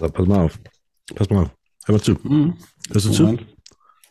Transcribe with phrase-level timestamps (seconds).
[0.00, 0.58] So, pass mal auf.
[1.14, 1.50] Pass mal auf.
[1.84, 2.14] Hör mal zu.
[2.22, 2.56] Mhm.
[2.90, 3.22] Hörst du zu?
[3.24, 3.46] Moment.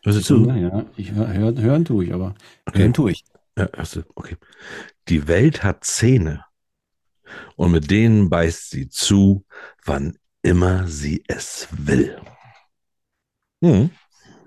[0.04, 0.50] Hörst du zu?
[0.52, 2.36] Ja, ich hör, hör, hören tue ich, aber
[2.72, 3.24] hören tue ich.
[3.58, 4.04] Ja, hörst du.
[4.14, 4.38] Okay.
[5.08, 6.46] Die Welt hat Zähne.
[7.56, 9.46] Und mit denen beißt sie zu,
[9.84, 12.22] wann immer sie es will.
[13.64, 13.90] Hm.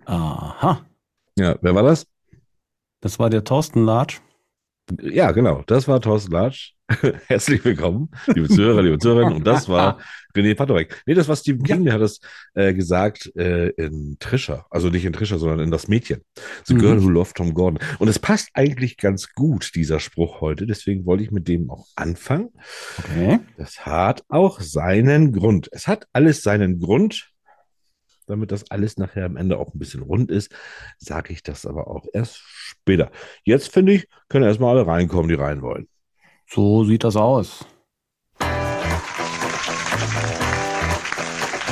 [0.05, 0.87] Aha.
[1.37, 2.07] Ja, wer war das?
[3.01, 4.21] Das war der Thorsten Latsch.
[5.01, 5.63] Ja, genau.
[5.67, 6.75] Das war Thorsten Latsch.
[7.29, 9.37] Herzlich willkommen, liebe Zuhörer, liebe Zuhörerinnen.
[9.37, 9.99] Und das war
[10.37, 11.03] René Patorek.
[11.07, 12.21] Nee, das war Stephen King, der hat das
[12.55, 14.67] äh, gesagt äh, in Trisha.
[14.71, 16.23] Also nicht in Trisha, sondern in das Mädchen.
[16.65, 16.79] The Mhm.
[16.79, 17.79] Girl Who Loved Tom Gordon.
[17.99, 20.67] Und es passt eigentlich ganz gut, dieser Spruch heute.
[20.67, 22.51] Deswegen wollte ich mit dem auch anfangen.
[22.99, 23.41] Okay.
[23.57, 25.69] Das hat auch seinen Grund.
[25.73, 27.29] Es hat alles seinen Grund.
[28.27, 30.55] Damit das alles nachher am Ende auch ein bisschen rund ist,
[30.97, 33.11] sage ich das aber auch erst später.
[33.45, 35.89] Jetzt finde ich, können erstmal alle reinkommen, die rein wollen.
[36.55, 37.65] So sieht das aus.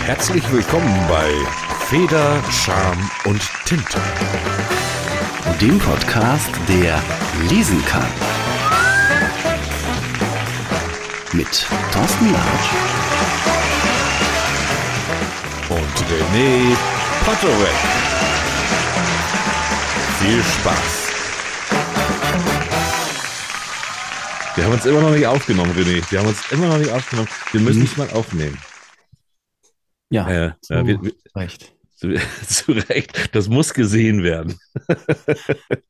[0.06, 1.30] Herzlich willkommen bei
[1.84, 3.98] Feder, Charme und Tinte.
[5.60, 6.98] Dem Podcast, der
[7.50, 8.08] lesen kann.
[11.34, 12.70] Mit Thorsten Latsch
[15.68, 16.74] Und René
[17.26, 17.76] Potterweg.
[20.20, 20.99] Viel Spaß.
[24.60, 26.10] Wir haben uns immer noch nicht aufgenommen, René.
[26.10, 27.28] Wir haben uns immer noch nicht aufgenommen.
[27.52, 28.58] Wir müssen es mal aufnehmen.
[30.10, 31.72] Ja, Ja, so ja, wir, wir, recht.
[31.96, 32.12] zu,
[32.46, 33.34] zu Recht.
[33.34, 34.58] Das muss gesehen werden.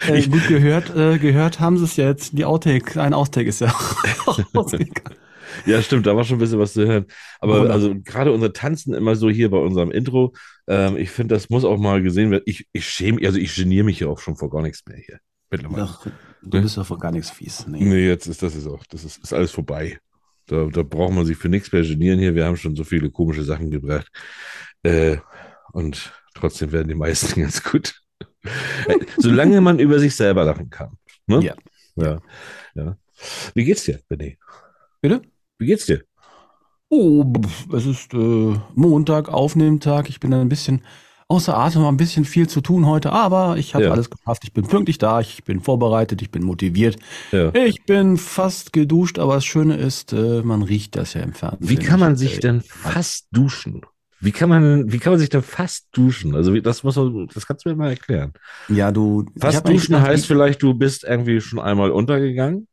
[0.07, 2.39] Äh, gut gehört, äh, gehört haben sie es ja jetzt.
[2.39, 3.69] Die Outtake, ein Outtake ist ja
[4.55, 5.19] rausgegangen.
[5.67, 7.07] Ja, stimmt, da war schon ein bisschen was zu hören.
[7.41, 7.75] Aber Wunderbar.
[7.75, 10.33] also gerade unser Tanzen immer so hier bei unserem Intro,
[10.69, 12.45] ähm, ich finde, das muss auch mal gesehen werden.
[12.47, 15.19] Ich, ich schäme, also ich geniere mich ja auch schon vor gar nichts mehr hier.
[15.51, 15.89] Mittlerweile.
[15.91, 16.07] Ach,
[16.43, 17.67] du bist ja vor gar nichts fies.
[17.67, 17.85] Nee.
[17.85, 19.99] Nee, jetzt ist das ist auch, das ist, ist alles vorbei.
[20.47, 22.35] Da, da braucht man sich für nichts mehr genieren hier.
[22.35, 24.11] Wir haben schon so viele komische Sachen gebracht.
[24.83, 25.19] Äh,
[25.73, 28.03] und trotzdem werden die meisten ganz gut.
[28.89, 30.97] Äh, Solange man über sich selber lachen kann.
[31.27, 31.41] Ne?
[31.45, 31.55] Ja.
[31.97, 32.21] ja.
[32.75, 32.97] Ja.
[33.55, 34.39] Wie geht's dir, René?
[35.01, 35.23] Bitte?
[35.59, 36.03] Wie geht's dir?
[36.89, 37.25] Oh,
[37.73, 40.09] es ist äh, Montag, Aufnehmtag.
[40.09, 40.83] Ich bin ein bisschen
[41.31, 43.93] außer Atem, ein bisschen viel zu tun heute, aber ich habe Ja.
[43.93, 44.43] alles geschafft.
[44.45, 46.97] Ich bin pünktlich da, ich bin vorbereitet, ich bin motiviert.
[47.33, 47.55] Ja.
[47.55, 51.69] Ich bin fast geduscht, aber das Schöne ist, äh, man riecht das ja im Fernsehen.
[51.69, 53.83] Wie kann man Ich, sich äh, denn fast duschen?
[54.23, 56.35] Wie kann man, wie kann man sich denn fast duschen?
[56.35, 58.33] Also wie, das muss man, das kannst du mir mal erklären.
[58.69, 59.25] Ja, du.
[59.39, 62.67] Fast duschen gedacht, heißt vielleicht, du bist irgendwie schon einmal untergegangen,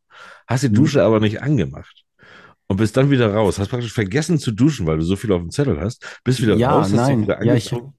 [0.48, 0.74] hast die Mhm.
[0.74, 2.04] Dusche aber nicht angemacht
[2.68, 3.60] und bist dann wieder raus.
[3.60, 6.04] Hast praktisch vergessen zu duschen, weil du so viel auf dem Zettel hast.
[6.26, 7.20] Bist wieder Ja, raus, hast nein.
[7.20, 7.86] dich wieder angezogen.
[7.86, 7.94] Ja.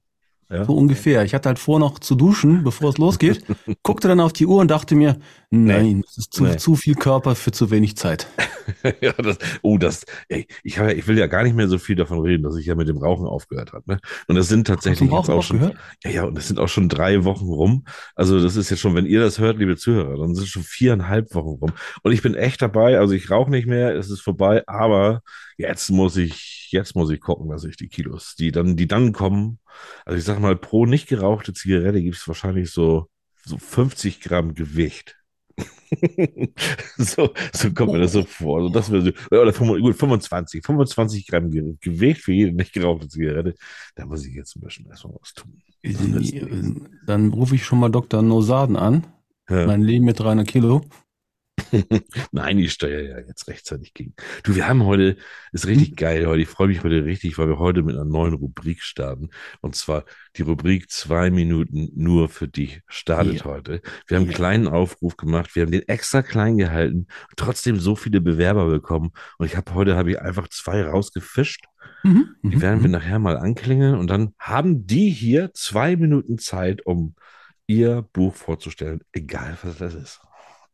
[0.65, 1.23] So ungefähr.
[1.25, 3.43] Ich hatte halt vor, noch zu duschen, bevor es losgeht.
[3.83, 5.19] guckte dann auf die Uhr und dachte mir,
[5.51, 6.57] nein, das ist zu, Nee.
[6.57, 8.27] zu viel Körper für zu wenig Zeit.
[9.01, 11.95] ja, das, oh, das, ey, ich, ja- ich will ja gar nicht mehr so viel
[11.95, 13.83] davon reden, dass ich ja mit dem Rauchen aufgehört habe.
[13.85, 13.99] Ne?
[14.27, 15.61] Und das sind tatsächlich Zum jetzt auch schon,
[16.03, 17.85] ja, ja, und das sind auch schon drei Wochen rum.
[18.15, 21.33] Also das ist jetzt schon, wenn ihr das hört, liebe Zuhörer, dann sind schon viereinhalb
[21.35, 21.71] Wochen rum.
[22.01, 22.97] Und ich bin echt dabei.
[22.97, 24.63] Also ich rauche nicht mehr, es ist vorbei.
[24.67, 25.21] Aber
[25.57, 29.11] jetzt muss ich, jetzt muss ich gucken, dass ich die Kilos, die dann, die dann
[29.13, 29.59] kommen.
[30.05, 33.07] Also ich sag mal, pro nicht gerauchte Zigarette gibt es wahrscheinlich so
[33.45, 35.15] so 50 Gramm Gewicht.
[36.97, 38.57] so, so kommt mir das so vor.
[38.59, 42.73] Also das wäre so, oder 25, gut, 25, 25 Gramm Ge- Gewicht für jede nicht
[42.73, 43.55] gerauchte Zigarette.
[43.95, 45.61] Da muss ich jetzt ein bisschen erstmal was tun.
[47.05, 48.21] Dann rufe ich schon mal Dr.
[48.21, 49.07] Nosaden an.
[49.49, 49.65] Ja.
[49.65, 50.81] Mein Leben mit 300 Kilo.
[52.31, 54.13] Nein, ich steuere ja jetzt rechtzeitig gegen.
[54.43, 55.17] Du, wir haben heute,
[55.51, 56.41] ist richtig geil heute.
[56.41, 59.29] Ich freue mich heute richtig, weil wir heute mit einer neuen Rubrik starten.
[59.61, 63.45] Und zwar die Rubrik zwei Minuten nur für dich startet Ja.
[63.45, 63.81] heute.
[64.07, 65.55] Wir haben einen kleinen Aufruf gemacht.
[65.55, 69.11] Wir haben den extra klein gehalten trotzdem so viele Bewerber bekommen.
[69.37, 71.65] Und ich habe heute habe ich einfach zwei rausgefischt.
[72.03, 72.35] Mhm.
[72.43, 72.93] Die mhm, werden wir mhm.
[72.93, 77.15] nachher mal anklingeln und dann haben die hier zwei Minuten Zeit, um
[77.67, 80.21] ihr Buch vorzustellen, egal was das ist.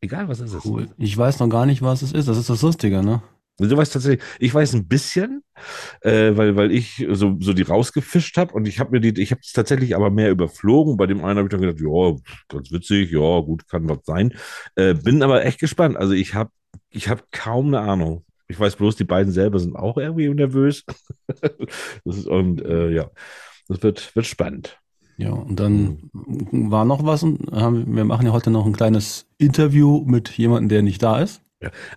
[0.02, 0.66] Egal was es ist.
[0.66, 0.88] Cool.
[0.98, 2.28] Ich weiß noch gar nicht, was es ist.
[2.28, 3.22] Das ist das Lustige, ne?
[3.58, 5.42] Du weißt tatsächlich, ich weiß ein bisschen,
[6.02, 9.32] äh, weil, weil ich so, so die rausgefischt habe und ich habe mir die, ich
[9.32, 10.98] habe es tatsächlich aber mehr überflogen.
[10.98, 12.16] Bei dem einen habe ich dann gedacht, ja,
[12.50, 14.34] ganz witzig, ja, gut, kann was sein.
[14.76, 15.96] Äh, bin aber echt gespannt.
[15.96, 16.50] Also ich habe
[16.90, 18.26] ich hab kaum eine Ahnung.
[18.48, 20.84] Ich weiß bloß, die beiden selber sind auch irgendwie nervös.
[22.04, 23.10] ist, und äh, ja,
[23.70, 24.80] das wird, wird spannend.
[25.18, 26.10] Ja, und dann
[26.52, 27.24] war noch was.
[27.24, 31.20] Und haben, wir machen ja heute noch ein kleines Interview mit jemandem, der nicht da
[31.20, 31.42] ist.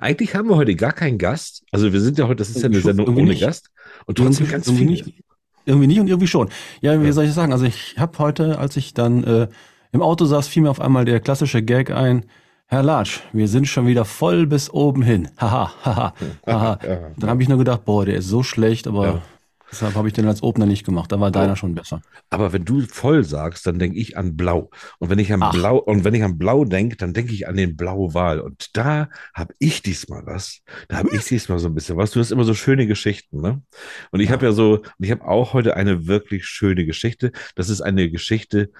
[0.00, 1.64] Eigentlich haben wir heute gar keinen Gast.
[1.72, 3.40] Also wir sind ja heute, das ist ja eine Sendung ohne nicht.
[3.42, 3.70] Gast.
[4.06, 4.90] Und trotzdem Irgendwie- ganz irgendwie viel.
[5.06, 5.22] nicht.
[5.66, 6.48] Irgendwie nicht und irgendwie schon.
[6.80, 7.12] Ja, wie Ja.
[7.12, 7.52] soll ich sagen?
[7.52, 9.48] Also ich habe heute, als ich dann äh,
[9.92, 12.24] im Auto saß, fiel mir auf einmal der klassische Gag ein.
[12.66, 15.28] Herr Latsch, wir sind schon wieder voll bis oben hin.
[15.38, 16.14] Haha, haha,
[16.46, 16.78] haha.
[16.86, 16.98] Ja.
[17.18, 19.22] Dann habe ich nur gedacht, boah, der ist so schlecht, aber Ja.
[19.70, 21.12] Deshalb habe ich den als Opener nicht gemacht.
[21.12, 22.00] Da war deiner schon besser.
[22.30, 24.70] Aber wenn du voll sagst, dann denke ich an Blau.
[24.98, 25.52] Und wenn ich an Ach.
[25.52, 28.40] Blau und wenn ich an Blau denke, dann denke ich an den Blauwal.
[28.40, 30.60] Und da habe ich diesmal was.
[30.88, 32.10] Da habe ich diesmal so ein bisschen was.
[32.12, 33.62] Du hast immer so schöne Geschichten, ne?
[34.10, 34.32] Und ich Ja.
[34.32, 37.32] habe ja so, und ich habe auch heute eine wirklich schöne Geschichte.
[37.54, 38.70] Das ist eine Geschichte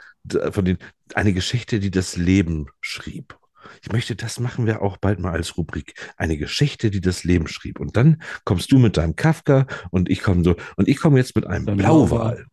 [0.50, 0.78] von den,
[1.14, 3.37] eine Geschichte, die das Leben schrieb.
[3.82, 5.94] Ich möchte, das machen wir auch bald mal als Rubrik.
[6.16, 7.80] Eine Geschichte, die das Leben schrieb.
[7.80, 11.34] Und dann kommst du mit deinem Kafka und ich komme so, und ich komme jetzt
[11.36, 11.76] mit einem.
[11.76, 12.46] Blauwal.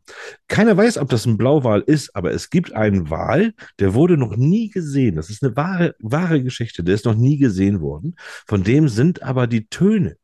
[0.48, 4.36] Keiner weiß, ob das ein Blauwal ist, aber es gibt einen Wal, der wurde noch
[4.36, 5.16] nie gesehen.
[5.16, 8.16] Das ist eine wahre, wahre Geschichte, der ist noch nie gesehen worden.
[8.46, 10.18] Von dem sind aber die Töne,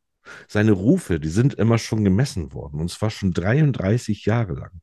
[0.48, 2.80] seine Rufe, die sind immer schon gemessen worden.
[2.80, 4.81] Und zwar schon 33 Jahre lang.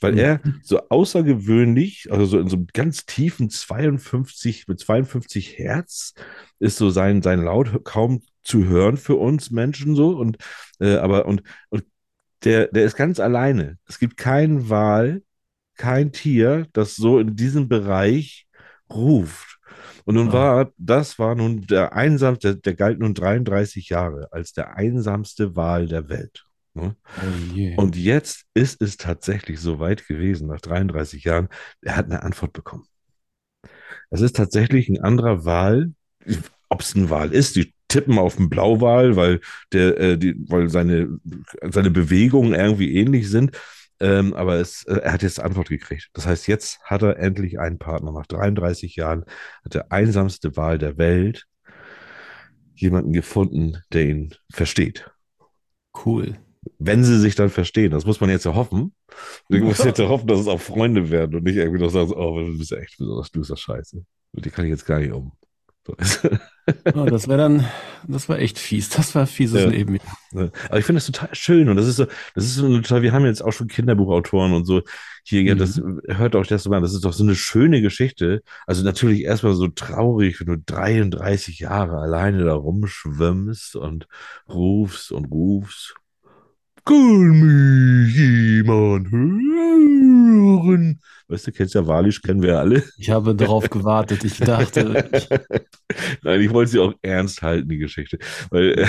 [0.00, 6.14] Weil er so außergewöhnlich, also so in so einem ganz tiefen 52, mit 52 Hertz
[6.58, 10.16] ist so sein, sein Laut kaum zu hören für uns Menschen so.
[10.16, 10.38] Und,
[10.80, 11.84] äh, aber, und, und
[12.44, 13.78] der, der ist ganz alleine.
[13.86, 15.22] Es gibt keinen Wal,
[15.76, 18.46] kein Tier, das so in diesem Bereich
[18.90, 19.59] ruft.
[20.04, 20.32] Und nun Ja.
[20.32, 25.86] war, das war nun der einsamste, der galt nun 33 Jahre als der einsamste Wal
[25.86, 26.44] der Welt.
[26.74, 26.96] ne?
[27.16, 27.80] Oh.
[27.82, 31.48] Und jetzt ist es tatsächlich so weit gewesen, nach 33 Jahren,
[31.82, 32.84] er hat eine Antwort bekommen.
[34.10, 35.92] Es ist tatsächlich ein anderer Wal,
[36.68, 39.40] ob es ein Wal ist, die tippen auf den Blauwal, weil
[39.72, 41.18] der, äh, die, weil seine,
[41.70, 43.56] seine Bewegungen irgendwie ähnlich sind.
[44.00, 46.08] Ähm, aber es, äh, er hat jetzt Antwort gekriegt.
[46.14, 48.12] Das heißt, jetzt hat er endlich einen Partner.
[48.12, 49.24] Nach 33 Jahren
[49.64, 51.46] hat der einsamste Wal der Welt
[52.74, 55.10] jemanden gefunden, der ihn versteht
[56.06, 56.38] cool.
[56.78, 57.90] wenn sie sich dann verstehen.
[57.90, 58.94] Das muss man jetzt ja hoffen.
[59.48, 62.12] Du musst jetzt ja hoffen, dass es auch Freunde werden und nicht irgendwie noch sagen,
[62.12, 64.04] oh, du bist ja echt besonders, du bist ja scheiße.
[64.32, 65.32] Mit dir kann ich jetzt gar nicht um.
[66.94, 67.66] Ja, das wäre dann,
[68.06, 68.90] das war echt fies.
[68.90, 69.68] Das war fieses Ja.
[69.68, 69.98] Leben.
[70.32, 73.12] Aber ich finde das total schön und das ist so, das ist so total, wir
[73.12, 74.82] haben jetzt auch schon Kinderbuchautoren und so
[75.24, 78.42] hier, ja, das hört euch das so an, das ist doch so eine schöne Geschichte.
[78.66, 84.06] Also natürlich erstmal so traurig, wenn du 33 Jahre alleine da rumschwimmst und
[84.48, 85.94] rufst und rufst.
[86.84, 91.00] Kann mich jemand hören?
[91.28, 92.82] Weißt du, kennst ja Walisch, kennen wir alle.
[92.98, 94.24] Ich habe darauf gewartet.
[94.24, 95.08] Ich dachte,
[96.22, 98.18] Nein, ich wollte sie auch ernst halten, die Geschichte.
[98.50, 98.88] Weil,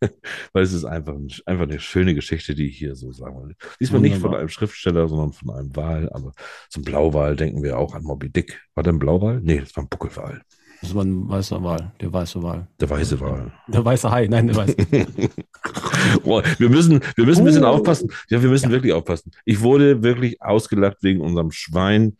[0.52, 3.56] weil es ist einfach, ein, einfach eine schöne Geschichte, die ich hier so sagen wollte.
[3.80, 4.40] Diesmal nicht von Wunderbar.
[4.40, 6.10] einem Schriftsteller, sondern von einem Wal.
[6.12, 6.32] Aber
[6.68, 8.60] zum Blauwal denken wir auch an Moby Dick.
[8.74, 9.40] War der ein Blauwal?
[9.40, 10.42] Nee, das war ein Buckelwal.
[10.80, 11.92] Das war ein weißer Wal.
[12.00, 12.66] Der weiße Wal.
[12.80, 13.50] Der weiße Wal.
[13.68, 14.26] Der weiße Hai.
[14.28, 14.76] Nein, der weiße.
[16.24, 17.68] Boah, wir müssen, wir müssen ein bisschen Oh.
[17.68, 18.10] aufpassen.
[18.28, 19.30] Ja, wir müssen wirklich aufpassen.
[19.44, 22.16] Ich wurde wirklich ausgelacht wegen unserem Schwein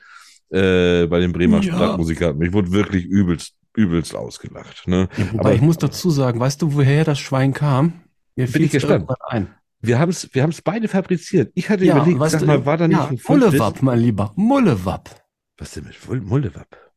[0.50, 1.75] äh, bei den Bremer Ja.
[1.75, 2.43] Stadtmusikanten.
[2.43, 4.87] Ich wurde wirklich übelst, übelst ausgelacht.
[4.88, 5.08] Ne?
[5.16, 7.93] Ja, wobei Aber- ich muss dazu sagen, weißt du, woher das Schwein kam?
[8.37, 9.08] Mir ich gespannt.
[9.28, 9.49] ein.
[9.81, 11.52] Wir haben es wir haben's beide fabriziert.
[11.55, 13.20] Ich hatte Ja, überlegt, sag du, mal, war da nicht ja, ein?
[13.28, 14.32] Mullewapp, mein Lieber.
[14.34, 15.08] Mullewapp.
[15.56, 16.88] Was denn mit Mul- Mullewapp?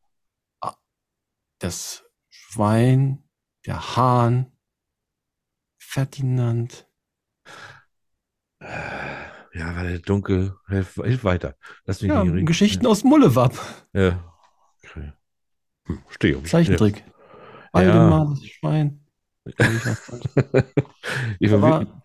[1.62, 3.22] Das Schwein,
[3.66, 4.50] der Hahn,
[5.78, 6.88] Ferdinand.
[8.58, 8.66] Äh,
[9.54, 10.56] Ja, war der dunkel.
[10.66, 11.54] Hilf, hilf weiter.
[11.84, 12.46] Lass mich Ja, nicht.
[12.46, 13.56] Geschichten aus Mullewapp.
[13.92, 14.34] Ja.
[14.82, 15.12] Okay.
[15.86, 16.44] Hm, steh um.
[16.44, 17.04] Zeichentrick.
[17.06, 17.12] Ja.
[17.72, 19.06] Waldemar, das Schwein.
[21.38, 22.01] Ich war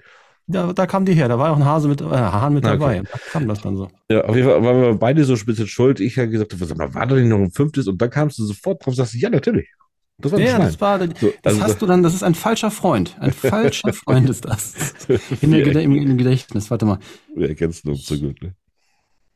[0.49, 2.77] Da, da, kam die her, da war auch ein Hase mit, äh, Hahn mit okay.
[2.77, 3.01] dabei.
[3.01, 3.89] Da kam das dann so.
[4.09, 5.99] ja, auf jeden Fall waren wir beide so ein bisschen schuld.
[5.99, 7.87] Ich habe gesagt, sag mal, war da nicht noch ein fünftes?
[7.87, 9.67] Und dann kamst du sofort drauf und sagst, ja, natürlich.
[10.19, 10.61] Das war Ja, Schwein.
[10.61, 13.17] das war, das So, also hast du dann, das ist ein falscher Freund.
[13.19, 14.73] Ein falscher Freund ist das.
[15.41, 16.99] In der, Gede- im, Gedächtnis, warte mal.
[17.35, 18.39] Wir erkennst du uns so gut.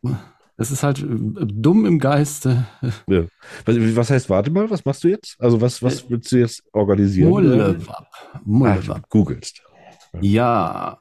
[0.01, 0.17] Ne?
[0.57, 2.65] Das ist halt äh, dumm im Geiste.
[3.07, 3.25] Ja.
[3.65, 5.35] Was, was heißt, warte mal, was machst du jetzt?
[5.39, 7.29] Also, was, was willst du jetzt organisieren?
[7.29, 8.07] Mullewapp.
[8.45, 9.01] Mullewapp.
[9.03, 9.61] du googelst.
[10.19, 10.99] Ja.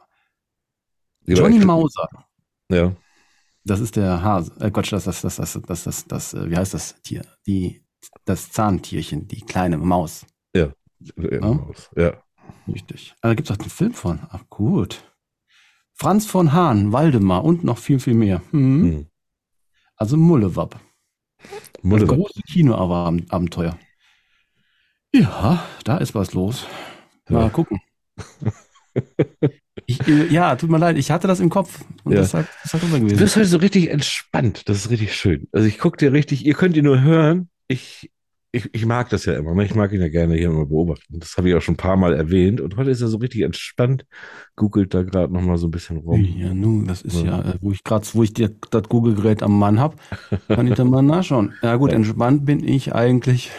[1.27, 2.09] Johnny Mauser.
[2.71, 2.95] Ja.
[3.65, 4.53] Das ist der Hase.
[4.61, 7.23] Äh, Gott, das, das, das, das, das, das, das, äh, wie heißt das Tier?
[7.47, 7.85] Die,
[8.25, 10.25] das Zahntierchen, die kleine Maus.
[10.55, 10.73] Ja.
[11.97, 12.23] ja.
[12.67, 13.15] Richtig.
[13.21, 14.21] Ah, da gibt es auch einen Film von.
[14.31, 15.03] Ach, gut.
[15.95, 18.43] Franz von Hahn, Waldemar und noch viel, viel mehr.
[18.51, 18.83] Hm.
[18.83, 19.07] Hm.
[19.97, 20.81] Also Mullewapp.
[21.39, 22.17] Das Mullewapp.
[22.17, 23.79] große Kinoabenteuer.
[25.13, 26.67] Ja, da ist was los.
[27.29, 27.49] Mal Ja.
[27.51, 27.81] gucken.
[29.87, 32.21] Ich, äh, ja, tut mir leid, ich hatte das im Kopf und Ja.
[32.21, 33.19] deshalb das drüber Du gewesen.
[33.19, 34.69] bist heute so richtig entspannt.
[34.69, 35.49] Das ist richtig schön.
[35.53, 37.49] Also ich gucke dir richtig, ihr könnt ihn nur hören.
[37.67, 38.11] Ich,
[38.53, 39.55] ich, ich mag das ja immer.
[39.55, 39.65] ne?
[39.65, 41.19] Ich mag ihn ja gerne hier immer beobachten.
[41.21, 42.61] Das habe ich auch schon ein paar Mal erwähnt.
[42.61, 44.05] Und heute ist er so richtig entspannt.
[44.57, 46.21] Googelt da gerade noch mal so ein bisschen rum.
[46.37, 47.41] Ja, nun, das ist Ja.
[47.43, 49.97] ja, äh, wo ich gerade, wo ich dir das Google-Gerät am Mann hab,
[50.49, 51.55] kann ich da mal nachschauen.
[51.63, 51.97] Ja gut, Ja.
[51.97, 53.51] entspannt bin ich eigentlich.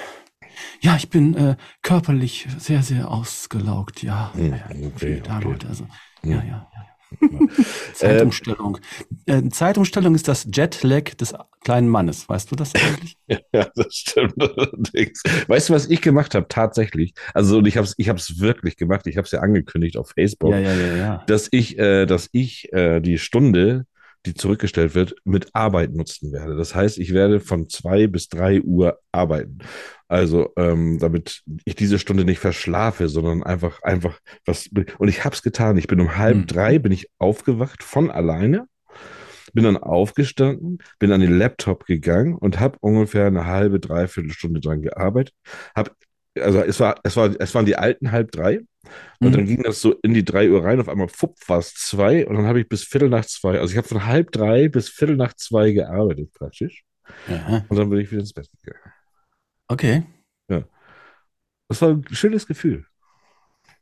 [0.81, 4.31] Ja, ich bin äh, körperlich sehr, sehr ausgelaugt, ja.
[4.33, 5.55] Hm, ja, okay, okay.
[5.67, 5.85] also,
[6.21, 6.31] Hm.
[6.31, 6.91] ja, ja, ja.
[7.93, 8.77] Zeitumstellung.
[9.25, 12.27] Äh, Zeitumstellung ist das Jetlag des kleinen Mannes.
[12.29, 13.17] Weißt du das eigentlich?
[13.53, 14.33] Ja, das stimmt.
[14.39, 15.23] allerdings.
[15.47, 16.47] Weißt du, was ich gemacht habe?
[16.49, 17.13] Tatsächlich.
[17.33, 19.07] Also und ich habe es ich hab's wirklich gemacht.
[19.07, 21.23] Ich habe es ja angekündigt auf Facebook, ja, ja, ja.
[21.27, 23.85] dass ich, äh, dass ich äh, die Stunde,
[24.25, 26.55] die zurückgestellt wird, mit Arbeit nutzen werde.
[26.55, 29.59] Das heißt, ich werde von zwei bis drei Uhr arbeiten.
[30.07, 34.69] Also, ähm, damit ich diese Stunde nicht verschlafe, sondern einfach, einfach was.
[34.97, 35.77] Und ich habe es getan.
[35.77, 36.47] Ich bin um halb Hm.
[36.47, 38.67] drei bin ich aufgewacht von alleine,
[39.53, 44.59] bin dann aufgestanden, bin an den Laptop gegangen und habe ungefähr eine halbe, dreiviertel Stunde
[44.61, 45.33] dran gearbeitet.
[45.75, 45.95] Hab,
[46.39, 48.61] also es war, es war, es waren die alten halb drei.
[49.19, 49.31] Und Mhm.
[49.33, 50.79] dann ging das so in die drei Uhr rein.
[50.79, 53.71] Auf einmal fupp war es zwei und dann habe ich bis Viertel nach zwei, also
[53.71, 56.83] ich habe von halb drei bis Viertel nach zwei gearbeitet praktisch.
[57.27, 57.65] Aha.
[57.69, 58.93] Und dann bin ich wieder ins Bett gegangen.
[59.67, 60.03] Okay.
[61.67, 62.85] Das war ein schönes Gefühl.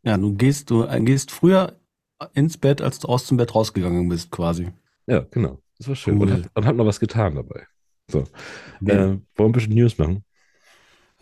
[0.03, 1.79] Ja, du gehst, du äh, gehst früher
[2.33, 4.69] ins Bett, als du aus dem Bett rausgegangen bist, quasi.
[5.07, 5.59] Ja, genau.
[5.79, 6.17] Das war schön.
[6.17, 6.27] Cool.
[6.27, 7.65] Und, hat, und hat noch was getan dabei.
[8.11, 8.25] So.
[8.81, 8.93] Ja.
[8.93, 10.23] Äh, wollen wir ein bisschen News machen?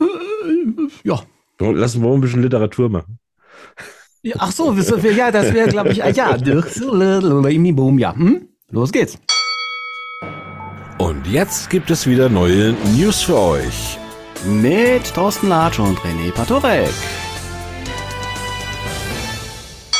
[0.01, 0.05] Äh,
[1.05, 1.23] ja.
[1.57, 3.17] Wollen- Lassen wir ein bisschen Literatur machen.
[4.21, 4.35] Ja.
[4.39, 6.09] Ach so, ja, das wäre, glaube ich, ja.
[7.99, 8.15] Ja.
[8.15, 8.47] Hm?
[8.71, 9.17] Los geht's.
[10.97, 13.97] Und jetzt gibt es wieder neue News für euch.
[14.45, 16.89] Mit Thorsten Latsch und René Patorek.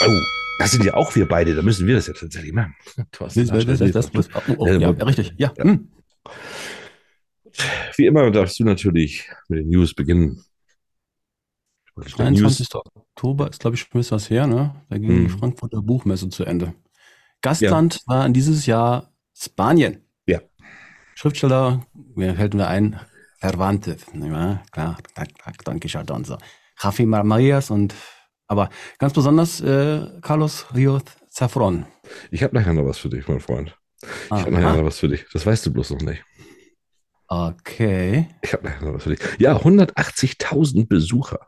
[0.06, 0.20] Oh,
[0.60, 1.56] das sind ja auch wir beide.
[1.56, 2.76] Da müssen wir das ja tatsächlich machen.
[3.12, 5.34] Thorsten Das, das, Latsch, das, das, oh, oh, Äh, ja, richtig.
[5.38, 5.54] Ja.
[5.58, 5.92] Hm.
[7.96, 10.44] Wie immer darfst du natürlich mit den News beginnen.
[11.96, 12.68] Und die 23.
[13.18, 14.76] Oktober ist, glaube ich, schon ein bisschen was her, ne?
[14.90, 15.40] Da ging die Mhm.
[15.40, 16.76] Frankfurter Buchmesse zu Ende.
[17.42, 20.06] Gastland war in dieses Jahr Spanien.
[20.28, 20.40] Ja.
[21.16, 21.84] Schriftsteller,
[22.14, 23.00] mir fällt mir ein,
[23.42, 24.62] nicht wahr?
[24.72, 24.98] Klar,
[25.66, 26.38] Don Quixote und so.
[26.80, 27.96] Javi Marias und,
[28.48, 28.70] aber
[29.00, 31.88] ganz besonders äh, Carlos Ríos Zafron.
[32.30, 33.76] Ich habe nachher noch was für dich, mein Freund.
[34.04, 35.26] Ich Ah, habe nachher ah, noch was für dich.
[35.34, 36.24] Das weißt du bloß noch nicht.
[37.30, 38.28] okay.
[38.44, 39.20] Ich habe nachher noch was für dich.
[39.40, 41.48] Ja, 180.000 Besucher.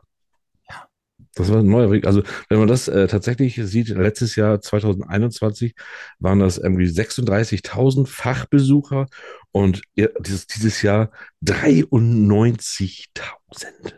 [1.40, 2.06] Das war ein neuer Weg.
[2.06, 5.74] Also, wenn man das äh, tatsächlich sieht, letztes Jahr 2021
[6.18, 9.06] waren das irgendwie 36.000 Fachbesucher
[9.52, 11.10] und ja, dieses, dieses Jahr
[11.44, 13.94] 93.000.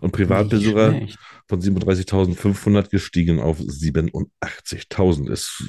[0.00, 1.00] Und Privatbesucher
[1.48, 5.30] von 37.500 gestiegen auf 87.000.
[5.30, 5.64] Ist,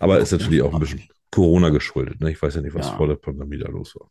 [0.00, 2.20] aber ist natürlich auch ein bisschen Corona geschuldet.
[2.20, 2.32] Ne?
[2.32, 2.96] Ich weiß ja nicht, was Ja.
[2.96, 4.08] vor der Pandemie da los war.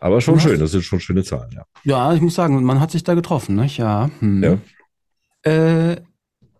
[0.00, 1.64] Aber schon schön, das sind schon schöne Zahlen, ja.
[1.84, 3.78] Ja, ich muss sagen, man hat sich da getroffen, nicht?
[3.78, 4.10] Ja.
[4.20, 4.42] Hm.
[4.42, 4.58] Ja.
[5.48, 5.96] Äh,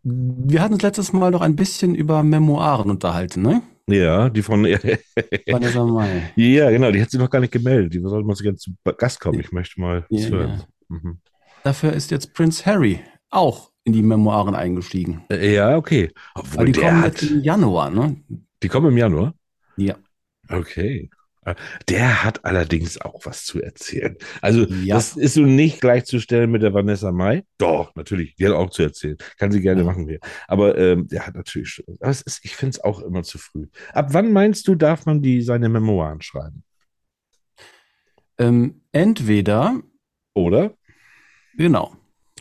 [0.03, 3.63] wir hatten uns letztes Mal noch ein bisschen über Memoiren unterhalten, ne?
[3.89, 4.65] Ja, die von.
[5.47, 6.33] Vanessa Mai.
[6.37, 7.95] ja, genau, die hat sich noch gar nicht gemeldet.
[7.95, 9.41] Die sollte mal so gerne zu Gast kommen.
[9.41, 10.63] Ich möchte mal Ja, hören.
[10.91, 10.97] ja.
[10.97, 11.19] Mhm.
[11.65, 15.23] Dafür ist jetzt Prince Harry auch in die Memoiren eingestiegen.
[15.31, 16.11] Äh, Ja, okay.
[16.35, 17.21] Obwohl die der kommen hat.
[17.21, 18.17] jetzt im Januar, ne?
[18.63, 19.35] Die kommen im Januar?
[19.77, 19.97] Ja.
[20.51, 21.11] Okay.
[21.89, 24.17] Der hat allerdings auch was zu erzählen.
[24.43, 24.95] Also, Ja.
[24.97, 27.45] das ist so nicht gleichzustellen mit der Vanessa Mai.
[27.59, 29.17] Doch, natürlich, die hat auch zu erzählen.
[29.39, 29.87] Kann sie gerne Ja.
[29.87, 30.19] machen wir.
[30.47, 31.85] Aber ähm, der hat natürlich schon.
[32.01, 33.67] Aber ist, ich finde es auch immer zu früh.
[33.93, 36.63] Ab wann meinst du, darf man die seine Memoiren schreiben?
[38.39, 39.81] Ähm, entweder,
[40.35, 40.75] Oder?
[41.57, 41.93] genau.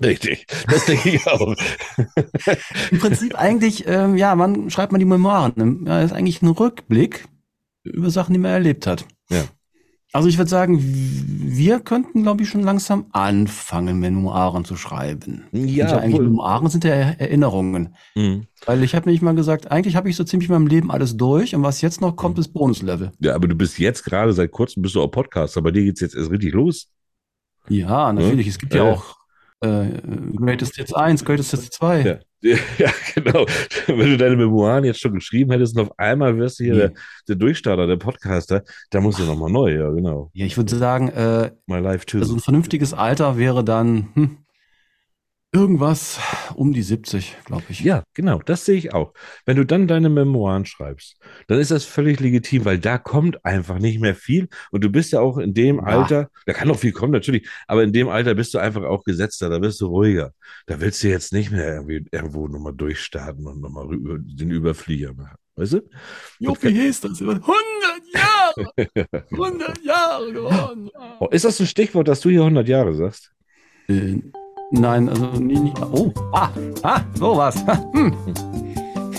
[0.03, 0.45] Richtig.
[0.69, 1.55] Das denke ich auch.
[2.91, 5.85] Im Prinzip eigentlich, ähm, ja, wann schreibt man die Memoiren?
[5.87, 7.25] Ja, das ist eigentlich ein Rückblick
[7.89, 9.05] über Sachen, die man erlebt hat.
[9.29, 9.43] Ja.
[10.13, 15.43] Also ich würde sagen, wir könnten, glaube ich, schon langsam anfangen, Memoiren zu schreiben.
[15.51, 16.21] Ja, ja eigentlich.
[16.21, 17.93] Memoiren sind ja Er- Erinnerungen.
[18.15, 18.47] Mhm.
[18.65, 21.17] Weil ich habe nämlich mal gesagt, eigentlich habe ich so ziemlich in meinem Leben alles
[21.17, 23.11] durch und was jetzt noch kommt, ist Bonuslevel.
[23.19, 25.61] Ja, aber du bist jetzt gerade seit kurzem bist du auch Podcaster.
[25.61, 26.87] Bei dir geht's jetzt erst richtig los.
[27.67, 28.47] Ja, natürlich.
[28.47, 28.93] Es gibt ja Ja.
[28.93, 29.16] auch
[29.61, 29.85] äh,
[30.35, 32.01] Greatest Hits 1, Greatest Hits 2.
[32.01, 32.17] Ja.
[32.77, 33.47] Ja, genau.
[33.87, 36.79] Wenn du deine Memoiren jetzt schon geschrieben hättest und auf einmal wirst du hier Nee.
[36.81, 36.91] der,
[37.29, 38.61] der Durchstarter, der Podcaster,
[38.91, 40.29] da musst du nochmal neu, ja, genau.
[40.33, 42.19] Ja, ich würde sagen, äh, My Life too.
[42.19, 44.37] also ein vernünftiges Alter wäre dann hm,
[45.53, 46.19] irgendwas
[46.55, 47.79] um die 70, glaube ich.
[47.79, 49.13] ja, genau, das sehe ich auch.
[49.45, 53.79] Wenn du dann deine Memoiren schreibst, dann ist das völlig legitim, weil da kommt einfach
[53.79, 55.83] nicht mehr viel und du bist ja auch in dem Ja.
[55.83, 59.03] Alter, da kann noch viel kommen, natürlich, aber in dem Alter bist du einfach auch
[59.03, 60.33] gesetzter, da bist du ruhiger.
[60.65, 65.13] Da willst du jetzt nicht mehr irgendwie irgendwo nochmal durchstarten und nochmal rüber, den Überflieger
[65.13, 65.37] machen.
[65.55, 65.81] Weißt du?
[66.39, 67.19] Jo, wie hieß das?
[67.21, 67.45] 100
[68.13, 68.71] Jahre!
[69.31, 70.89] 100 Jahre geworden!
[71.19, 73.31] Oh, ist das ein Stichwort, dass du hier 100 Jahre sagst?
[73.87, 74.19] Äh,
[74.71, 75.81] nein, also nie, nicht.
[75.91, 76.49] Oh, ah,
[76.83, 77.55] ah, sowas.
[77.93, 78.13] Hm,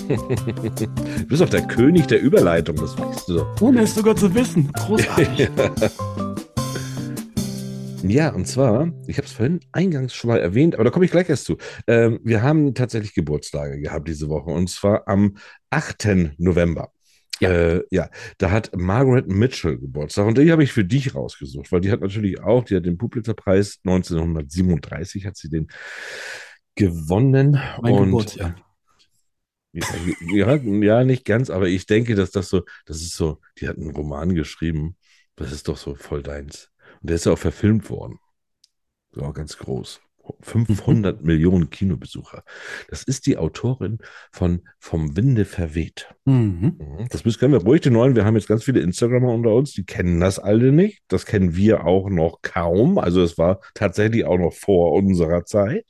[0.09, 3.61] Du bist doch der König der Überleitung, das weißt du doch.
[3.61, 4.73] ohne es sogar zu wissen.
[4.73, 5.50] Großartig.
[8.05, 11.11] Ja, und zwar, ich habe es vorhin eingangs schon mal erwähnt, aber da komme ich
[11.11, 11.57] gleich erst zu.
[11.88, 15.37] Ähm, wir haben tatsächlich Geburtstage gehabt diese Woche und zwar am
[15.71, 16.37] 8.
[16.38, 16.93] November.
[17.40, 17.50] Ja.
[17.50, 21.80] Äh, ja, da hat Margaret Mitchell Geburtstag und die habe ich für dich rausgesucht, weil
[21.80, 25.68] die hat natürlich auch, die hat den Pulitzerpreis 1937 hat sie den
[26.75, 28.57] gewonnen Mein und Geburtsjahr.
[29.73, 33.76] ja, ja, nicht ganz, aber ich denke, dass das so, das ist so, die hat
[33.76, 34.97] einen Roman geschrieben,
[35.37, 36.71] das ist doch so voll deins.
[37.00, 38.18] Und der ist ja auch verfilmt worden.
[39.12, 40.00] So ganz groß.
[40.40, 42.42] 500 Millionen Kinobesucher.
[42.88, 43.99] Das ist die Autorin
[44.32, 46.08] von Vom Winde verweht.
[46.25, 46.76] Mhm.
[46.78, 47.06] Mhm.
[47.11, 48.16] Das müssen- können wir ruhig den neuen.
[48.16, 51.02] Wir haben jetzt ganz viele Instagramer unter uns, die kennen das alle nicht.
[51.08, 52.99] Das kennen wir auch noch kaum.
[52.99, 55.85] Also es war tatsächlich auch noch vor unserer Zeit.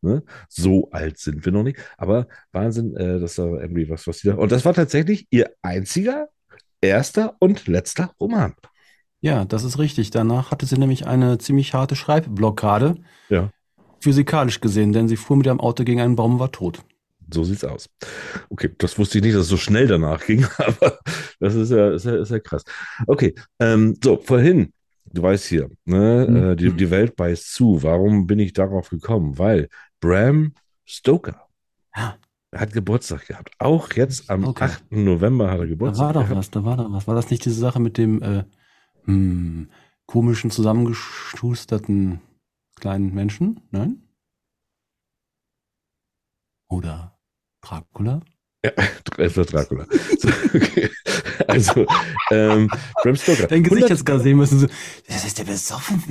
[0.00, 0.22] Ne?
[0.48, 1.78] So alt sind wir noch nicht.
[1.96, 4.34] Aber Wahnsinn, äh, das war irgendwie was, was sie da.
[4.34, 6.28] Und das war tatsächlich ihr einziger,
[6.80, 8.54] erster und letzter Roman.
[9.20, 10.10] Ja, das ist richtig.
[10.10, 12.96] Danach hatte sie nämlich eine ziemlich harte Schreibblockade.
[13.28, 13.50] Ja.
[14.02, 16.82] Physikalisch gesehen, denn sie fuhr mit ihrem Auto gegen einen Baum und war tot.
[17.32, 17.88] So sieht's aus.
[18.50, 20.98] Okay, das wusste ich nicht, dass es so schnell danach ging, aber
[21.40, 22.62] das ist ja, ist ja, ist ja krass.
[23.06, 24.72] Okay, ähm, so, vorhin,
[25.06, 26.36] du weißt hier, ne, Mhm.
[26.36, 27.82] äh, die, die Welt beißt zu.
[27.82, 29.38] Warum bin ich darauf gekommen?
[29.38, 29.68] Weil
[30.00, 30.52] Bram
[30.84, 31.46] Stoker
[31.96, 32.16] Ja.
[32.54, 33.52] hat Geburtstag gehabt.
[33.58, 34.64] Auch jetzt am Stoker.
[34.66, 34.84] 8.
[34.90, 36.36] November hat er Da Geburtstag war doch gehabt.
[36.38, 37.06] was, da war doch was.
[37.06, 38.44] War das nicht diese Sache mit dem äh,
[39.04, 39.68] hm,
[40.06, 42.20] komischen, zusammengeschusterten
[42.82, 43.60] kleinen Menschen?
[43.70, 44.08] Nein?
[46.68, 47.16] Oder
[47.62, 48.20] Dracula?
[49.18, 49.86] Es wird Dracula.
[50.18, 50.90] So, okay.
[51.46, 51.86] Also,
[52.30, 52.68] ähm,
[53.02, 53.46] Bram Stoker.
[53.46, 54.58] Dein Gesicht 100 jetzt gerade sehen müssen.
[54.60, 54.66] So,
[55.06, 56.02] das ist der besoffen.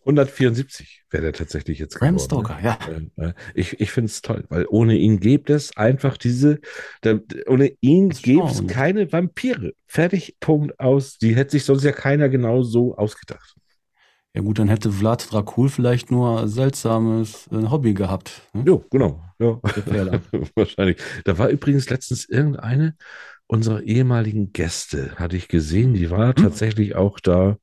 [0.00, 2.44] 174 wäre der tatsächlich jetzt Bram geworden, ne?
[2.44, 2.78] Stoker, ja.
[3.16, 6.60] Äh, äh, Ich, ich finde es toll, weil ohne ihn gibt es einfach diese,
[7.02, 9.72] da, ohne ihn gäbe es keine Vampire.
[9.86, 11.18] Fertig, Punkt aus.
[11.18, 13.54] Die hätte sich sonst ja keiner genau so ausgedacht.
[14.36, 18.42] Ja gut, dann hätte Vlad Dracul vielleicht nur ein seltsames äh, Hobby gehabt.
[18.52, 18.64] Ne?
[18.66, 19.22] Jo, genau.
[19.38, 19.60] Ja.
[20.56, 20.96] Wahrscheinlich.
[21.24, 22.96] Da war übrigens letztens irgendeine
[23.46, 27.58] unserer ehemaligen Gäste, hatte ich gesehen, die war tatsächlich auch da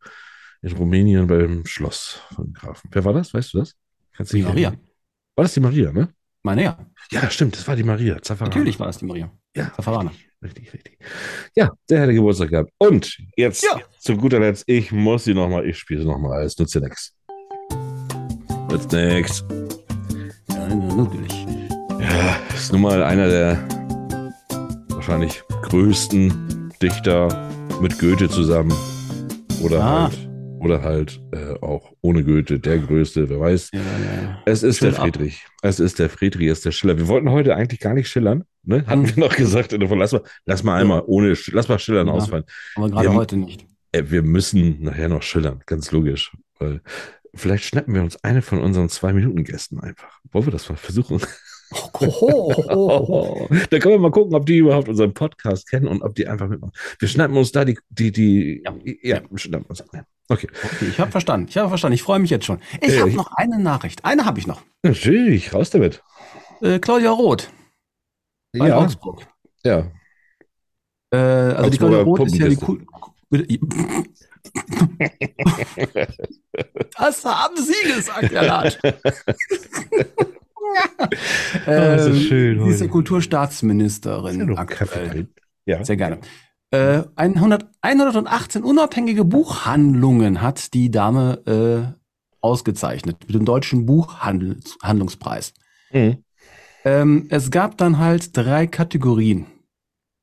[0.61, 2.89] in Rumänien beim Schloss von Grafen.
[2.93, 3.33] Wer war das?
[3.33, 3.75] Weißt du das?
[4.13, 4.69] Kannst du Die Maria.
[4.69, 4.87] erinnern?
[5.35, 6.09] War das die Maria, ne?
[6.43, 6.77] Meine ja.
[7.11, 8.21] Ja, stimmt, das war die Maria.
[8.21, 8.55] Zaffarana.
[8.55, 9.31] Natürlich war das die Maria.
[9.55, 10.11] Ja, Zaffarana.
[10.43, 10.97] Richtig, richtig.
[11.55, 12.71] Ja, der hätte Geburtstag gehabt.
[12.79, 13.79] Und jetzt Ja.
[13.99, 17.13] zu guter Letzt, ich muss sie nochmal, ich spiele sie nochmal, es nützt ja nichts.
[18.71, 19.45] Nützt nichts.
[20.49, 21.45] Ja, natürlich.
[21.99, 23.67] Ja, ist nun mal einer der
[24.89, 27.49] wahrscheinlich größten Dichter
[27.81, 28.73] mit Goethe zusammen.
[29.61, 30.03] Oder Ah.
[30.09, 30.29] halt,
[30.61, 33.71] oder halt äh, auch ohne Goethe, der größte, wer weiß.
[33.73, 34.41] Ja, ja.
[34.45, 35.03] Es ist der Schön ab.
[35.03, 35.45] Friedrich.
[35.63, 36.97] Es ist der Friedrich, es ist der Schiller.
[36.97, 38.85] Wir wollten heute eigentlich gar nicht schillern, ne?
[38.87, 39.15] Hatten Hm.
[39.15, 39.73] wir noch gesagt.
[39.73, 42.13] Davon, lass mal, lass mal einmal ohne, lass mal schillern Ja.
[42.13, 42.43] ausfallen.
[42.75, 43.65] Aber gerade haben- heute nicht.
[43.91, 46.31] Äh, wir müssen nachher noch schillern, ganz logisch.
[46.59, 46.81] Weil
[47.33, 50.19] vielleicht schnappen wir uns eine von unseren Zwei-Minuten-Gästen einfach.
[50.31, 51.19] Wollen wir das mal versuchen?
[53.69, 56.47] da können wir mal gucken, ob die überhaupt unseren Podcast kennen und ob die einfach
[56.47, 56.73] mitmachen.
[56.99, 59.21] Wir schnappen uns da die, die, die, ja, Ja.
[59.29, 60.05] wir schnappen uns eine.
[60.27, 61.47] Okay, Okay, ich habe verstanden.
[61.49, 61.95] Ich habe verstanden.
[61.95, 62.59] Ich freue mich jetzt schon.
[62.81, 64.03] Ich Äh, habe noch eine Nachricht.
[64.05, 64.61] Eine habe ich noch.
[64.83, 66.03] natürlich, raus damit.
[66.61, 67.49] Äh, Claudia Roth
[68.57, 69.25] bei Ja, Augsburg.
[69.65, 69.91] ja.
[71.13, 72.85] Äh, also die Claudia Roth ist ja die cool.
[76.97, 78.77] Das haben Sie gesagt, Herr Latsch.
[81.65, 82.87] das ist schön Sie ist ja.
[82.87, 85.27] Kulturstaatsministerin aktuell.
[85.65, 85.83] Ja.
[85.83, 86.19] Sehr gerne.
[86.71, 92.01] Äh, 100, 118 unabhängige Buchhandlungen hat die Dame äh,
[92.39, 95.53] ausgezeichnet mit dem Deutschen Buchhandlungspreis.
[95.91, 96.23] Mhm.
[96.83, 99.47] Ähm, es gab dann halt drei Kategorien.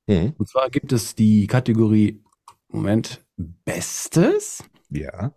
[0.06, 0.34] Mhm.
[0.38, 2.22] Und zwar gibt es die Kategorie,
[2.68, 4.64] Moment, Bestes.
[4.90, 5.32] Ja.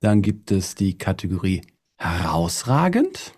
[0.00, 1.62] Dann gibt es die Kategorie
[1.96, 3.32] herausragend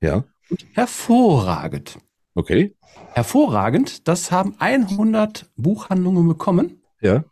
[0.00, 0.24] Ja.
[0.50, 1.98] und hervorragend.
[2.34, 2.74] Okay.
[3.12, 6.82] Hervorragend, das haben 100 Buchhandlungen bekommen.
[7.00, 7.24] Ja.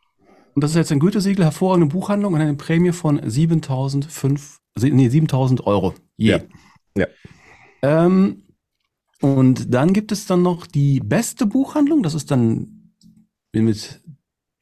[0.55, 5.67] Und das ist jetzt ein Gütesiegel, hervorragende Buchhandlung und eine Prämie von 7005, nee, 7000
[5.67, 6.31] Euro je.
[6.33, 6.41] Ja.
[6.97, 7.07] Ja.
[7.83, 8.45] Ähm,
[9.21, 12.93] und dann gibt es dann noch die beste Buchhandlung, das ist dann
[13.53, 14.01] mit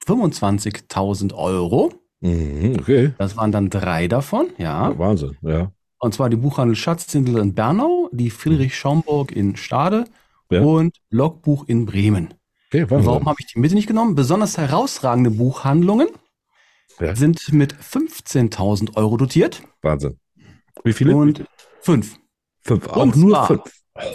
[0.07, 1.93] 25.000 Euro.
[2.21, 2.77] Mhm.
[2.79, 3.13] Okay.
[3.19, 4.91] Das waren dann drei davon, ja.
[4.91, 5.37] Ja, Wahnsinn.
[5.43, 5.73] Ja.
[6.03, 10.05] Und zwar die Buchhandel Schatztindl in Bernau, die Friedrich Schaumburg in Stade
[10.51, 10.61] Ja.
[10.61, 12.35] und Logbuch in Bremen.
[12.73, 14.17] Okay, warum habe ich die Mitte nicht genommen?
[14.17, 16.09] Besonders herausragende Buchhandlungen
[16.99, 17.15] Ja.
[17.15, 20.19] sind mit 15.000 Euro dotiert Wahnsinn.
[20.83, 21.15] Wie viele?
[21.15, 21.45] und
[21.81, 22.19] fünf.
[22.63, 22.89] fünf.
[22.89, 23.63] Auch und nur fünf.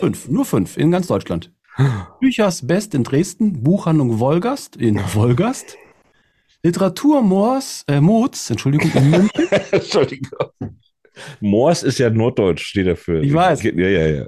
[0.01, 1.53] Fünf, nur fünf in ganz Deutschland.
[2.19, 5.77] Büchers Best in Dresden, Buchhandlung Wolgast in Wolgast,
[6.63, 9.47] Literaturmoors, äh, Moods, Entschuldigung, in München.
[9.71, 10.49] Entschuldigung.
[11.39, 13.21] Moors ist ja Norddeutsch, steht dafür.
[13.21, 13.63] Ich weiß.
[13.63, 14.25] Ja, ja, ja.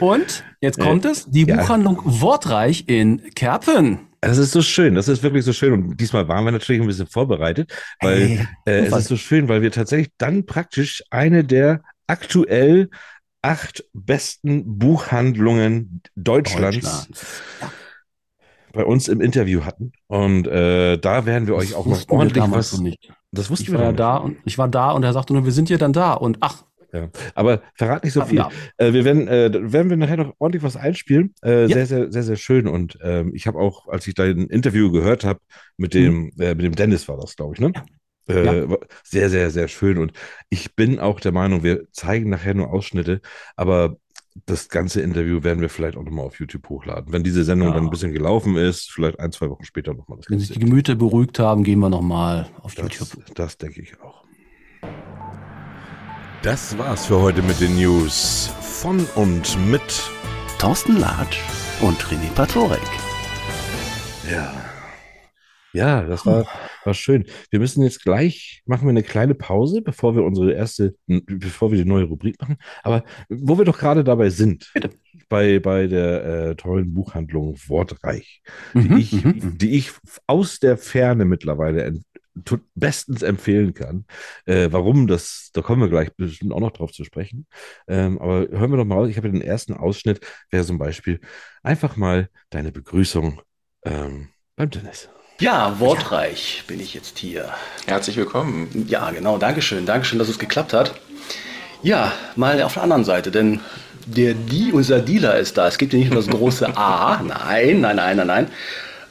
[0.00, 1.56] Und jetzt kommt es, die Ja.
[1.56, 4.00] Buchhandlung Wortreich in Kerpen.
[4.20, 5.72] Das ist so schön, das ist wirklich so schön.
[5.72, 9.48] Und diesmal waren wir natürlich ein bisschen vorbereitet, weil Ey, äh, es ist so schön,
[9.48, 12.88] weil wir tatsächlich dann praktisch eine der aktuell
[13.42, 17.42] acht besten Buchhandlungen Deutschlands Deutschlands.
[18.72, 19.92] bei uns im Interview hatten.
[20.06, 22.80] Und äh, da werden wir euch auch noch ordentlich was.
[22.80, 23.12] nicht.
[23.34, 25.44] Das wussten Ich wir war ja da und ich war da und er sagte nur,
[25.44, 26.14] wir sind ja dann da.
[26.14, 27.08] Und ach, Ja.
[27.34, 28.38] Aber verrat nicht so viel.
[28.38, 28.50] ja.
[28.76, 31.34] Äh, wir werden, äh, werden wir nachher noch ordentlich was einspielen.
[31.44, 31.68] Äh, Ja.
[31.68, 32.68] Sehr, sehr, sehr, sehr schön.
[32.68, 35.40] Und ähm, ich habe auch, als ich dein Interview gehört habe,
[35.76, 37.72] mit dem, äh, mit dem Dennis war das, glaube ich, ne?
[37.74, 37.82] Äh,
[38.26, 38.70] Mhm.
[38.70, 38.76] Ja.
[39.02, 39.98] Sehr, sehr, sehr schön.
[39.98, 40.12] Und
[40.48, 43.20] ich bin auch der Meinung, wir zeigen nachher nur Ausschnitte,
[43.54, 43.96] aber
[44.46, 47.12] das ganze Interview werden wir vielleicht auch nochmal auf YouTube hochladen.
[47.12, 47.74] Wenn diese Sendung Ja.
[47.74, 50.58] dann ein bisschen gelaufen ist, vielleicht ein, zwei Wochen später nochmal das Wenn sich die
[50.58, 53.24] Gemüter beruhigt haben, gehen wir nochmal auf Das, YouTube.
[53.34, 54.24] das denke ich auch.
[56.42, 59.82] Das war's für heute mit den News von und mit
[60.58, 61.38] Thorsten Latsch
[61.80, 62.80] und René Patorek.
[64.30, 64.52] Ja.
[65.74, 66.46] Ja, das war,
[66.84, 67.24] war schön.
[67.50, 71.78] Wir müssen jetzt gleich, machen wir eine kleine Pause, bevor wir unsere erste, bevor wir
[71.82, 72.58] die neue Rubrik machen.
[72.84, 74.90] Aber wo wir doch gerade dabei sind, Bitte.
[75.28, 78.40] bei, bei der äh, tollen Buchhandlung Wortreich,
[78.72, 79.58] die, Mhm, ich, mhm.
[79.58, 79.90] die ich
[80.28, 82.00] aus der Ferne mittlerweile
[82.74, 84.06] bestens empfehlen kann.
[84.46, 87.46] Äh, warum, das, da kommen wir gleich bestimmt auch noch drauf zu sprechen.
[87.88, 91.20] Ähm, aber hören wir doch mal, ich habe den ersten Ausschnitt, wäre zum Beispiel
[91.62, 93.40] einfach mal deine Begrüßung
[93.84, 95.08] ähm, beim Dennis.
[95.40, 97.52] Ja, wortreich bin ich jetzt hier.
[97.86, 98.86] Herzlich willkommen.
[98.88, 99.84] Ja, genau, Dankeschön.
[99.84, 100.94] Dankeschön, dass es geklappt hat.
[101.82, 103.58] Ja, mal auf der anderen Seite, denn
[104.06, 105.66] der die, unser Dealer ist da.
[105.66, 108.48] Es gibt ja nicht nur das große A, nein, nein, nein, nein, nein.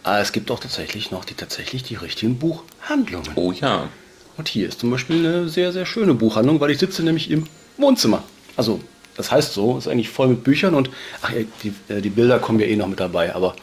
[0.04, 3.32] Aber es gibt auch tatsächlich noch die tatsächlich die richtigen Buchhandlungen.
[3.36, 3.90] Oh ja.
[4.38, 7.48] Und hier ist zum Beispiel eine sehr, sehr schöne Buchhandlung, weil ich sitze nämlich im
[7.78, 8.24] Wohnzimmer.
[8.56, 8.80] Also,
[9.18, 10.90] das heißt so, ist eigentlich voll mit Büchern und
[11.22, 11.34] ach,
[11.64, 13.56] die, äh, die Bilder kommen ja eh noch mit dabei, aber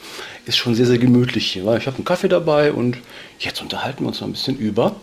[0.46, 1.64] ist schon sehr, sehr gemütlich hier.
[1.66, 2.98] Weil ich habe einen Kaffee dabei und
[3.38, 4.96] jetzt unterhalten wir uns noch ein bisschen über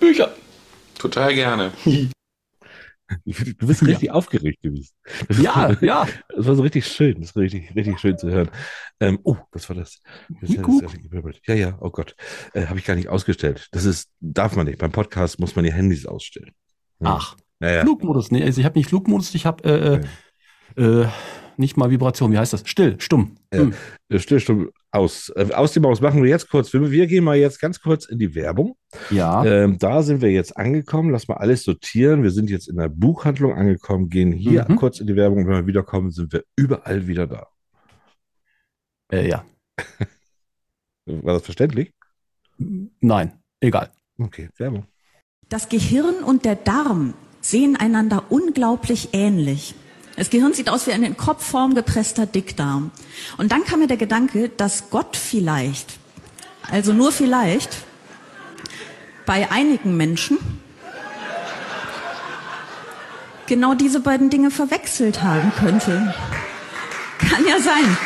[0.00, 0.34] Bücher.
[0.98, 1.72] Total gerne.
[3.24, 4.90] Du bist richtig aufgeregt gewesen.
[5.28, 6.08] Das Ja, war- ja.
[6.34, 7.20] Das war so richtig schön.
[7.20, 8.50] Das war richtig, richtig schön zu hören.
[8.98, 10.00] Ähm, oh, das war das.
[10.40, 11.36] das, Wie das.
[11.46, 12.16] Ja, ja, oh Gott.
[12.52, 13.68] Äh, Habe ich gar nicht ausgestellt.
[13.70, 14.78] Das ist, darf man nicht.
[14.78, 16.50] Beim Podcast muss man die Handys ausstellen.
[16.98, 17.14] Ja.
[17.20, 17.80] Ach, Ja, ja.
[17.82, 18.32] Flugmodus.
[18.32, 20.02] Nee, also ich habe nicht Flugmodus, ich habe
[20.76, 21.08] äh, äh, äh,
[21.56, 22.32] nicht mal Vibration.
[22.32, 22.62] Wie heißt das?
[22.68, 23.36] Still, stumm.
[23.54, 23.60] Ja.
[23.60, 23.74] Hm.
[24.08, 25.30] Äh, Still, stumm, aus.
[25.36, 26.72] Äh, aus dem Maus machen wir jetzt kurz.
[26.72, 28.76] Wir, wir gehen mal jetzt ganz kurz in die Werbung.
[29.10, 29.44] ja.
[29.44, 31.10] Ähm, da sind wir jetzt angekommen.
[31.10, 32.22] Lass mal alles sortieren.
[32.22, 34.76] Wir sind jetzt in der Buchhandlung angekommen, gehen hier Mhm.
[34.76, 35.38] kurz in die Werbung.
[35.38, 37.46] Und wenn wir wiederkommen, sind wir überall wieder da.
[39.12, 39.44] Äh, ja.
[41.06, 41.92] War das verständlich?
[42.58, 43.90] Nein, egal.
[44.18, 44.86] Okay, Werbung.
[45.48, 49.74] Das Gehirn und der Darm sehen einander unglaublich ähnlich.
[50.16, 52.90] Das Gehirn sieht aus wie ein in Kopfform gepresster Dickdarm.
[53.36, 55.98] Und dann kam mir der Gedanke, dass Gott vielleicht,
[56.70, 57.76] also nur vielleicht,
[59.26, 60.38] bei einigen Menschen
[63.46, 66.14] genau diese beiden Dinge verwechselt haben könnte.
[67.18, 67.96] Kann ja sein.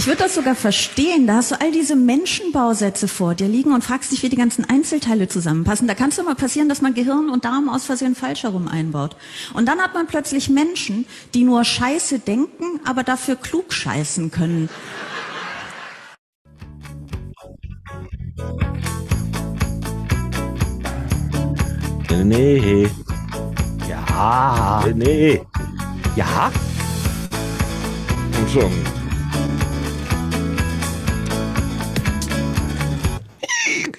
[0.00, 1.26] Ich würde das sogar verstehen.
[1.26, 4.64] Da hast du all diese Menschenbausätze vor dir liegen und fragst dich, wie die ganzen
[4.64, 5.86] Einzelteile zusammenpassen.
[5.86, 8.66] Da kann es doch mal passieren, dass man Gehirn und Darm aus Versehen falsch herum
[8.66, 9.14] einbaut.
[9.52, 14.70] Und dann hat man plötzlich Menschen, die nur Scheiße denken, aber dafür klug scheißen können.
[22.24, 22.88] Nee,
[23.86, 24.82] Ja.
[24.94, 25.42] nee.
[26.16, 26.50] Ja.
[28.32, 28.99] Komm schon.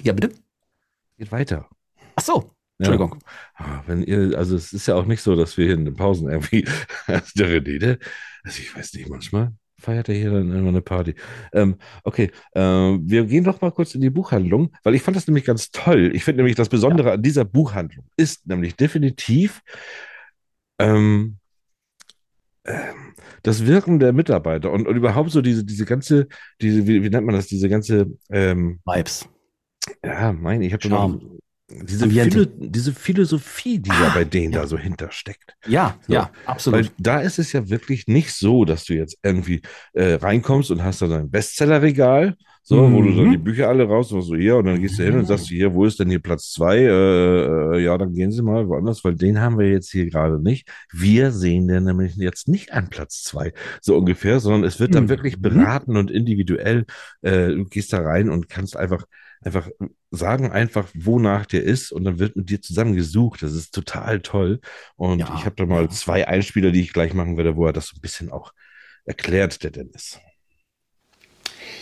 [0.03, 0.31] Ja, bitte.
[1.17, 1.69] Geht weiter.
[2.15, 2.51] Ach so.
[2.77, 3.19] Entschuldigung.
[3.55, 5.93] Ah, Wenn ihr, also es ist ja auch nicht so, dass wir hier in den
[5.93, 6.65] Pausen irgendwie,
[7.05, 7.97] also der René, der,
[8.43, 11.15] also ich weiß nicht, manchmal feiert er hier dann immer eine Party.
[11.53, 15.27] Ähm, okay, ähm, wir gehen doch mal kurz in die Buchhandlung, weil ich fand das
[15.27, 16.11] nämlich ganz toll.
[16.15, 19.61] Ich finde nämlich das Besondere an dieser Buchhandlung ist nämlich definitiv
[20.79, 21.37] ähm,
[22.65, 26.27] ähm, das Wirken der Mitarbeiter und, und überhaupt so diese, diese ganze,
[26.61, 29.27] diese, wie, wie nennt man das, diese ganze, ähm, Vibes.
[30.03, 31.13] Ja, mein, ich habe Charme.
[31.13, 31.21] noch
[31.69, 32.07] diese.
[32.09, 35.55] Philo diese Philosophie, die da bei denen da so hintersteckt.
[35.65, 36.13] Ja, So.
[36.13, 36.85] ja, absolut.
[36.85, 39.61] Weil da ist es ja wirklich nicht so, dass du jetzt irgendwie
[39.93, 43.31] äh, reinkommst und hast da dein Bestsellerregal, so, wo du dann Mhm.
[43.31, 45.73] die Bücher alle raus und so hier und dann gehst du hin und sagst hier,
[45.73, 46.77] wo ist denn hier Platz zwei?
[46.77, 50.39] Äh, äh, ja, dann gehen Sie mal woanders, weil den haben wir jetzt hier gerade
[50.41, 50.67] nicht.
[50.91, 55.05] Wir sehen den nämlich jetzt nicht an Platz zwei, so ungefähr, sondern es wird dann
[55.05, 55.09] Mhm.
[55.09, 56.85] wirklich beraten und individuell.
[57.21, 59.05] Äh, du gehst da rein und kannst einfach
[59.41, 59.69] einfach
[60.11, 63.41] sagen einfach, wonach der ist und dann wird mit dir zusammen gesucht.
[63.43, 64.61] Das ist total toll.
[64.95, 65.89] Und Ja, ich habe da mal ja.
[65.89, 68.53] zwei Einspieler, die ich gleich machen werde, wo er das so ein bisschen auch
[69.05, 70.19] erklärt, der Dennis.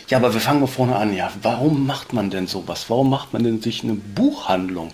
[0.08, 1.14] Ja, aber wir fangen mal vorne an.
[1.14, 2.86] Ja, warum macht man denn sowas?
[2.90, 4.92] Warum macht man denn sich eine Buchhandlung?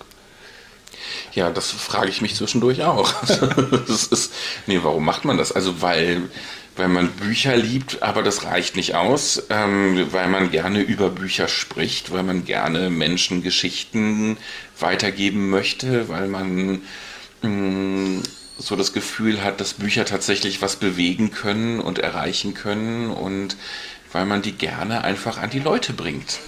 [1.32, 3.12] Ja, das frage ich mich zwischendurch auch.
[3.86, 4.32] das ist,
[4.66, 5.52] nee, warum macht man das?
[5.52, 6.28] Also weil,
[6.76, 11.48] weil man Bücher liebt, aber das reicht nicht aus, ähm, weil man gerne über Bücher
[11.48, 14.36] spricht, weil man gerne Menschen Geschichten
[14.78, 16.82] weitergeben möchte, weil man
[17.42, 18.22] mh,
[18.58, 23.56] so das Gefühl hat, dass Bücher tatsächlich was bewegen können und erreichen können und
[24.12, 26.38] weil man die gerne einfach an die Leute bringt.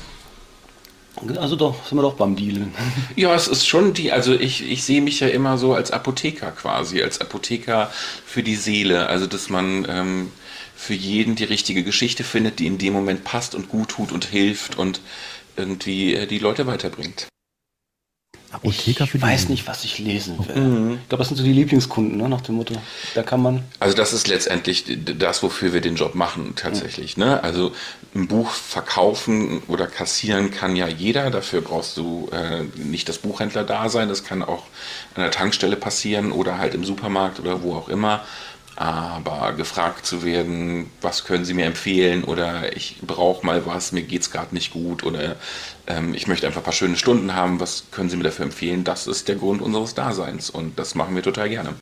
[1.37, 2.75] Also doch, sind wir doch beim Dealen.
[3.17, 6.51] Ja, es ist schon die, also ich, ich sehe mich ja immer so als Apotheker
[6.53, 7.91] quasi, als Apotheker
[8.25, 9.09] für die Seele.
[9.09, 10.33] Also, dass man ähm,
[10.77, 14.25] für jeden die richtige Geschichte findet, die in dem Moment passt und gut tut und
[14.25, 15.01] hilft und
[15.57, 17.27] irgendwie äh, die Leute weiterbringt.
[18.51, 19.53] Apotheker ich für die weiß Seele.
[19.53, 20.99] nicht, was ich lesen will.
[21.03, 22.75] Ich glaube, das sind so die Lieblingskunden, ne, nach dem Motto.
[23.15, 23.63] Da kann man.
[23.79, 24.85] Also das ist letztendlich
[25.19, 27.19] das, wofür wir den Job machen tatsächlich.
[27.19, 27.43] Ne?
[27.43, 27.73] Also
[28.15, 31.31] ein Buch verkaufen oder kassieren kann ja jeder.
[31.31, 34.09] Dafür brauchst du äh, nicht das Buchhändler da sein.
[34.09, 34.65] Das kann auch
[35.15, 38.25] an der Tankstelle passieren oder halt im Supermarkt oder wo auch immer.
[38.77, 44.03] Aber gefragt zu werden, was können Sie mir empfehlen oder ich brauche mal was, mir
[44.03, 45.35] geht's gerade nicht gut oder
[45.89, 48.85] ähm, ich möchte einfach ein paar schöne Stunden haben, was können Sie mir dafür empfehlen?
[48.85, 51.75] Das ist der Grund unseres Daseins und das machen wir total gerne.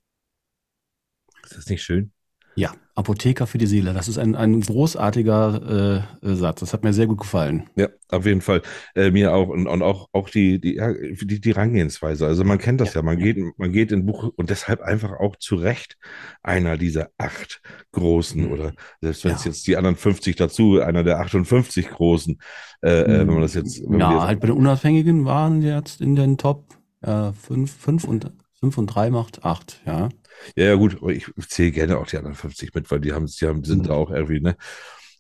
[1.45, 2.13] Ist das nicht schön?
[2.57, 3.93] Ja, Apotheker für die Seele.
[3.93, 6.61] Das ist ein, ein großartiger äh, Satz.
[6.61, 7.69] Das hat mir sehr gut gefallen.
[7.77, 8.63] Ja, auf jeden Fall.
[8.95, 12.27] Äh, mir auch und, und auch, auch die, die, ja, die, die Rangehensweise.
[12.27, 15.37] Also man kennt das ja, man geht, man geht in Buch und deshalb einfach auch
[15.37, 15.99] zu Recht
[16.43, 17.61] einer dieser acht
[17.93, 19.51] großen oder selbst wenn es Ja.
[19.51, 22.39] jetzt die anderen 50 dazu, einer der 58 großen,
[22.83, 26.17] äh, äh, wenn man das jetzt, ja, jetzt halt bei den Unabhängigen waren jetzt in
[26.17, 30.09] den Top äh, fünf, fünf und fünf und drei macht acht, ja.
[30.57, 33.27] Ja, ja, gut, aber ich zähle gerne auch die anderen 50 mit, weil die haben,
[33.27, 33.89] die haben, sind Mhm.
[33.89, 34.57] da auch irgendwie, ne?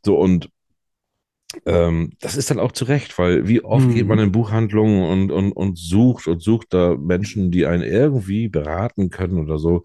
[0.04, 0.50] So, und
[1.64, 3.94] ähm, das ist dann auch zu Recht, weil wie oft Mhm.
[3.94, 8.48] geht man in Buchhandlungen und, und, und sucht und sucht da Menschen, die einen irgendwie
[8.48, 9.84] beraten können oder so,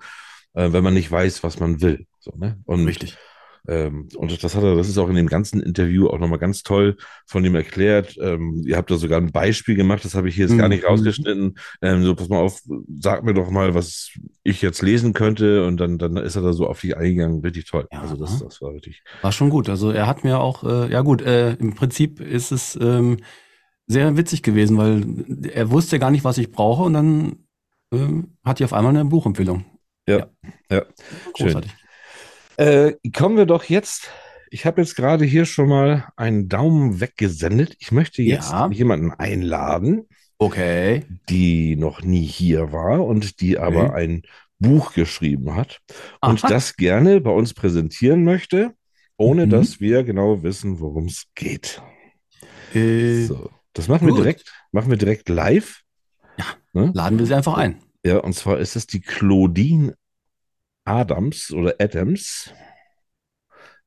[0.53, 2.07] äh, wenn man nicht weiß, was man will.
[2.19, 2.59] So, ne?
[2.65, 3.17] Und Richtig.
[3.67, 6.63] Ähm, und das hat er, das ist auch in dem ganzen Interview auch nochmal ganz
[6.63, 6.97] toll
[7.27, 8.17] von ihm erklärt.
[8.19, 10.83] Ähm, ihr habt da sogar ein Beispiel gemacht, das habe ich hier jetzt gar nicht
[10.83, 10.89] Mhm.
[10.89, 11.55] rausgeschnitten.
[11.81, 12.59] Ähm, so, pass mal auf,
[12.99, 14.11] sag mir doch mal, was
[14.43, 15.65] ich jetzt lesen könnte.
[15.65, 17.41] Und dann, dann ist er da so auf dich eingegangen.
[17.41, 17.87] Richtig toll.
[17.91, 18.01] Ja.
[18.01, 19.03] Also das, das war richtig.
[19.21, 19.69] War schon gut.
[19.69, 23.17] Also er hat mir auch, äh, ja gut, äh, im Prinzip ist es ähm,
[23.87, 27.35] sehr witzig gewesen, weil er wusste gar nicht, was ich brauche und dann
[27.93, 29.65] ähm, hatte ich auf einmal eine Buchempfehlung.
[30.07, 30.27] Ja,
[30.69, 30.83] ja.
[31.37, 31.47] Schön.
[31.47, 31.71] Großartig.
[32.61, 34.11] Äh, kommen wir doch jetzt.
[34.51, 37.75] Ich habe jetzt gerade hier schon mal einen Daumen weggesendet.
[37.79, 38.69] Ich möchte jetzt Ja.
[38.69, 41.03] jemanden einladen, Okay.
[41.27, 44.03] die noch nie hier war und die aber Okay.
[44.03, 44.21] ein
[44.59, 45.79] Buch geschrieben hat
[46.21, 46.49] und Aha.
[46.49, 48.75] das gerne bei uns präsentieren möchte,
[49.17, 49.49] ohne Mhm.
[49.49, 51.81] dass wir genau wissen, worum es geht.
[52.75, 54.19] Äh, So, das machen wir gut.
[54.19, 55.81] direkt, machen wir direkt live.
[56.37, 56.45] Ja.
[56.73, 56.91] Ne?
[56.93, 57.81] Laden wir sie einfach ein.
[58.05, 59.95] Ja, und zwar ist es die Claudine
[60.85, 62.53] Adams oder Adams.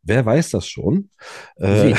[0.03, 1.11] Wer weiß das schon?
[1.57, 1.95] Äh,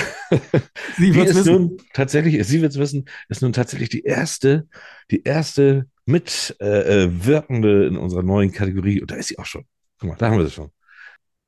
[0.98, 1.54] Sie die wird's ist wissen.
[1.54, 4.68] nun tatsächlich, sie wird es wissen, ist nun tatsächlich die erste,
[5.10, 9.02] die erste mitwirkende äh, wirkende in unserer neuen Kategorie.
[9.02, 9.66] Und da ist sie auch schon.
[10.00, 10.72] Guck mal, da haben wir sie schon.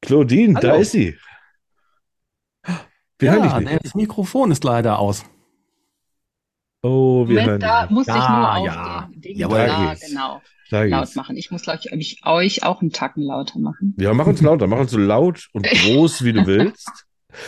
[0.02, 0.82] Claudine, da Hallo.
[0.82, 1.16] ist sie.
[3.20, 3.86] Wir hören ja, dich nicht.
[3.86, 5.26] das Mikrofon ist leider aus.
[6.84, 7.92] Oh, wir hören Moment, da dich nicht.
[7.92, 8.30] muss ich Ja,
[8.60, 9.00] nur ja.
[9.06, 9.58] auf den Ding Jawohl.
[9.58, 11.38] da, Da genau, Da laut machen.
[11.38, 13.96] Ich muss gleich ich, euch auch einen Tacken lauter machen.
[14.00, 17.06] Ja, mach uns lauter, mach uns so laut und groß, wie du willst.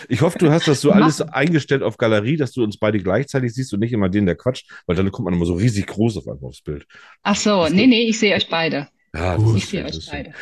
[0.08, 3.54] Ich hoffe, du hast das so alles eingestellt auf Galerie, dass du uns beide gleichzeitig
[3.54, 6.18] siehst und nicht immer den, der quatscht, weil dann kommt man immer so riesig groß
[6.18, 6.86] auf einmal aufs Bild.
[7.24, 8.88] Ach so, nee, nee, ich sehe euch beide.
[9.14, 9.58] Ja, Gut.
[9.58, 10.34] Ich sehe euch beide.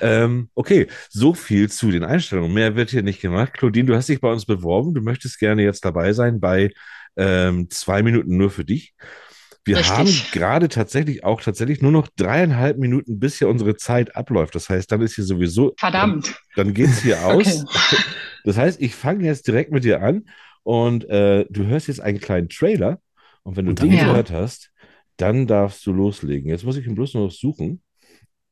[0.00, 2.52] Ähm, okay, so viel zu den Einstellungen.
[2.52, 3.54] Mehr wird hier nicht gemacht.
[3.54, 4.94] Claudine, du hast dich bei uns beworben.
[4.94, 6.70] Du möchtest gerne jetzt dabei sein bei
[7.16, 8.94] ähm, zwei Minuten nur für dich.
[9.64, 9.92] Wir Richtig.
[9.96, 14.54] haben gerade tatsächlich auch tatsächlich nur noch dreieinhalb Minuten, bis hier unsere Zeit abläuft.
[14.56, 16.34] Das heißt, dann ist hier sowieso, Verdammt.
[16.56, 17.64] dann, dann geht's hier aus.
[17.64, 17.96] Okay.
[18.44, 20.24] Das heißt, ich fange jetzt direkt mit dir an
[20.64, 22.98] und äh, du hörst jetzt einen kleinen Trailer.
[23.44, 24.06] Und wenn du Und den Ja.
[24.06, 24.72] gehört hast,
[25.16, 26.50] dann darfst du loslegen.
[26.50, 27.82] Jetzt muss ich ihn bloß noch suchen.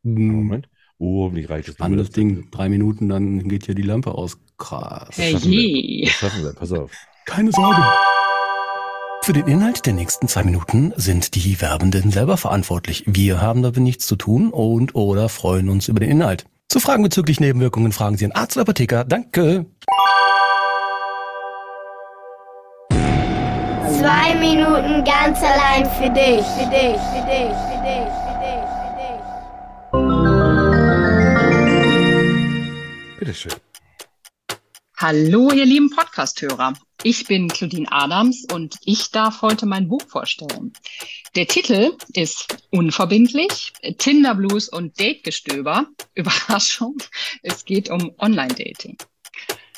[0.05, 0.69] Moment.
[0.99, 1.75] Oh, hoffentlich reicht es.
[1.75, 2.53] Spannendes Ding.
[2.53, 4.39] Drei Minuten, dann geht ja die Lampe aus.
[4.59, 5.09] Krass.
[5.19, 5.61] Hey, schaffen wir.
[5.61, 6.05] je.
[6.05, 6.53] Das schaffen wir.
[6.53, 6.93] Pass auf.
[7.27, 7.83] Keine Sorge.
[9.23, 13.05] Für den Inhalt der nächsten zwei Minuten sind die Werbenden selber verantwortlich.
[13.07, 16.47] Wir haben damit nichts zu tun und oder freuen uns über den Inhalt.
[16.71, 19.05] Zu Fragen bezüglich Nebenwirkungen fragen Sie einen Arzt oder Apotheker.
[19.05, 19.67] Danke.
[22.89, 26.47] Zwei Minuten ganz allein für dich.
[26.57, 28.93] Für dich, für dich, für dich, für dich, für
[32.73, 33.19] dich.
[33.19, 33.53] Bitteschön.
[34.97, 36.73] Hallo, ihr lieben Podcast-Hörer.
[37.03, 40.75] Ich bin Claudine Adams und ich darf heute mein Buch vorstellen.
[41.35, 45.87] Der Titel ist Unverbindlich, Tinder Blues und Dategestöber.
[46.15, 46.99] Überraschung,
[47.43, 48.99] es geht um Online-Dating.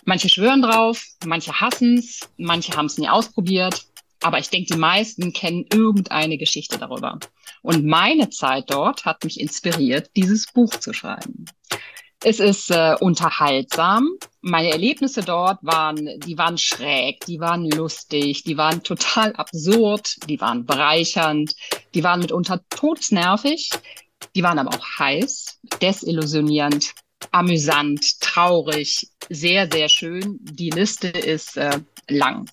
[0.04, 3.86] Manche schwören drauf, manche hassen's, manche haben's nie ausprobiert,
[4.20, 7.20] aber ich denke, die meisten kennen irgendeine Geschichte darüber.
[7.62, 11.44] Und meine Zeit dort hat mich inspiriert, dieses Buch zu schreiben.
[12.24, 14.08] Es ist äh, unterhaltsam.
[14.42, 20.40] Meine Erlebnisse dort waren, die waren schräg, die waren lustig, die waren total absurd, die
[20.40, 21.56] waren bereichernd,
[21.94, 23.70] die waren mitunter todesnervig,
[24.36, 26.92] die waren aber auch heiß, desillusionierend,
[27.32, 30.38] amüsant, traurig, sehr, sehr schön.
[30.42, 32.48] Die Liste ist äh, lang.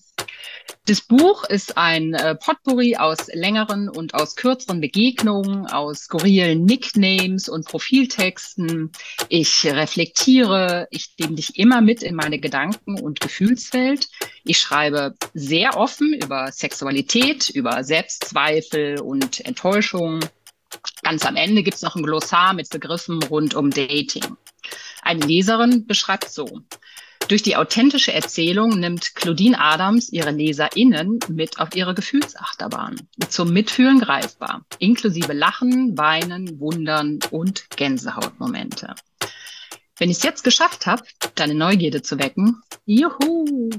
[0.85, 7.47] Das Buch ist ein äh, Potpourri aus längeren und aus kürzeren Begegnungen, aus skurrilen Nicknames
[7.47, 8.91] und Profiltexten.
[9.27, 14.07] Ich reflektiere, ich nehme dich immer mit in meine Gedanken- und Gefühlswelt.
[14.43, 20.21] Ich schreibe sehr offen über Sexualität, über Selbstzweifel und Enttäuschung.
[21.03, 24.37] Ganz am Ende gibt es noch ein Glossar mit Begriffen rund um Dating.
[25.01, 26.61] Eine Leserin beschreibt so.
[27.29, 33.07] Durch die authentische Erzählung nimmt Claudine Adams ihre LeserInnen mit auf ihre Gefühlsachterbahn.
[33.29, 34.65] Zum Mitfühlen greifbar.
[34.79, 38.95] Inklusive Lachen, Weinen, Wundern und Gänsehautmomente.
[39.99, 41.03] Wenn ich es jetzt geschafft habe,
[41.35, 43.69] deine Neugierde zu wecken, juhu!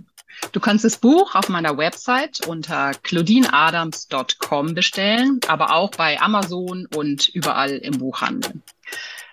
[0.52, 7.26] Du kannst das Buch auf meiner Website unter claudineadams.com bestellen, aber auch bei Amazon und
[7.26, 8.62] überall im Buchhandel.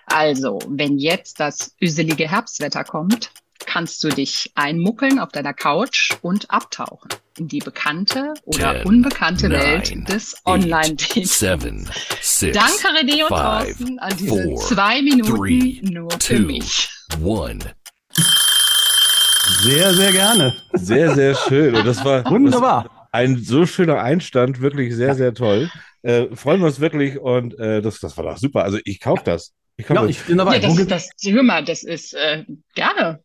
[0.06, 3.30] Also, wenn jetzt das üselige Herbstwetter kommt,
[3.78, 9.48] kannst du dich einmuckeln auf deiner Couch und abtauchen in die bekannte oder Ten, unbekannte
[9.48, 10.34] nine, Welt des
[11.00, 16.88] six, Danke, René und Thorsten, an diese four, zwei Minuten three, nur für two, mich.
[17.22, 17.60] one.
[19.62, 20.56] Sehr, sehr gerne.
[20.72, 21.76] Sehr, sehr schön.
[21.76, 22.82] Und das war Wunderbar.
[22.82, 25.70] Das, ein so schöner Einstand, wirklich sehr, sehr toll.
[26.02, 28.64] Äh, freuen wir uns wirklich und äh, das, das war doch super.
[28.64, 29.54] Also ich kaufe das.
[29.76, 30.10] Ich kauf Ja, das.
[30.10, 30.58] ich bin dabei.
[30.58, 33.22] Ja, das, das, hör mal, das ist äh, gerne.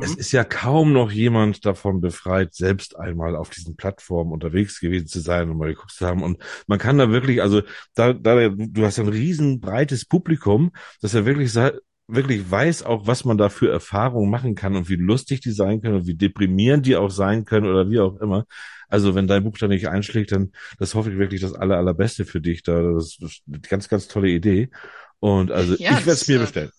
[0.00, 5.06] Es ist ja kaum noch jemand davon befreit, selbst einmal auf diesen Plattformen unterwegs gewesen
[5.06, 6.22] zu sein und mal geguckt zu haben.
[6.22, 7.62] Und man kann da wirklich, also
[7.94, 11.52] da, da du hast ein riesen breites Publikum, dass er wirklich
[12.08, 15.80] wirklich weiß auch, was man da für Erfahrungen machen kann und wie lustig die sein
[15.80, 18.46] können und wie deprimierend die auch sein können oder wie auch immer.
[18.88, 22.24] Also wenn dein Buch da nicht einschlägt, dann das hoffe ich wirklich das aller, allerbeste
[22.24, 22.80] für dich da.
[22.80, 24.70] Das ist eine ganz, ganz tolle Idee.
[25.18, 26.70] Und also Ja, ich werde es das, mir äh, bestellen.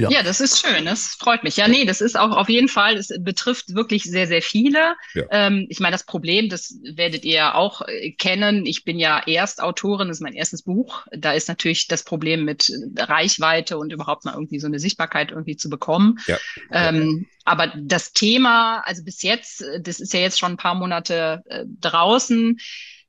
[0.00, 0.10] Ja.
[0.10, 0.22] Ja.
[0.22, 0.84] das ist schön.
[0.84, 1.56] Das freut mich.
[1.56, 4.96] Ja, nee, das ist auch auf jeden Fall, das betrifft wirklich sehr, sehr viele.
[5.14, 5.24] Ja.
[5.30, 8.66] Ähm, ich meine, das Problem, das werdet ihr ja auch äh, kennen.
[8.66, 11.06] Ich bin ja Erstautorin, das ist mein erstes Buch.
[11.12, 15.56] Da ist natürlich das Problem mit Reichweite und überhaupt mal irgendwie so eine Sichtbarkeit irgendwie
[15.56, 16.18] zu bekommen.
[16.26, 16.38] Ja.
[16.72, 20.74] Ähm, aber das Thema, also bis jetzt, äh, das ist ja jetzt schon ein paar
[20.74, 22.58] Monate äh, draußen,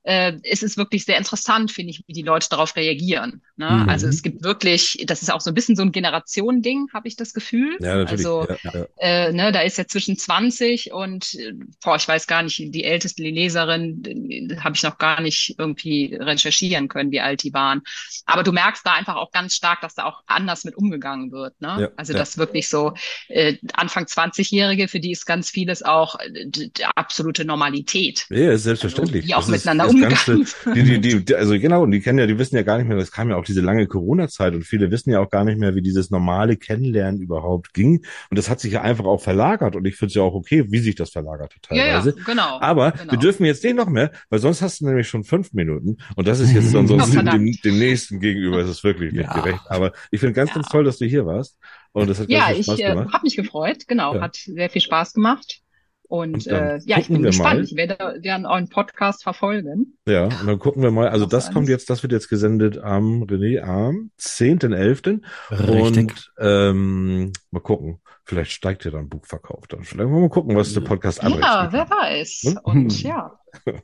[0.04, 3.44] äh, es ist wirklich sehr interessant, finde ich, wie die Leute darauf reagieren.
[3.60, 3.70] Ne?
[3.70, 3.90] Mhm.
[3.90, 7.18] Also es gibt wirklich, das ist auch so ein bisschen so ein Generationending, habe ich
[7.18, 7.76] das Gefühl.
[7.82, 8.26] Ja, natürlich.
[8.26, 8.86] Also ja, ja.
[9.00, 11.52] äh, ne, da ist ja zwischen 20 und, äh,
[11.84, 16.88] boah, ich weiß gar nicht, die älteste Leserin habe ich noch gar nicht irgendwie recherchieren
[16.88, 17.82] können, wie alt die waren.
[18.26, 21.60] Aber du merkst da einfach auch ganz stark, dass da auch anders mit umgegangen wird.
[21.60, 21.78] Ne?
[21.82, 22.94] Ja, also das wirklich so
[23.28, 28.26] äh, Anfang 20-Jährige, für die ist ganz vieles auch äh, absolute Normalität.
[28.30, 29.24] Ja, ist selbstverständlich.
[29.24, 31.84] Also, wie auch Das ist miteinander das umgegangen Ganze, die, die, die, die, also genau,
[31.84, 33.62] und die kennen ja, die wissen ja gar nicht mehr, das kam ja auch diese
[33.62, 37.74] lange Corona-Zeit und viele wissen ja auch gar nicht mehr, wie dieses normale Kennenlernen überhaupt
[37.74, 38.06] ging.
[38.30, 40.66] Und das hat sich ja einfach auch verlagert und ich finde es ja auch okay,
[40.72, 42.16] wie sich das verlagert hat Ja, ja, teilweise.
[42.24, 42.60] genau.
[42.62, 43.12] Aber genau.
[43.12, 46.28] wir dürfen jetzt nicht noch mehr, weil sonst hast du nämlich schon fünf Minuten und
[46.28, 49.26] das ist jetzt dann Oh, sonst dem, dem, dem nächsten gegenüber, ist es wirklich nicht
[49.26, 49.42] Ja.
[49.42, 49.62] gerecht.
[49.70, 50.56] Aber ich finde ganz, Ja.
[50.56, 51.58] ganz toll, dass du hier warst
[51.92, 54.22] und das hat Ja, ganz viel ich äh, habe mich gefreut, genau, Ja.
[54.22, 55.62] hat sehr viel Spaß gemacht.
[56.10, 57.60] Und, Und dann äh, ja, ich bin gespannt.
[57.60, 57.64] mal.
[57.64, 59.96] Ich werde deren euren Podcast verfolgen.
[60.08, 61.08] Ja, und dann gucken wir mal.
[61.10, 61.54] Also das alles?
[61.54, 65.22] kommt jetzt, das wird jetzt gesendet am, René, am 10.11.
[65.52, 65.98] Richtig.
[66.10, 68.00] Und ähm, mal gucken.
[68.26, 69.84] Vielleicht steigt ja dann Buchverkauf dann.
[69.84, 71.74] Vielleicht mal gucken, was der Podcast anrichten Ja, kann.
[71.74, 72.42] wer weiß.
[72.44, 72.60] Hm?
[72.64, 73.32] Und ja,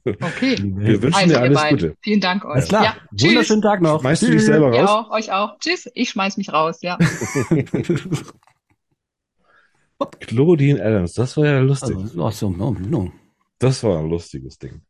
[0.03, 0.55] okay.
[0.61, 1.95] Wir wünschen Also dir ihr alles beiden, Gute.
[2.01, 2.51] vielen Dank euch.
[2.53, 2.84] Alles klar.
[2.86, 3.30] Ja, tschüss.
[3.30, 4.01] Wunderschönen Tag noch.
[4.01, 4.45] Schmeißt du dich Tschüss.
[4.47, 5.05] selber Ja, raus?
[5.07, 5.59] auch, euch auch.
[5.59, 5.89] Tschüss.
[5.93, 6.97] Ich schmeiß mich raus, ja.
[10.19, 11.95] Claudine Adams, das war ja lustig.
[11.95, 13.11] Also, so, no, no.
[13.59, 14.81] Das war ein lustiges Ding.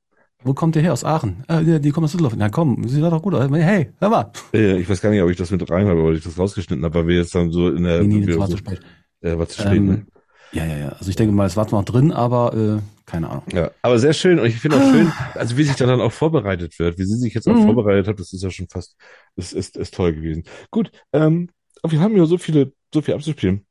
[0.43, 0.93] Wo kommt ihr her?
[0.93, 1.43] Aus Aachen?
[1.47, 2.35] Äh, die, die kommen aus Düsseldorf.
[2.37, 3.33] Na komm, sie war doch gut.
[3.33, 4.31] Hey, hör mal.
[4.53, 6.83] Äh, Ich weiß gar nicht, ob ich das mit rein habe ob ich das rausgeschnitten
[6.85, 8.03] habe, weil wir jetzt dann so in der.
[8.03, 8.79] nee, nee, das war zu spät.
[9.21, 10.05] Äh, war zu spät, Ähm, ne?
[10.51, 10.89] Ja, ja, ja.
[10.89, 13.43] Also ich denke mal, es war zwar noch drin, aber äh, keine Ahnung.
[13.53, 14.39] Ja, aber sehr schön.
[14.39, 17.17] Und ich finde auch schön, also wie sich da dann auch vorbereitet wird, wie sie
[17.17, 17.65] sich jetzt auch Mhm.
[17.65, 18.95] vorbereitet hat, das ist ja schon fast,
[19.35, 20.43] das ist, ist toll gewesen.
[20.71, 21.49] Gut, ähm,
[21.87, 23.64] wir haben ja so viele, so viel abzuspielen.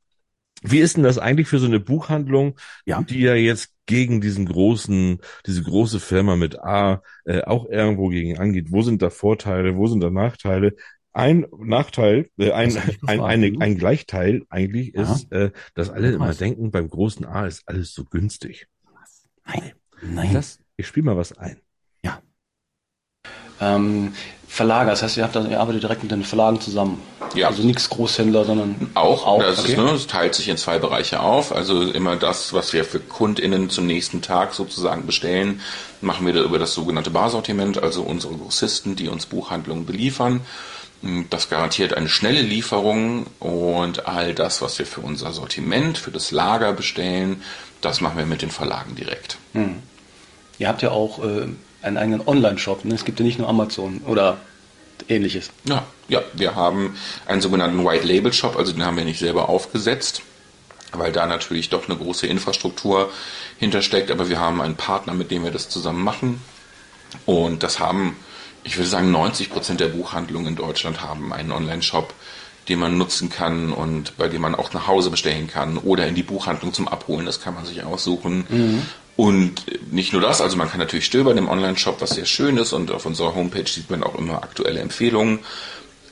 [0.61, 3.01] Wie ist denn das eigentlich für so eine Buchhandlung, Ja.
[3.03, 8.37] die ja jetzt gegen diesen großen, diese große Firma mit A äh, auch irgendwo gegen
[8.39, 8.67] angeht?
[8.71, 10.75] Wo sind da Vorteile, wo sind da Nachteile?
[11.13, 12.75] Ein Nachteil, äh, ein,
[13.07, 13.59] ein, du.
[13.59, 18.03] ein Gleichteil eigentlich ist, äh, dass alle immer denken, beim großen A ist alles so
[18.03, 18.67] günstig.
[19.45, 19.71] Nein.
[20.01, 20.33] Nein.
[20.33, 21.57] Das, ich spiele mal was ein.
[23.61, 24.13] Ähm,
[24.55, 27.01] Verlager, das heißt, ihr, habt ihr arbeitet direkt mit den Verlagen zusammen.
[27.33, 27.49] Ja.
[27.49, 29.73] Also nichts Großhändler, sondern Auch, Auch, das, okay.
[29.73, 31.53] ist, ne, das teilt sich in zwei Bereiche auf.
[31.53, 35.59] Also immer das, was wir für KundInnen zum nächsten Tag sozusagen bestellen,
[35.99, 40.39] machen wir da über das sogenannte Barsortiment, also unsere Grossisten, die uns Buchhandlungen beliefern.
[41.29, 46.31] Das garantiert eine schnelle Lieferung und all das, was wir für unser Sortiment, für das
[46.31, 47.43] Lager bestellen,
[47.81, 49.37] das machen wir mit den Verlagen direkt.
[50.57, 51.47] ihr habt ja auch äh,
[51.85, 52.85] einen eigenen Online-Shop.
[52.85, 52.95] Ne?
[52.95, 54.37] Es gibt ja nicht nur Amazon oder
[55.07, 55.51] ähnliches.
[55.65, 59.49] Ja, ja, wir haben einen sogenannten White Label Shop, also den haben wir nicht selber
[59.49, 60.21] aufgesetzt,
[60.93, 63.11] weil da natürlich doch eine große Infrastruktur
[63.59, 66.41] hintersteckt, aber wir haben einen Partner, mit dem wir das zusammen machen.
[67.25, 68.15] Und das haben,
[68.63, 72.13] ich würde sagen, 90 Prozent der Buchhandlungen in Deutschland haben einen Online-Shop,
[72.67, 76.15] den man nutzen kann und bei dem man auch nach Hause bestellen kann oder in
[76.15, 78.45] die Buchhandlung zum Abholen, das kann man sich aussuchen.
[79.15, 82.73] Und nicht nur das, also man kann natürlich stöbern im Online-Shop, was sehr schön ist
[82.73, 85.39] und auf unserer Homepage sieht man auch immer aktuelle Empfehlungen.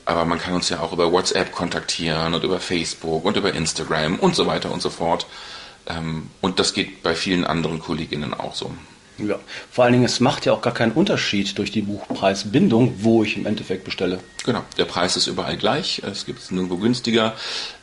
[0.05, 4.19] Aber man kann uns ja auch über WhatsApp kontaktieren und über Facebook und über Instagram
[4.19, 5.27] und so weiter und so fort.
[5.87, 8.73] Ähm, Und das geht bei vielen anderen Kolleginnen auch so.
[9.17, 9.39] Ja.
[9.69, 13.37] Vor allen Dingen, es macht ja auch gar keinen Unterschied durch die Buchpreisbindung, wo ich
[13.37, 14.19] im Endeffekt bestelle.
[14.45, 17.35] Genau, der Preis ist überall gleich, es gibt es nirgendwo günstiger.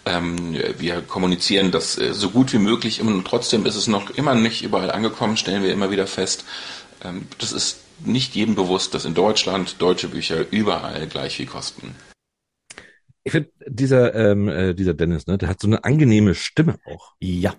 [0.04, 4.34] Ähm, wir kommunizieren das äh, so gut wie möglich und trotzdem ist es noch immer
[4.34, 6.44] nicht überall angekommen, stellen wir immer wieder fest.
[7.04, 11.94] Ähm, das ist nicht jedem bewusst, dass in Deutschland deutsche Bücher überall gleich viel kosten.
[13.22, 17.12] Ich finde, dieser, ähm, äh, dieser Dennis, ne, der hat so eine angenehme Stimme auch.
[17.20, 17.54] Ja.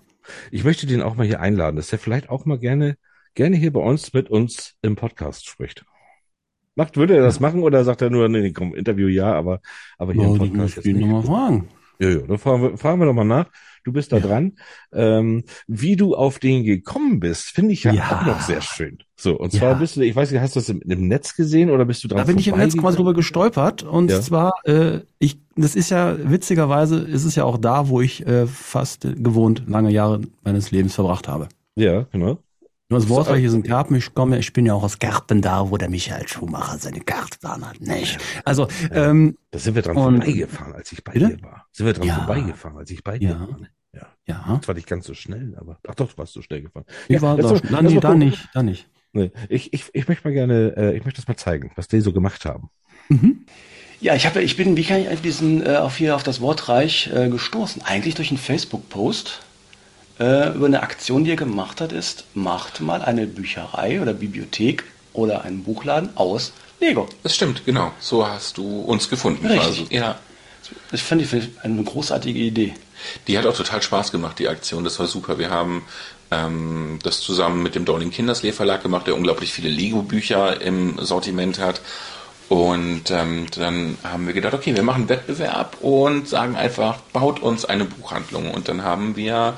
[0.49, 2.97] Ich möchte den auch mal hier einladen, dass er vielleicht auch mal gerne,
[3.35, 5.85] gerne hier bei uns mit uns im Podcast spricht.
[6.75, 9.59] Macht, würde er das machen oder sagt er nur, nee, komm, Interview ja, aber,
[9.97, 11.01] aber hier Ja, im Podcast ich nicht.
[11.01, 11.69] nochmal fragen.
[11.99, 13.45] Ja, ja, dann fragen wir, fragen wir doch mal nach.
[13.83, 14.21] Du bist da Ja.
[14.27, 14.53] dran.
[14.93, 18.09] Ähm, wie du auf den gekommen bist, finde ich ja, Ja.
[18.09, 18.99] auch noch sehr schön.
[19.17, 19.77] So, und zwar Ja.
[19.77, 22.07] bist du, ich weiß nicht, hast du das im, im Netz gesehen oder bist du
[22.07, 24.21] dran Da bin ich im Netz quasi drüber gestolpert und Ja.
[24.21, 28.47] zwar, äh, ich, das ist ja witzigerweise, ist es ja auch da, wo ich äh,
[28.47, 31.49] fast gewohnt lange Jahre meines Lebens verbracht habe.
[31.75, 32.39] Ja, genau.
[32.91, 34.99] Nur das Wort, So, weil ich in Garten, ich komme, ich bin ja auch aus
[34.99, 38.19] Garten da, wo der Michael Schumacher seine Gartenbahn hat, nicht?
[38.43, 41.37] Also, ähm, Da sind wir dran Und- vorbeigefahren, als ich bei Bitte?
[41.37, 41.65] dir war.
[41.71, 42.15] Sind wir dran Ja.
[42.15, 43.39] vorbeigefahren, als ich bei dir Ja.
[43.39, 43.57] war.
[43.59, 43.69] ne?
[43.93, 44.07] Ja.
[44.27, 46.85] ja, Zwar nicht ganz so schnell, aber ach doch, du warst so schnell gefahren.
[47.07, 48.87] ich war lass da, lass nee, da nicht, da nicht.
[49.13, 51.99] Nee, ich, ich, ich möchte mal gerne, äh, ich möchte das mal zeigen, was die
[52.01, 52.69] so gemacht haben.
[53.09, 53.45] Mhm.
[53.99, 56.39] Ja, ich habe, ich bin, wie kann ich auf diesen, äh, auf hier auf das
[56.41, 57.81] Wort Reich äh, gestoßen?
[57.83, 59.41] Eigentlich durch einen Facebook-Post
[60.21, 64.83] äh, über eine Aktion, die er gemacht hat, ist, macht mal eine Bücherei oder Bibliothek
[65.13, 67.09] oder einen Buchladen aus Lego.
[67.23, 67.91] Das stimmt, genau.
[67.99, 69.45] So hast du uns gefunden.
[69.45, 69.67] Richtig.
[69.67, 70.19] Also, ja,
[70.91, 71.29] Das fand ich
[71.63, 72.73] eine großartige Idee.
[73.27, 74.83] Die hat auch total Spaß gemacht, die Aktion.
[74.83, 75.39] Das war super.
[75.39, 75.83] Wir haben
[76.29, 81.59] ähm, das zusammen mit dem Dorling Kindersley Verlag gemacht, der unglaublich viele Lego-Bücher im Sortiment
[81.59, 81.81] hat.
[82.47, 87.41] Und ähm, dann haben wir gedacht, okay, wir machen einen Wettbewerb und sagen einfach, baut
[87.41, 88.51] uns eine Buchhandlung.
[88.51, 89.57] Und dann haben wir,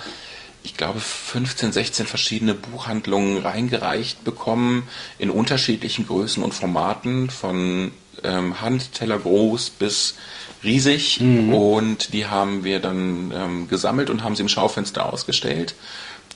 [0.64, 4.88] ich glaube, 15, 16 verschiedene Buchhandlungen reingereicht bekommen
[5.20, 7.92] in unterschiedlichen Größen und Formaten, von
[8.24, 10.16] ähm, Handteller groß bis
[10.64, 11.20] riesig.
[11.54, 15.76] Und die haben wir dann ähm, gesammelt und haben sie im Schaufenster ausgestellt.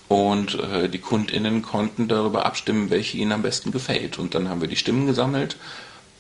[0.07, 4.19] Und äh, die KundInnen konnten darüber abstimmen, welche ihnen am besten gefällt.
[4.19, 5.57] Und dann haben wir die Stimmen gesammelt.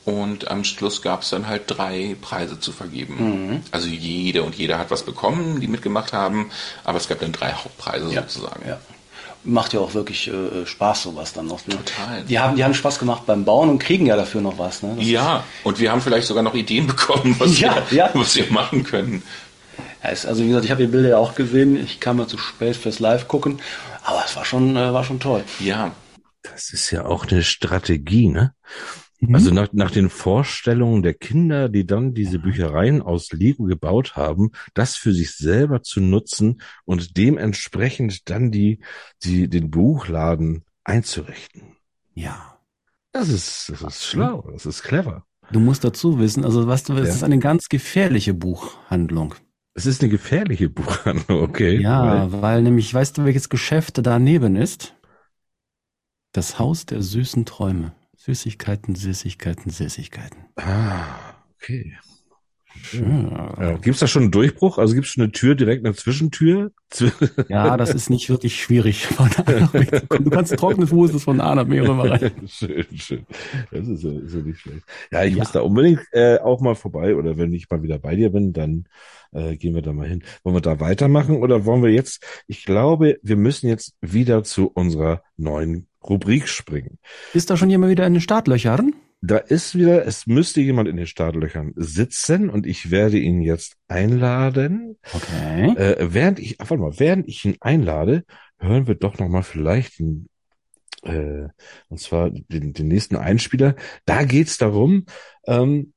[0.07, 3.61] Und am Schluss gab es dann halt drei Preise zu vergeben.
[3.71, 6.49] Also jede und jeder hat was bekommen, die mitgemacht haben.
[6.85, 8.65] Aber es gab dann drei Hauptpreise sozusagen.
[8.65, 8.79] Ja.
[9.43, 11.67] macht ja auch wirklich äh, Spaß, sowas dann noch.
[11.67, 11.75] Ne?
[11.75, 12.23] Total.
[12.23, 14.81] Die haben, die haben Spaß gemacht beim Bauen und kriegen ja dafür noch was.
[14.81, 14.95] Ne?
[14.99, 18.09] Ja, und wir haben vielleicht sogar noch Ideen bekommen, was, Ja, wir, ja.
[18.13, 19.23] was wir machen können.
[20.03, 21.75] Ja, also wie gesagt, ich habe die Bilder ja auch gesehen.
[21.83, 23.59] Ich kam ja zu spät fürs Live gucken,
[24.05, 25.43] aber es war schon, äh, war schon toll.
[25.59, 25.91] Ja,
[26.43, 28.53] Das ist ja auch eine Strategie, ne?
[29.19, 29.35] Mhm.
[29.35, 34.51] Also nach, nach den Vorstellungen der Kinder, die dann diese Büchereien aus Lego gebaut haben,
[34.73, 38.79] das für sich selber zu nutzen und dementsprechend dann die,
[39.23, 41.75] die, den Buchladen einzurichten.
[42.13, 42.53] ja.
[43.13, 45.25] Das ist, das ist schlau, das ist clever.
[45.51, 47.15] Du musst dazu wissen, also weißt du, es Ja.
[47.15, 49.33] ist eine ganz gefährliche Buchhandlung.
[49.73, 51.79] Es ist eine gefährliche Buchhandlung, okay.
[51.81, 54.93] Ja, weil nämlich, weißt du, welches Geschäft daneben ist?
[56.33, 57.95] Das Haus der süßen Träume.
[58.27, 60.39] Süßigkeiten, Süßigkeiten, Süßigkeiten.
[60.57, 61.05] Ah,
[61.55, 61.93] okay.
[62.93, 64.77] Ja, Ja, gibt's da schon einen Durchbruch?
[64.77, 66.71] Also gibt's schon eine Tür, direkt eine Zwischentür?
[66.91, 67.11] Zw-
[67.49, 69.07] ja das ist nicht wirklich schwierig.
[69.07, 69.29] Von.
[70.23, 72.31] Du kannst trockene Fußes von A nach B rüber rein.
[72.47, 73.25] schön, schön.
[73.71, 74.81] Das ist ja, ist ja nicht schlecht.
[75.11, 75.39] Ja, ich Ja.
[75.39, 78.51] muss da unbedingt äh, auch mal vorbei oder wenn ich mal wieder bei dir bin,
[78.53, 78.87] dann
[79.31, 80.23] äh, gehen wir da mal hin.
[80.43, 84.67] Wollen wir da weitermachen oder wollen wir jetzt, ich glaube, wir müssen jetzt wieder zu
[84.67, 86.99] unserer neuen Rubrik springen.
[87.33, 88.93] Ist da schon jemand wieder in den Startlöchern?
[89.21, 93.75] Da ist wieder, es müsste jemand in den Startlöchern sitzen und ich werde ihn jetzt
[93.87, 94.97] einladen.
[95.11, 95.73] Okay.
[95.75, 98.25] Äh, während ich, warte mal, während ich ihn einlade,
[98.59, 100.27] hören wir doch noch mal vielleicht den,
[101.01, 101.47] äh,
[101.89, 103.75] und zwar den, den nächsten Einspieler.
[104.05, 105.05] Da geht's darum,
[105.47, 105.93] ähm,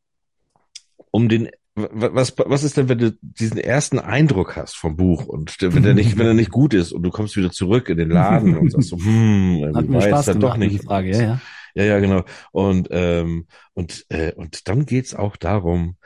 [1.11, 5.61] um den, was, was ist denn, wenn du diesen ersten Eindruck hast vom Buch und
[5.63, 7.99] der, wenn der nicht, wenn er nicht gut ist und du kommst wieder zurück in
[7.99, 10.73] den Laden und sagst so, hm, Hat mir weiß Spaß gemacht, doch nicht.
[10.73, 11.41] die Frage, ja, ja.
[11.75, 12.25] Ja, ja, genau.
[12.51, 15.97] Und ähm, und äh, und dann geht's auch darum,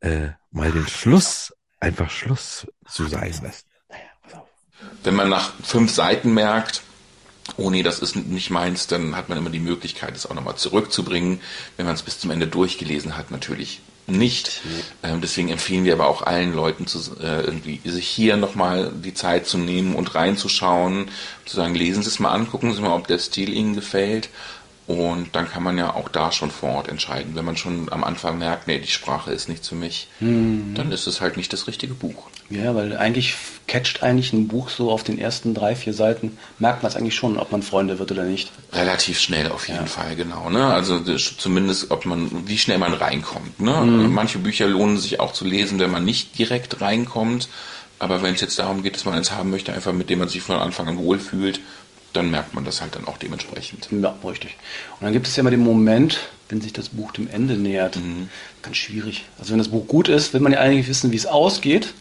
[0.00, 3.66] äh, mal den Schluss einfach Schluss zu sein lassen.
[3.88, 4.48] Naja, pass auf.
[5.04, 6.82] wenn man nach fünf Seiten merkt,
[7.56, 10.56] oh nee, das ist nicht meins, dann hat man immer die Möglichkeit, es auch nochmal
[10.56, 11.40] zurückzubringen.
[11.76, 14.62] Wenn man es bis zum Ende durchgelesen hat, natürlich nicht.
[15.02, 19.14] Ähm, deswegen empfehlen wir aber auch allen Leuten, zu, äh, irgendwie sich hier nochmal die
[19.14, 21.08] Zeit zu nehmen und reinzuschauen,
[21.46, 24.28] zu sagen, lesen Sie es mal an, gucken Sie mal, ob der Stil Ihnen gefällt.
[24.86, 27.34] Und dann kann man ja auch da schon vor Ort entscheiden.
[27.34, 31.06] Wenn man schon am Anfang merkt, nee, die Sprache ist nicht für mich, dann ist
[31.06, 32.28] es halt nicht das richtige Buch.
[32.50, 33.34] Ja, weil eigentlich
[33.66, 37.14] catcht eigentlich ein Buch so auf den ersten drei, vier Seiten, merkt man es eigentlich
[37.14, 38.50] schon, ob man Freunde wird oder nicht.
[38.72, 40.50] Relativ schnell auf jeden Fall, genau.
[40.50, 40.66] Ne?
[40.66, 43.60] Also zumindest, ob man, wie schnell man reinkommt.
[43.60, 43.72] Ne?
[43.72, 44.12] Mhm.
[44.12, 47.48] Manche Bücher lohnen sich auch zu lesen, wenn man nicht direkt reinkommt.
[47.98, 50.28] Aber wenn es jetzt darum geht, dass man eins haben möchte, einfach mit dem man
[50.28, 51.60] sich von Anfang an wohlfühlt,
[52.12, 53.88] dann merkt man das halt dann auch dementsprechend.
[53.90, 54.56] Ja, richtig.
[55.00, 57.96] Und dann gibt es ja immer den Moment, wenn sich das Buch dem Ende nähert.
[57.96, 58.28] Mhm.
[58.62, 59.24] Ganz schwierig.
[59.38, 61.94] Also wenn das Buch gut ist, will man ja eigentlich wissen, wie es ausgeht.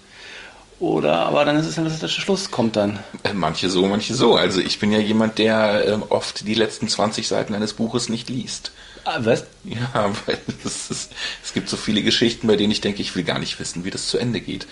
[0.80, 3.00] Oder, aber dann ist es dann, dass der Schluss kommt dann.
[3.24, 4.36] Äh, Manche so, manche so.
[4.36, 8.30] Also ich bin ja jemand, der ähm, oft die letzten 20 Seiten eines Buches nicht
[8.30, 8.72] liest.
[9.06, 9.46] Ah, was?
[9.64, 11.12] Ja, weil es, ist,
[11.44, 13.92] es gibt so viele Geschichten, bei denen ich denke, ich will gar nicht wissen, wie
[13.92, 14.68] das zu Ende geht.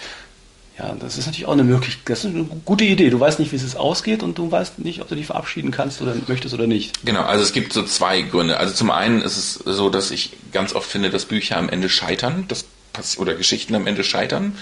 [0.80, 2.10] Ja, das ist natürlich auch eine Möglichkeit.
[2.10, 3.10] Das ist eine gute Idee.
[3.10, 6.02] Du weißt nicht, wie es ausgeht und du weißt nicht, ob du dich verabschieden kannst
[6.02, 7.06] oder möchtest oder nicht.
[7.06, 8.58] Genau, also es gibt so zwei Gründe.
[8.58, 11.89] Also zum einen ist es so, dass ich ganz oft finde, dass Bücher am Ende
[11.89, 14.56] scheitern, das pass- oder Geschichten am Ende scheitern,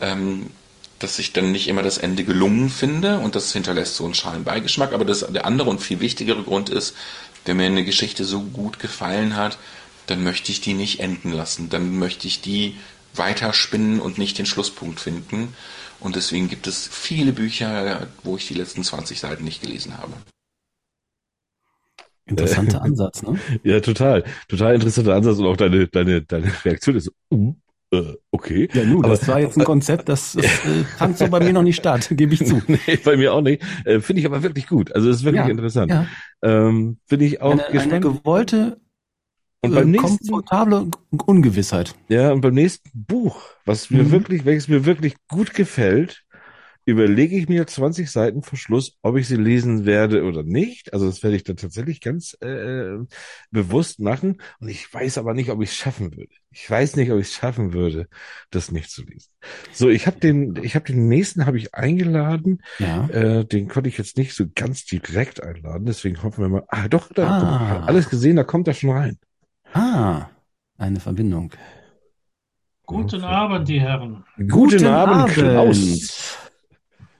[0.00, 0.46] ähm,
[1.02, 4.44] dass ich dann nicht immer das Ende gelungen finde und das hinterlässt so einen schalen
[4.44, 4.92] Beigeschmack.
[4.92, 6.94] Aber das, der andere und viel wichtigere Grund ist,
[7.44, 9.58] wenn mir eine Geschichte so gut gefallen hat,
[10.06, 11.68] dann möchte ich die nicht enden lassen.
[11.68, 12.76] Dann möchte ich die
[13.14, 15.54] weiterspinnen und nicht den Schlusspunkt finden.
[16.00, 20.12] Und deswegen gibt es viele Bücher, wo ich die letzten 20 Seiten nicht gelesen habe.
[22.26, 23.38] Interessanter Ansatz, ne?
[23.62, 24.24] Ja, total.
[24.48, 27.54] Total interessanter Ansatz und auch deine, deine, deine Reaktion ist uh,
[27.92, 28.68] äh, okay.
[28.72, 31.52] Ja, nun, Aber- das war jetzt ein Konzept, das, das äh, fand so bei mir
[31.52, 32.60] noch nicht statt, gebe ich zu.
[32.66, 33.62] nee, bei mir auch nicht.
[33.84, 34.92] Äh, Finde ich aber wirklich gut.
[34.94, 35.90] Also es ist wirklich Ja, interessant.
[35.90, 36.06] Ja,
[36.42, 38.02] Ähm, Bin ich auch eine, eine gespannt.
[38.02, 38.80] gewollte,
[39.64, 40.88] und beim äh, nächsten, komfortable
[41.26, 41.94] Ungewissheit.
[42.08, 44.10] ja, und beim nächsten Buch, was mir Mhm.
[44.10, 46.24] wirklich, welches mir wirklich gut gefällt,
[46.84, 50.92] überlege ich mir 20 Seiten vor Schluss, ob ich sie lesen werde oder nicht.
[50.92, 52.98] Also das werde ich dann tatsächlich ganz äh,
[53.50, 54.40] bewusst machen.
[54.60, 56.32] Und ich weiß aber nicht, ob ich es schaffen würde.
[56.50, 58.08] Ich weiß nicht, ob ich es schaffen würde,
[58.50, 59.30] das nicht zu lesen.
[59.72, 62.62] So, ich habe den, ich habe den nächsten habe ich eingeladen.
[62.78, 63.06] Ja.
[63.08, 65.86] Äh, den konnte ich jetzt nicht so ganz direkt einladen.
[65.86, 66.64] Deswegen hoffen wir mal.
[66.68, 67.40] Ah, doch, da, Ah.
[67.44, 69.18] mal, alles gesehen, da kommt er schon rein.
[69.72, 70.26] Ah,
[70.76, 71.52] eine Verbindung.
[72.84, 74.24] Guten Abend, die Herren.
[74.48, 76.36] Guten, Abend, Klaus.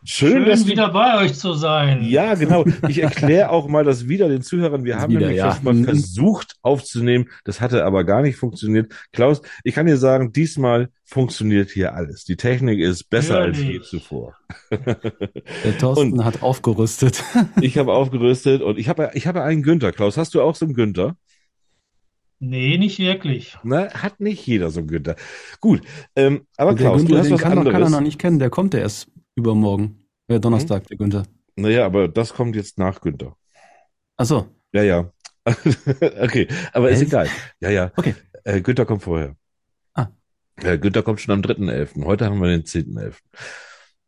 [0.05, 2.03] Schön, Schön, dass du wieder bei euch zu sein.
[2.05, 2.65] Ja, genau.
[2.89, 4.85] Ich erkläre auch mal das wieder den Zuhörern.
[4.85, 5.47] Wir Das haben wieder, nämlich ja.
[5.47, 5.85] das mal Mhm.
[5.85, 7.29] versucht aufzunehmen.
[7.45, 8.93] Das hatte aber gar nicht funktioniert.
[9.13, 12.25] Klaus, ich kann dir sagen, diesmal funktioniert hier alles.
[12.25, 14.35] Die Technik ist besser als je zuvor.
[14.71, 17.23] Der Thorsten hat aufgerüstet.
[17.61, 19.93] Ich habe aufgerüstet und ich habe, ich habe einen Günther.
[19.93, 21.17] Klaus, hast du auch so einen Günther?
[22.41, 23.57] Nee, nicht wirklich.
[23.63, 25.15] Na, hat nicht jeder so einen Günther.
[25.61, 25.83] Gut,
[26.17, 27.93] ähm, aber Und der Klaus, du Günther, hast den was kann, noch- kann er anderes.
[27.93, 28.41] noch nicht kennen.
[28.41, 30.07] Der kommt erst übermorgen.
[30.29, 31.25] Ja, Donnerstag, der Günther.
[31.57, 33.37] Naja, aber das kommt jetzt nach Günther.
[34.17, 34.47] Ach so.
[34.73, 35.13] Ja, ja.
[36.21, 37.11] okay, aber ist Echt?
[37.11, 37.29] egal.
[37.61, 37.93] Ja, ja.
[37.97, 38.15] Okay.
[38.45, 39.37] Äh, Günther kommt vorher.
[39.95, 40.09] Ah.
[40.63, 42.05] Äh, Günther kommt schon am 3.11.
[42.05, 43.15] Heute haben wir den 10.11.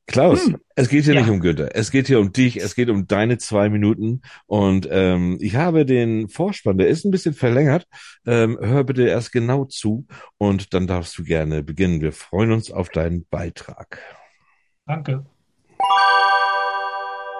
[0.06, 0.58] Klaus, Hm.
[0.74, 1.20] es geht hier Ja.
[1.22, 1.74] nicht um Günther.
[1.74, 2.58] Es geht hier um dich.
[2.58, 4.20] Es geht um deine zwei Minuten.
[4.46, 7.86] Und ähm, ich habe den Vorspann, der ist ein bisschen verlängert.
[8.26, 10.06] Ähm, hör bitte erst genau zu
[10.38, 12.00] und dann darfst du gerne beginnen.
[12.02, 13.98] Wir freuen uns auf deinen Beitrag.
[14.86, 15.24] Danke.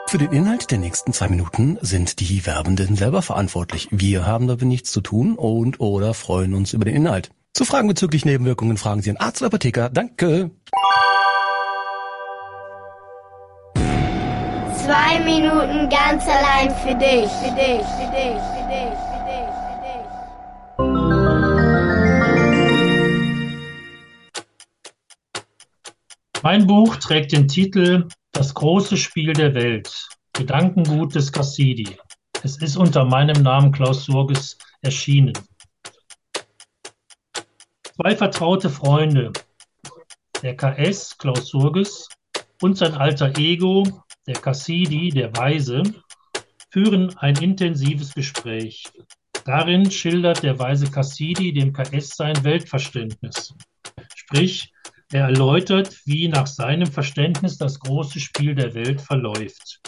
[0.09, 3.89] Für den Inhalt der nächsten zwei Minuten sind die Werbenden selber verantwortlich.
[3.91, 7.31] Wir haben damit nichts zu tun und oder freuen uns über den Inhalt.
[7.53, 9.91] Zu Fragen bezüglich Nebenwirkungen fragen Sie einen Arzt oder Apotheker.
[9.91, 10.51] Danke.
[14.85, 17.31] Zwei Minuten ganz allein für dich.
[17.31, 19.14] Für dich, für dich, für dich, für dich,
[26.45, 30.11] Mein Buch trägt den Titel Das große Spiel der Welt.
[30.35, 31.97] Gedankengut des Cassidi.
[32.43, 35.33] Es ist unter meinem Namen Klaus Surges erschienen.
[37.97, 39.33] Zwei vertraute Freunde,
[40.43, 42.11] der KS Klaus Surges
[42.61, 43.83] und sein alter Ego,
[44.27, 45.83] der Cassidi, der Weise,
[46.71, 48.85] führen ein intensives Gespräch.
[49.47, 53.55] Darin schildert der weise Cassidi dem KS sein Weltverständnis.
[54.15, 54.75] Sprich,
[55.15, 59.81] er erläutert, wie nach seinem Verständnis das große Spiel der Welt verläuft.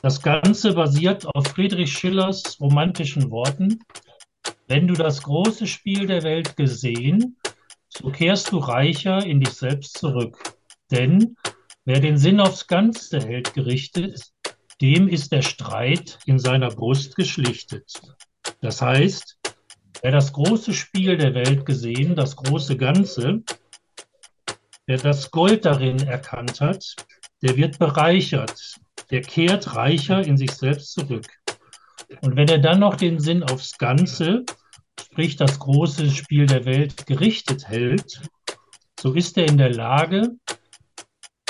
[0.00, 3.80] Das Ganze basiert auf Friedrich Schillers romantischen Worten.
[4.66, 7.36] Wenn du das große Spiel der Welt gesehen,
[7.90, 10.56] so kehrst du reicher in dich selbst zurück.
[10.90, 11.36] Denn
[11.84, 14.32] wer den Sinn aufs Ganze hält gerichtet,
[14.80, 18.00] dem ist der Streit in seiner Brust geschlichtet.
[18.62, 19.38] Das heißt,
[20.00, 23.42] wer das große Spiel der Welt gesehen, das große Ganze,
[24.86, 26.96] Wer das Gold darin erkannt hat,
[27.40, 28.76] der wird bereichert,
[29.10, 31.26] der kehrt reicher in sich selbst zurück.
[32.20, 34.44] Und wenn er dann noch den Sinn aufs Ganze,
[35.00, 38.20] sprich das große Spiel der Welt, gerichtet hält,
[39.00, 40.32] so ist er in der Lage,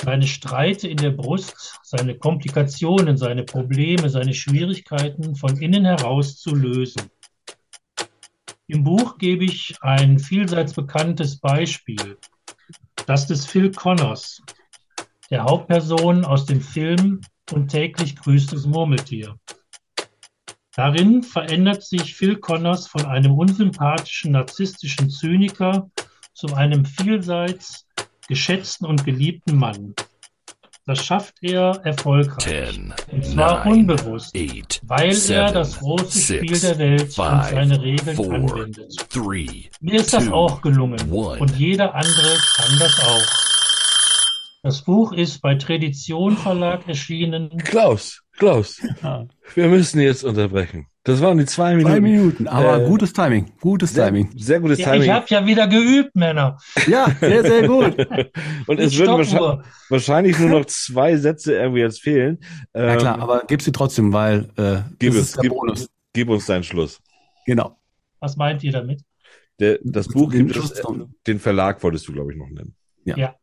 [0.00, 6.54] seine Streite in der Brust, seine Komplikationen, seine Probleme, seine Schwierigkeiten von innen heraus zu
[6.54, 7.10] lösen.
[8.68, 12.16] Im Buch gebe ich ein vielseits bekanntes Beispiel
[13.06, 14.42] das des Phil Connors,
[15.30, 17.20] der Hauptperson aus dem Film
[17.52, 19.38] Und täglich grüßt das Murmeltier.
[20.76, 25.90] Darin verändert sich Phil Connors von einem unsympathischen, narzisstischen Zyniker
[26.32, 27.86] zu einem vielseits
[28.28, 29.94] geschätzten und geliebten Mann.
[30.86, 32.44] Das schafft er erfolgreich.
[32.44, 37.02] Ten, Und zwar nine, unbewusst, eight, weil er seven, das große Spiel six, der Welt
[37.04, 38.94] und five, seine Regeln four, anwendet.
[39.08, 41.38] three, Mir ist das two, auch gelungen one.
[41.40, 43.22] und jeder andere kann das auch.
[44.62, 47.48] Das Buch ist bei Tradition Verlag erschienen.
[47.64, 48.80] Klaus, Klaus,
[49.54, 50.86] wir müssen jetzt unterbrechen.
[51.06, 51.92] Das waren die zwei Minuten.
[51.92, 53.52] Zwei Minuten, aber Äh, gutes Timing.
[53.60, 54.30] Gutes Sehr, Timing.
[54.36, 55.02] sehr gutes Ja, Timing.
[55.02, 56.56] ich habe ja wieder geübt, Männer.
[56.86, 57.94] Ja, sehr, sehr gut.
[58.66, 62.38] Und Mit es würden wahrscheinlich, wahrscheinlich nur noch zwei Sätze irgendwie jetzt fehlen.
[62.72, 65.52] Ähm, Ja klar, aber gib sie trotzdem, weil äh, gib das es, ist der gib,
[65.52, 65.88] Bonus.
[66.14, 67.00] gib uns deinen Schluss.
[67.44, 67.78] Genau.
[68.20, 69.02] Was meint ihr damit?
[69.60, 70.82] Der, das Buch Den gibt es,
[71.26, 72.74] den Verlag wolltest du, glaube ich, noch nennen.
[73.04, 73.16] Ja.
[73.18, 73.34] Ja.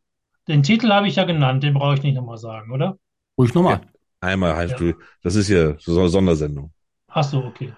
[0.48, 2.98] Den Titel habe ich ja genannt, den brauche ich nicht nochmal sagen, oder?
[3.38, 3.82] Ruhig nochmal.
[4.20, 4.78] Einmal, Heinz, Ja.
[4.78, 6.72] du, das ist ja so eine Sondersendung.
[7.14, 7.72] Ach so, okay.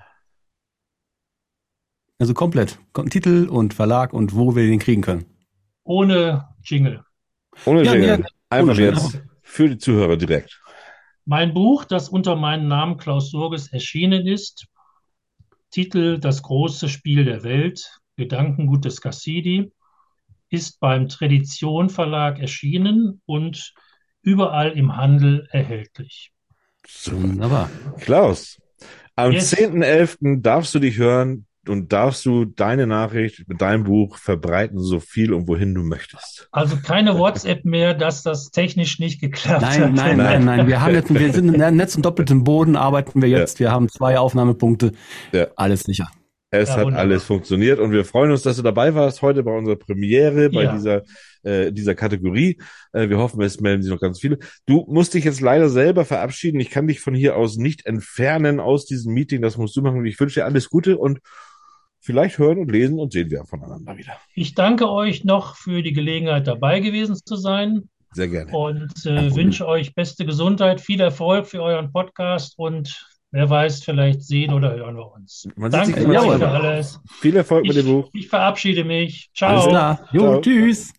[2.18, 2.78] Also komplett.
[2.92, 5.26] Kom- Titel und Verlag und wo wir den kriegen können.
[5.84, 7.04] Ohne Jingle.
[7.66, 8.08] Ohne Ja, Jingle.
[8.20, 8.94] ja, Einfach ohne Jingle.
[9.02, 10.60] jetzt für die Zuhörer direkt.
[11.24, 14.66] Mein Buch, das unter meinem Namen Klaus Surges erschienen ist,
[15.70, 19.72] Titel Das große Spiel der Welt, Gedankengut des Cassidi,
[20.50, 23.74] ist beim Tradition Verlag erschienen und
[24.22, 26.32] überall im Handel erhältlich.
[27.06, 27.70] Wunderbar.
[27.98, 28.60] Klaus,
[29.16, 29.54] am Yes.
[29.56, 30.42] 10.11.
[30.42, 35.32] darfst du dich hören und darfst du deine Nachricht mit deinem Buch verbreiten, so viel
[35.32, 36.48] und wohin du möchtest.
[36.52, 39.78] Also keine WhatsApp mehr, dass das technisch nicht geklappt hat.
[39.80, 40.66] Nein, nein, nein, nein.
[40.66, 43.60] Wir haben jetzt, wir sind im Netz und doppeltem Boden arbeiten wir jetzt.
[43.60, 44.92] Wir haben zwei Aufnahmepunkte.
[45.32, 45.46] Ja.
[45.56, 46.10] Alles sicher.
[46.60, 47.00] Es Ja, hat wunderbar.
[47.06, 50.64] alles funktioniert und wir freuen uns, dass du dabei warst heute bei unserer Premiere, bei
[50.64, 50.72] Ja.
[50.72, 51.02] dieser,
[51.42, 52.60] äh, dieser Kategorie.
[52.92, 54.38] Äh, wir hoffen, es melden sich noch ganz viele.
[54.66, 56.60] Du musst dich jetzt leider selber verabschieden.
[56.60, 59.42] Ich kann dich von hier aus nicht entfernen aus diesem Meeting.
[59.42, 60.04] Das musst du machen.
[60.06, 61.18] Ich wünsche dir alles Gute und
[62.00, 64.12] vielleicht hören und lesen und sehen wir voneinander wieder.
[64.34, 68.52] Ich danke euch noch für die Gelegenheit, dabei gewesen zu sein Sehr gerne.
[68.52, 74.22] und äh, wünsche euch beste Gesundheit, viel Erfolg für euren Podcast und wer weiß, vielleicht
[74.22, 75.48] sehen oder hören wir uns.
[75.56, 76.38] Man sieht sich Danke wieder.
[76.38, 77.00] für alles.
[77.20, 78.08] Viel Erfolg mit dem Buch.
[78.12, 79.28] ich verabschiede mich.
[79.40, 79.68] Alles Ciao.
[79.68, 80.08] klar.
[80.12, 80.40] Jo, Ciao.
[80.40, 80.92] tschüss.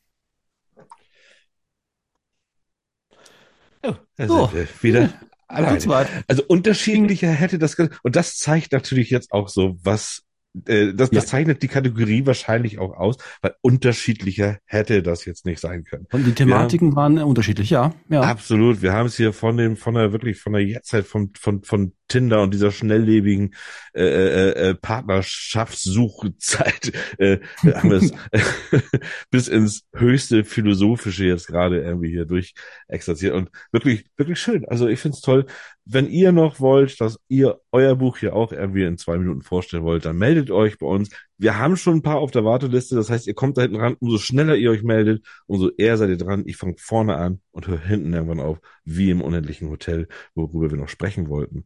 [3.81, 4.47] Da So.
[4.47, 5.13] sind wir wieder
[5.47, 6.07] alleine.
[6.27, 10.23] Also unterschiedlicher hätte das und das zeigt natürlich jetzt auch so, was
[10.67, 11.29] äh, das, das Ja.
[11.29, 16.07] zeichnet die Kategorie wahrscheinlich auch aus, weil unterschiedlicher hätte das jetzt nicht sein können.
[16.11, 17.93] Und die Thematiken waren unterschiedlich, ja.
[18.09, 18.21] Ja.
[18.21, 21.63] Absolut, wir haben es hier von dem von der wirklich von der Jetztzeit von von
[21.63, 23.55] von Tinder und dieser schnelllebigen
[23.95, 27.39] äh, äh, äh, Partnerschaftssuchzeit äh,
[27.73, 28.11] haben wir es
[29.31, 34.65] bis ins höchste philosophische jetzt gerade irgendwie hier durchexerziert und wirklich wirklich schön.
[34.67, 35.47] Also ich finde es toll,
[35.85, 39.83] wenn ihr noch wollt, dass ihr euer Buch hier auch irgendwie in zwei Minuten vorstellen
[39.83, 41.09] wollt, dann meldet euch bei uns.
[41.37, 43.95] Wir haben schon ein paar auf der Warteliste, das heißt, ihr kommt da hinten ran,
[43.99, 46.43] umso schneller ihr euch meldet, umso eher seid ihr dran.
[46.47, 50.77] Ich fange vorne an und höre hinten irgendwann auf, wie im unendlichen Hotel, worüber wir
[50.77, 51.65] noch sprechen wollten.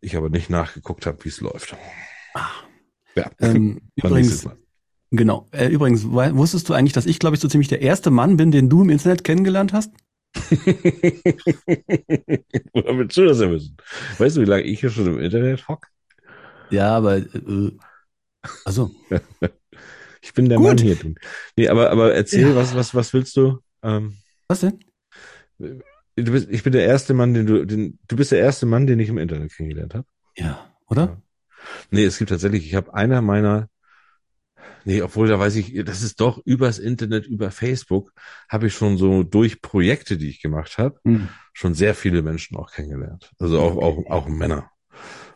[0.00, 1.76] Ich aber nicht nachgeguckt habe, wie es läuft.
[3.14, 4.48] Ja, Ähm, übrigens,
[5.10, 5.48] genau.
[5.50, 8.52] Äh, übrigens, wusstest du eigentlich, dass ich, glaube ich, so ziemlich der erste Mann bin,
[8.52, 9.90] den du im Internet kennengelernt hast?
[12.72, 13.76] Woher willst du das ja wissen?
[14.18, 15.86] Weißt du, wie lange ich hier schon im Internet hock?
[16.70, 17.72] Ja, aber äh,
[18.64, 18.90] also
[20.22, 20.68] Ich bin der Gut.
[20.68, 20.96] Mann hier.
[20.96, 21.16] drin.
[21.56, 22.56] Nee, aber, aber erzähl, Ja.
[22.56, 23.58] was, was, was willst du?
[23.82, 24.16] Ähm,
[24.48, 24.78] was denn?
[25.58, 28.86] du bist, ich bin der erste Mann, den du, den, du bist der erste Mann,
[28.86, 30.06] den ich im Internet kennengelernt habe.
[30.36, 31.20] Ja, oder?
[31.90, 33.68] Nee, es gibt tatsächlich, ich habe einer meiner,
[34.84, 38.12] nee, obwohl da weiß ich, das ist doch übers Internet, über Facebook,
[38.48, 41.28] habe ich schon so durch Projekte, die ich gemacht habe, Hm.
[41.52, 43.30] schon sehr viele Menschen auch kennengelernt.
[43.38, 44.70] Also auch, auch, auch Männer.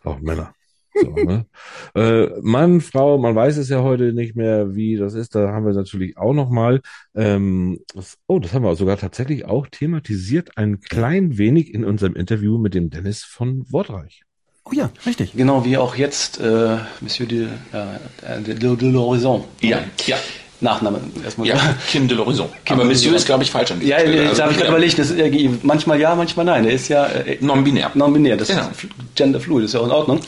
[0.03, 0.55] Auch Männer.
[0.95, 1.47] So, ne?
[1.95, 5.35] äh, Mann, Frau, man weiß es ja heute nicht mehr, wie das ist.
[5.35, 6.81] Da haben wir natürlich auch nochmal,
[7.15, 12.15] ähm, das, oh, das haben wir sogar tatsächlich auch thematisiert, ein klein wenig in unserem
[12.15, 14.23] Interview mit dem Dennis von Wortreich.
[14.67, 15.33] Oh ja, richtig.
[15.35, 19.45] Genau wie auch jetzt äh, Monsieur de, äh, de, de, de l'Horizon.
[19.61, 20.17] Ja, ja.
[20.61, 21.47] Nachname erstmal.
[21.49, 21.57] Ja,
[21.91, 22.47] Kim de l'Horizon.
[22.65, 24.23] Kim Aber Monsieur ist, glaube ich, falsch an Ja, Stelle.
[24.23, 26.65] jetzt Also, habe ich gerade ja, überlegt, das ist ja, manchmal ja, manchmal nein.
[26.65, 27.91] Er ist ja äh, Non-binär.
[27.93, 28.63] non-binär, das Genau.
[28.63, 30.21] ist fl- genderfluid, ist ja auch in Ordnung.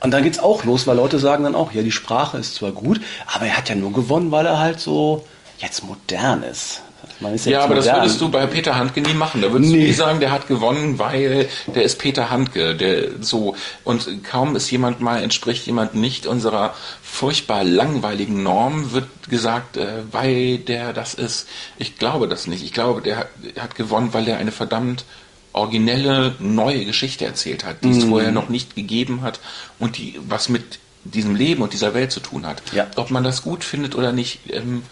[0.00, 2.72] Und dann geht's auch los, weil Leute sagen dann auch, ja, die Sprache ist zwar
[2.72, 3.00] gut,
[3.34, 5.24] aber er hat ja nur gewonnen, weil er halt so
[5.58, 6.82] jetzt modern ist.
[7.20, 8.00] Man ist Ja, jetzt aber das modern.
[8.02, 9.42] würdest du bei Peter Handke nie machen.
[9.42, 9.80] Da würdest Nee.
[9.80, 14.54] du nie sagen, der hat gewonnen, weil der ist Peter Handke, der so und kaum
[14.56, 20.92] ist jemand mal entspricht jemand nicht unserer furchtbar langweiligen Norm, wird gesagt, äh, weil der
[20.92, 21.48] das ist.
[21.78, 22.62] Ich glaube das nicht.
[22.62, 25.04] Ich glaube, der hat, hat gewonnen, weil er eine verdammt
[25.52, 28.10] originelle neue Geschichte erzählt hat, die es Mhm.
[28.10, 29.40] vorher noch nicht gegeben hat
[29.78, 32.62] und die was mit diesem Leben und dieser Welt zu tun hat.
[32.72, 32.86] Ja.
[32.96, 34.82] Ob man das gut findet oder nicht, ähm,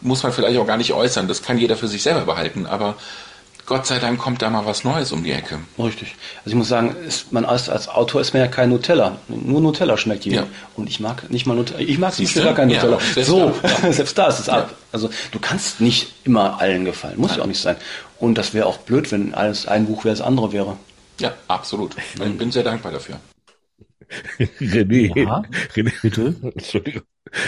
[0.00, 1.28] muss man vielleicht auch gar nicht äußern.
[1.28, 2.66] Das kann jeder für sich selber behalten.
[2.66, 2.96] Aber
[3.66, 5.58] Gott sei Dank kommt da mal was Neues um die Ecke.
[5.76, 6.14] Richtig.
[6.44, 9.18] Also ich muss sagen, ist, man als, als Autor ist man ja kein Nutella.
[9.26, 10.44] Nur Nutella schmeckt jedem.
[10.44, 10.46] Ja.
[10.76, 11.80] Und ich mag nicht mal Nutella.
[11.80, 12.16] Ich mag?
[12.16, 13.00] Beispiel gar kein Ja, Nutella.
[13.00, 14.72] selbst so, da, selbst da ist es ab.
[14.92, 17.14] Also du kannst nicht immer allen gefallen.
[17.18, 17.76] Muss ja auch nicht sein.
[18.20, 20.76] Und das wäre auch blöd, wenn alles ein Buch wäre, das andere wäre.
[21.20, 21.96] Ja, absolut.
[22.24, 23.18] Ich bin sehr dankbar dafür.
[24.60, 25.42] René, Ja,
[25.74, 26.34] René, bitte.
[26.42, 27.02] Entschuldigung.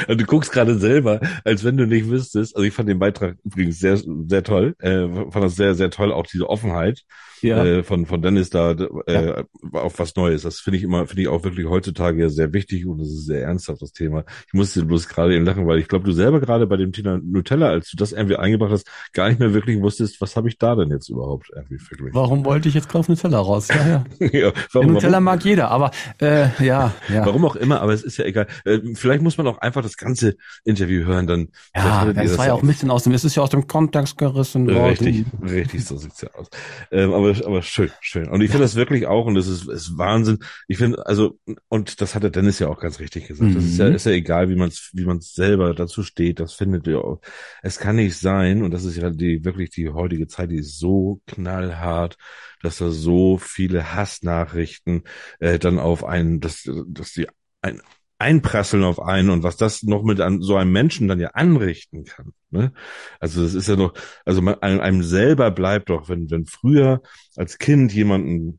[0.09, 2.57] Und du guckst gerade selber, als wenn du nicht wüsstest.
[2.57, 4.75] Also ich fand den Beitrag übrigens sehr, sehr toll.
[4.81, 7.05] Äh, fand das sehr, sehr toll, auch diese Offenheit
[7.43, 7.65] Ja.
[7.65, 10.43] äh, von von Dennis da äh, auf was Neues.
[10.43, 13.27] Das finde ich immer, finde ich auch wirklich heutzutage ja sehr wichtig und das ist
[13.27, 14.25] sehr ernsthaft das Thema.
[14.47, 17.19] Ich musste bloß gerade eben lachen, weil ich glaube, du selber gerade bei dem Thema
[17.23, 20.59] Nutella, als du das irgendwie eingebracht hast, gar nicht mehr wirklich wusstest, was habe ich
[20.59, 22.15] da denn jetzt überhaupt irgendwie verglichen.
[22.15, 23.69] Warum wollte ich jetzt gerade auf Nutella raus?
[23.69, 24.27] Ja, ja.
[24.33, 27.27] ja, warum, Nutella warum, mag jeder, aber äh, ja, ja.
[27.27, 28.47] warum auch immer, aber es ist ja egal.
[28.65, 32.53] Äh, vielleicht muss man auch einfach das ganze Interview hören, dann Ja, das war ja
[32.55, 34.85] auch ein bisschen aus dem, es ist ja aus dem Kontext gerissen worden.
[34.85, 36.49] Richtig, richtig, so sieht's ja aus.
[36.91, 38.29] Ähm, aber, aber schön, schön.
[38.29, 40.39] Und ich finde das wirklich auch, und das ist, ist Wahnsinn.
[40.67, 43.55] Ich finde, also, und das hat der Dennis ja auch ganz richtig gesagt.
[43.55, 43.95] Das ist ja, Mhm.
[43.95, 46.41] ist ja egal, wie man es, wie man selber dazu steht.
[46.41, 47.21] Das findet ihr auch.
[47.63, 50.79] Es kann nicht sein, und das ist ja die, wirklich die heutige Zeit, die ist
[50.79, 52.17] so knallhart,
[52.63, 55.05] dass da so viele Hassnachrichten,
[55.41, 57.27] äh, dann auf einen, dass, dass die
[57.63, 57.81] ein,
[58.19, 62.05] einprasseln auf einen und was das noch mit an, so einem Menschen dann ja anrichten
[62.05, 62.33] kann.
[62.51, 62.73] Ne?
[63.21, 63.95] Also das ist ja noch,
[64.25, 67.01] also man, einem, einem selber bleibt doch, wenn, wenn früher
[67.37, 68.59] als Kind jemanden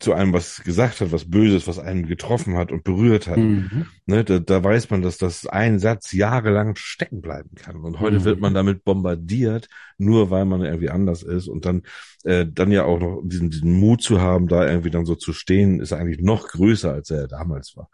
[0.00, 3.36] zu einem was gesagt hat, was Böses, was einen getroffen hat und berührt hat.
[3.36, 3.86] Mhm.
[4.06, 7.76] Ne, da, da weiß man, dass das ein Satz jahrelang stecken bleiben kann.
[7.76, 8.24] Und heute Mhm.
[8.24, 11.48] wird man damit bombardiert, nur weil man irgendwie anders ist.
[11.48, 11.82] Und dann,
[12.24, 15.32] äh, dann ja auch noch diesen, diesen Mut zu haben, da irgendwie dann so zu
[15.34, 17.90] stehen, ist eigentlich noch größer, als er damals war.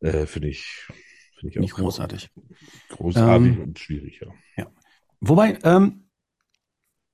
[0.00, 0.86] Äh, Finde ich,
[1.38, 2.30] finde ich Nicht auch großartig.
[2.88, 4.20] großartig Ähm, und schwierig,
[4.56, 4.66] ja.
[5.20, 6.04] Wobei, ähm,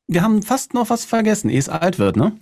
[0.07, 2.39] wir haben fast noch was vergessen, ehe es alt wird, ne?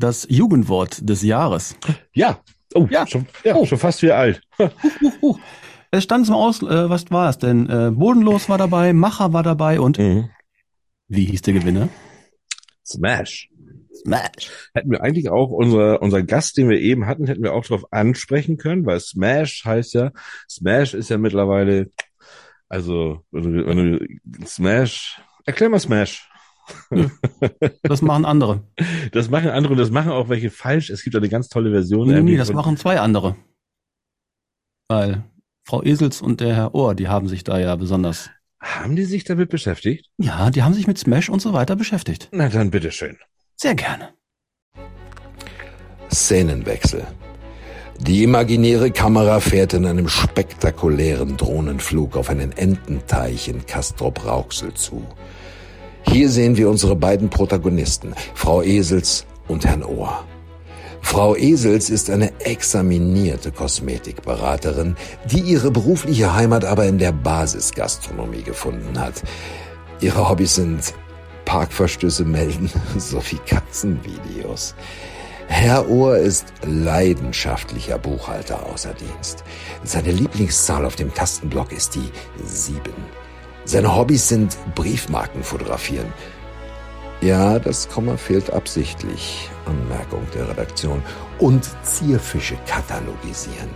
[0.00, 1.76] Das Jugendwort des Jahres.
[2.14, 2.40] Ja,
[2.74, 3.06] oh, Ja.
[3.06, 3.66] Schon, ja Oh.
[3.66, 4.40] schon fast wie alt.
[4.58, 4.70] Huch,
[5.22, 5.38] huch.
[5.90, 7.68] Es stand zum Aus, äh, was war es denn?
[7.68, 10.30] Äh, Bodenlos war dabei, Macher war dabei und Mhm.
[11.08, 11.88] wie hieß der Gewinner?
[12.86, 13.50] Smash.
[13.92, 14.50] Smash.
[14.72, 17.92] Hätten wir eigentlich auch unser, unser Gast, den wir eben hatten, hätten wir auch darauf
[17.92, 20.12] ansprechen können, weil Smash heißt ja,
[20.48, 21.90] Smash ist ja mittlerweile,
[22.70, 23.76] also, wenn du, wenn
[24.38, 26.29] du Smash, erklär mal Smash.
[27.82, 28.62] Das machen andere.
[29.12, 30.90] Das machen andere und das machen auch welche falsch.
[30.90, 32.08] Es gibt eine ganz tolle Version.
[32.08, 33.36] Nee, nee, das machen zwei andere.
[34.88, 35.24] Weil
[35.64, 38.30] Frau Esels und der Herr Ohr, die haben sich da ja besonders.
[38.60, 40.10] Haben die sich damit beschäftigt?
[40.18, 42.28] Ja, die haben sich mit Smash und so weiter beschäftigt.
[42.32, 43.16] Na dann bitteschön.
[43.56, 44.10] Sehr gerne.
[46.12, 47.06] Szenenwechsel.
[48.00, 55.06] Die imaginäre Kamera fährt in einem spektakulären Drohnenflug auf einen Ententeich in Castrop-Rauxel zu.
[56.02, 60.24] Hier sehen wir unsere beiden Protagonisten, Frau Esels und Herrn Ohr.
[61.02, 64.96] Frau Esels ist eine examinierte Kosmetikberaterin,
[65.26, 69.22] die ihre berufliche Heimat aber in der Basisgastronomie gefunden hat.
[70.00, 70.94] Ihre Hobbys sind
[71.44, 74.74] Parkverstöße melden sowie Katzenvideos.
[75.48, 79.42] Herr Ohr ist leidenschaftlicher Buchhalter außer Dienst.
[79.82, 82.08] Seine Lieblingszahl auf dem Tastenblock ist die
[82.44, 82.94] sieben.
[83.64, 86.12] Seine Hobbys sind Briefmarken fotografieren.
[87.20, 89.48] Ja, das Komma fehlt absichtlich.
[89.66, 91.02] Anmerkung der Redaktion.
[91.38, 93.70] Und Zierfische katalogisieren.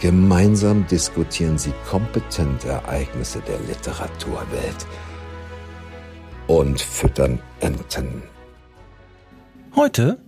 [0.00, 4.86] Gemeinsam diskutieren sie kompetent Ereignisse der Literaturwelt.
[6.48, 8.22] Und füttern Enten.
[9.76, 10.18] Heute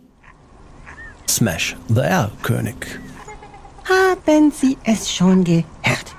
[1.29, 3.01] Smash the R-König.
[3.89, 6.15] Haben Sie es schon gehört?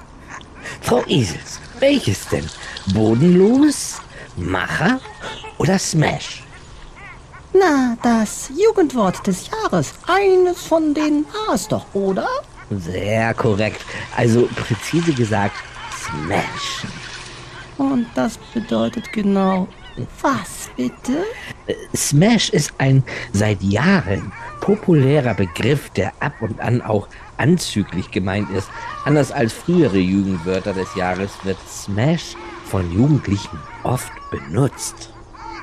[0.82, 2.46] Frau Esels, welches denn?
[2.94, 4.02] Bodenlos,
[4.36, 5.00] Macher
[5.58, 6.44] oder Smash?
[7.54, 9.94] Na, das Jugendwort des Jahres.
[10.08, 12.28] Eines von denen war es doch, oder?
[12.70, 13.82] Sehr korrekt.
[14.16, 15.56] Also präzise gesagt,
[15.98, 16.86] Smash.
[17.78, 19.68] Und das bedeutet genau
[20.22, 21.24] was, bitte?
[21.68, 27.08] Äh, Smash ist ein seit Jahren populärer Begriff, der ab und an auch
[27.38, 28.70] anzüglich gemeint ist.
[29.06, 35.12] Anders als frühere Jugendwörter des Jahres wird Smash von Jugendlichen oft benutzt.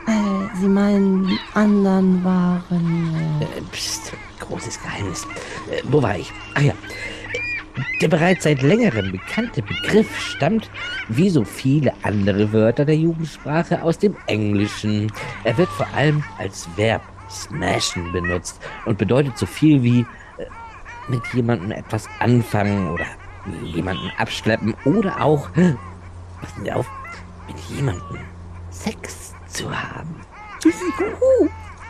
[0.06, 3.40] Äh, Sie meinen, die anderen waren...
[3.40, 5.24] Äh, Äh, Psst, großes Geheimnis.
[5.70, 6.32] Äh, wo war ich?
[6.54, 6.74] Ach ja.
[8.00, 10.70] Der bereits seit längerem bekannte Begriff stammt,
[11.08, 15.10] wie so viele andere Wörter der Jugendsprache, aus dem Englischen.
[15.44, 20.04] Er wird vor allem als Verb smashen benutzt und bedeutet so viel wie
[21.08, 23.06] mit jemandem etwas anfangen oder
[23.64, 26.88] jemanden abschleppen oder auch, passen Sie auf,
[27.46, 28.18] mit jemandem
[28.70, 30.14] Sex zu haben.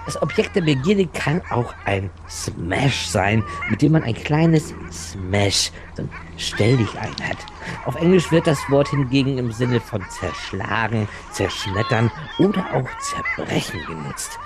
[0.04, 5.70] Das Objekt der Begierde kann auch ein Smash sein, mit dem man ein kleines Smash,
[5.94, 7.38] so ein Stell dich ein hat.
[7.84, 14.40] Auf Englisch wird das Wort hingegen im Sinne von zerschlagen, zerschmettern oder auch zerbrechen genutzt.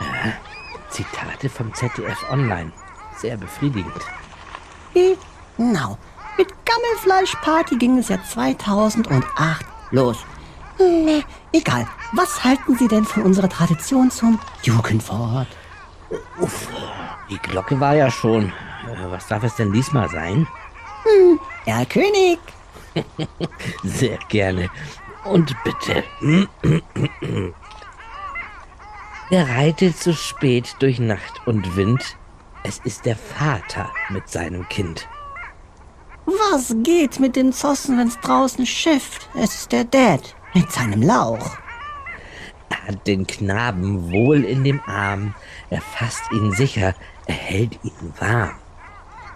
[0.00, 0.30] Äh,
[0.90, 2.72] Zitate vom ZDF Online.
[3.22, 3.92] Sehr befriedigend.
[4.92, 5.96] Genau.
[6.36, 10.18] Mit Gammelfleischparty ging es ja 2008 los.
[10.80, 11.86] Ne, egal.
[12.14, 15.46] Was halten Sie denn von unserer Tradition zum Jugendwort?
[16.40, 16.66] Uff,
[17.30, 18.46] die Glocke war ja schon.
[18.48, 20.48] Äh, Was darf es denn diesmal sein?
[21.04, 22.40] Hm, Herr König.
[23.84, 24.68] Sehr gerne.
[25.24, 26.02] Und bitte.
[29.30, 32.16] Wer reitet so spät durch Nacht und Wind?
[32.64, 35.08] Es ist der Vater mit seinem Kind.
[36.26, 39.28] Was geht mit den Zossen, wenn's draußen schifft?
[39.34, 41.56] Es ist der Dad mit seinem Lauch.
[42.68, 45.34] Er hat den Knaben wohl in dem Arm.
[45.70, 46.94] Er fasst ihn sicher.
[47.26, 48.54] Er hält ihn warm.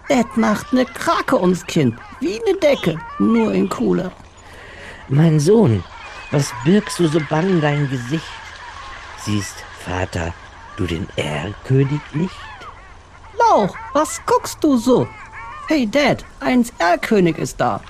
[0.07, 4.11] Dad macht ne Krake ums Kinn, wie ne Decke, nur in cooler.
[5.09, 5.83] Mein Sohn,
[6.31, 8.23] was birgst du so bang dein Gesicht?
[9.17, 10.33] Siehst, Vater,
[10.77, 12.35] du den Erlkönig nicht?
[13.49, 15.07] Lauch, was guckst du so?
[15.67, 17.81] Hey Dad, eins Erlkönig ist da.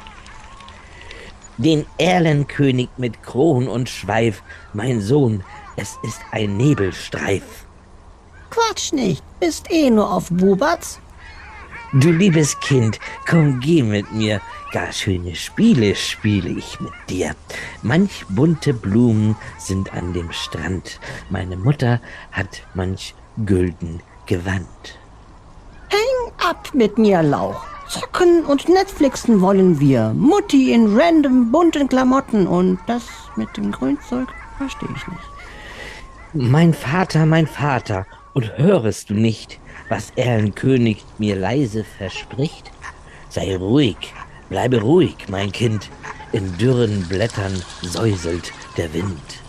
[1.57, 4.43] Den Erlenkönig mit Kron und Schweif,
[4.73, 5.43] mein Sohn,
[5.75, 7.43] es ist ein Nebelstreif.
[8.49, 9.23] Quatsch nicht.
[9.39, 10.99] Bist eh nur auf Bubatz.
[11.93, 14.41] Du liebes Kind, komm, geh mit mir.
[14.73, 17.35] Gar schöne Spiele spiele ich mit dir.
[17.81, 20.99] Manch bunte Blumen sind an dem Strand.
[21.29, 22.01] Meine Mutter
[22.31, 24.96] hat manch gülden Gewand.
[25.89, 27.63] Häng ab mit mir, Lauch.
[27.87, 30.13] Zocken und Netflixen wollen wir.
[30.13, 33.03] Mutti in random bunten Klamotten und das
[33.37, 34.27] mit dem Grünzeug
[34.57, 35.21] verstehe ich nicht.
[36.33, 39.59] Mein Vater, mein Vater, und hörest du nicht,
[39.89, 42.71] was Erlenkönig mir leise verspricht?
[43.29, 44.13] Sei ruhig,
[44.49, 45.89] bleibe ruhig, mein Kind.
[46.33, 49.41] In dürren Blättern säuselt der Wind.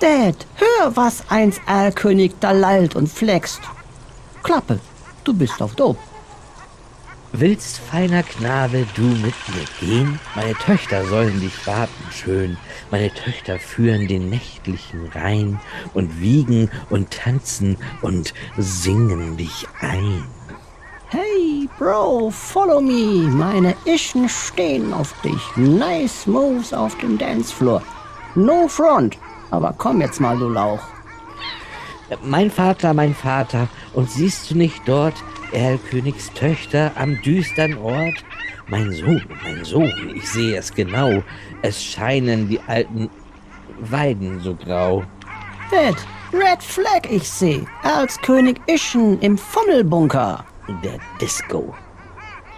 [0.00, 3.60] Dad, hör, was eins Erlkönig da lallt und flext.
[4.42, 4.80] Klappe,
[5.30, 6.00] du bist auf Dope.
[7.32, 10.18] Willst, feiner Knabe, du mit mir gehen?
[10.34, 12.56] Meine Töchter sollen dich warten schön.
[12.90, 15.60] Meine Töchter führen den nächtlichen Rhein
[15.94, 20.24] und wiegen und tanzen und singen dich ein.
[21.10, 23.28] Hey, Bro, follow me.
[23.28, 25.56] Meine Ischen stehen auf dich.
[25.56, 27.82] Nice moves auf dem Dancefloor.
[28.34, 29.16] No front.
[29.52, 30.82] Aber komm jetzt mal, du Lauch.
[32.24, 35.14] Mein Vater, mein Vater, und siehst du nicht dort
[35.52, 38.24] Erlkönigs Töchter am düstern Ort?
[38.66, 41.22] Mein Sohn, mein Sohn, ich sehe es genau.
[41.62, 43.08] Es scheinen die alten
[43.80, 45.04] Weiden so grau.
[45.70, 45.96] Dad,
[46.32, 47.60] Red Flag ich seh.
[47.82, 50.44] Als König Ischen im Fummelbunker.
[50.82, 51.74] Der Disco.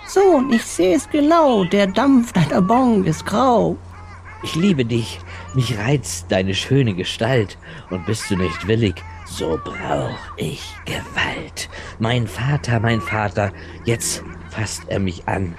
[0.07, 1.65] Sohn, ich seh es genau.
[1.65, 3.77] Der Dampf deiner Bong ist grau.
[4.43, 5.21] Ich liebe dich,
[5.55, 7.59] mich reizt deine schöne Gestalt,
[7.91, 8.97] und bist du nicht willig,
[9.33, 11.69] so brauch ich Gewalt.
[11.99, 13.51] Mein Vater, mein Vater,
[13.85, 15.55] jetzt fasst er mich an.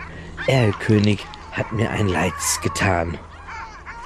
[0.48, 3.18] Erlkönig hat mir ein Leids getan.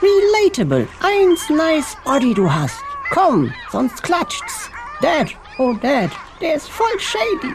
[0.01, 0.87] Relatable.
[1.01, 2.79] Eins nice Body du hast.
[3.11, 4.69] Komm, sonst klatscht's.
[5.01, 7.53] Dad, oh Dad, der ist voll shady.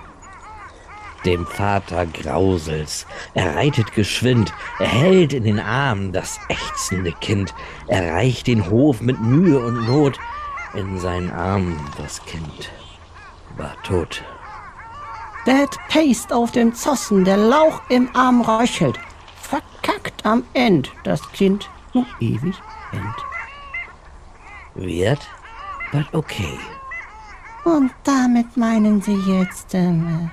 [1.24, 3.06] Dem Vater grauselt's.
[3.34, 7.54] Er reitet geschwind, er hält in den Armen das ächzende Kind,
[7.86, 10.18] er reicht den Hof mit Mühe und Not,
[10.74, 12.70] in seinen Armen das Kind
[13.56, 14.22] war tot.
[15.44, 18.98] Dad paced auf dem Zossen, der Lauch im Arm röchelt.
[19.40, 22.54] Verkackt am End, das Kind nur ewig
[22.92, 23.14] end.
[24.74, 25.20] Weird,
[25.90, 26.58] but okay.
[27.64, 30.30] Und damit meinen Sie jetzt, ähm,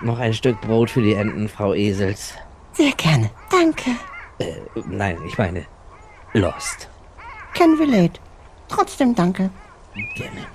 [0.00, 2.34] Noch ein Stück Brot für die Enten, Frau Esels.
[2.72, 3.30] sehr gerne.
[3.50, 3.90] Danke.
[4.38, 4.54] Äh,
[4.86, 5.66] nein, ich meine
[6.32, 6.88] Lost.
[7.54, 8.18] Can relate.
[8.72, 9.50] Trotzdem danke.
[10.14, 10.46] Gerne.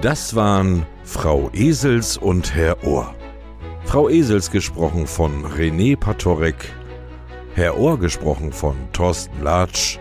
[0.00, 3.14] Das waren Frau Esels und Herr Ohr.
[3.84, 6.72] Frau Esels gesprochen von René Patorek,
[7.54, 9.98] Herr Ohr gesprochen von Thorsten Latsch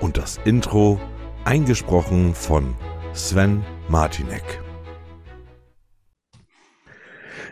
[0.00, 1.00] und das Intro
[1.44, 2.74] eingesprochen von
[3.12, 4.42] Sven Martinek.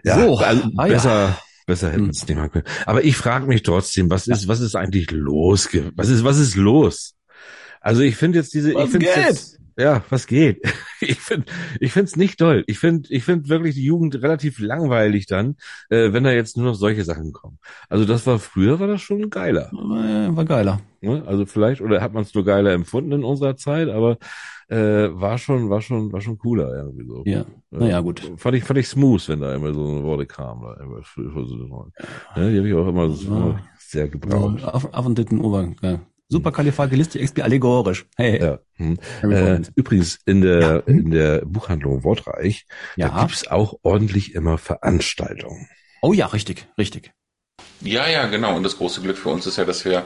[0.05, 1.39] Ja, So, also ah ja.
[1.67, 2.64] Besser, hätten wir es nicht machen können.
[2.87, 5.69] Aber ich frage mich trotzdem, was ist, was ist eigentlich los?
[5.95, 7.14] Was ist, was ist los?
[7.81, 10.62] Also ich finde jetzt diese, Was ich finde jetzt, ja, was geht?
[10.99, 11.45] Ich finde,
[11.79, 12.64] ich finde es nicht toll.
[12.67, 15.57] Ich finde, ich finde wirklich die Jugend relativ langweilig dann,
[15.91, 17.59] äh, wenn da jetzt nur noch solche Sachen kommen.
[17.91, 19.71] Also das war früher, war das schon geiler.
[19.75, 20.81] Äh, War geiler.
[21.03, 21.23] Ne?
[21.27, 24.17] Also vielleicht, oder hat man es nur geiler empfunden in unserer Zeit, aber
[24.69, 27.23] äh, war schon, war schon, war schon cooler irgendwie so.
[27.25, 28.21] Ja, naja, gut.
[28.37, 30.62] Fand ich, fand ich smooth, wenn da immer so Worte kamen.
[30.62, 32.51] Da immer für, für so, ne?
[32.53, 33.61] Die habe ich auch immer, so, Ja.
[33.79, 34.61] sehr gebraucht.
[34.61, 35.73] So, auf, auf den dritten Ober.
[35.83, 36.01] Ja.
[36.29, 38.07] Superkalifragilistikexpialigorisch.
[38.17, 38.41] Hey.
[38.43, 38.59] Ja.
[38.75, 38.99] Hm.
[39.23, 43.21] Äh, übrigens in der in der Buchhandlung Wortreich, da Ja.
[43.21, 45.69] gibt's auch ordentlich immer Veranstaltungen.
[46.03, 47.12] Oh ja, richtig, richtig.
[47.81, 48.57] Ja, ja, genau.
[48.57, 50.05] Und das große Glück für uns ist ja, dass wir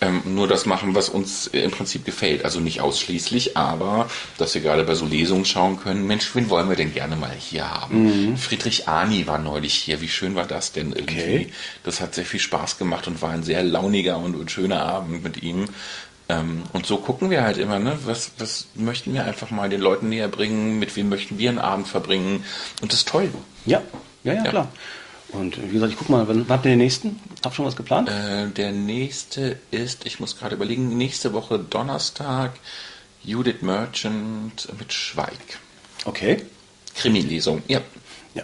[0.00, 2.44] ähm, nur das machen, was uns im Prinzip gefällt.
[2.44, 6.06] Also nicht ausschließlich, aber dass wir gerade bei so Lesungen schauen können.
[6.06, 8.36] Mensch, wen wollen wir denn gerne mal hier haben?
[8.36, 10.00] Friedrich Arni war neulich hier.
[10.00, 11.20] Wie schön war das denn irgendwie?
[11.20, 11.52] Okay.
[11.82, 15.24] Das hat sehr viel Spaß gemacht und war ein sehr launiger und, und schöner Abend
[15.24, 15.66] mit ihm.
[16.28, 17.98] Ähm, und so gucken wir halt immer, ne?
[18.04, 21.58] was, was möchten wir einfach mal den Leuten näher bringen, mit wem möchten wir einen
[21.58, 22.44] Abend verbringen.
[22.82, 23.30] Und das ist toll.
[23.64, 23.82] Ja,
[24.24, 24.50] ja, ja, Ja.
[24.50, 24.68] klar.
[25.30, 27.20] Und wie gesagt, ich guck mal, wann wann habt ihr den nächsten?
[27.44, 28.08] Habt schon was geplant?
[28.08, 32.52] Äh, der nächste ist, ich muss gerade überlegen, nächste Woche Donnerstag
[33.22, 35.58] Judith Merchant mit Schweig.
[36.04, 36.42] Okay.
[36.96, 37.80] Krimi-Lesung, ja.
[38.34, 38.42] Ja.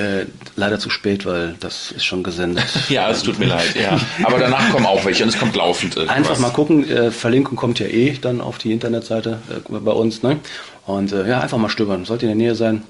[0.00, 0.26] Äh,
[0.56, 2.64] leider zu spät, weil das ist schon gesendet.
[2.88, 4.00] Ja, es tut mir leid, ja.
[4.24, 6.16] Aber danach kommen auch welche und es kommt laufend irgendwas.
[6.16, 10.22] Einfach mal gucken, äh, Verlinkung kommt ja eh dann auf die Internetseite äh, bei uns,
[10.22, 10.40] ne?
[10.86, 12.04] Und äh, ja, einfach mal stöbern.
[12.04, 12.82] Sollte in der Nähe sein,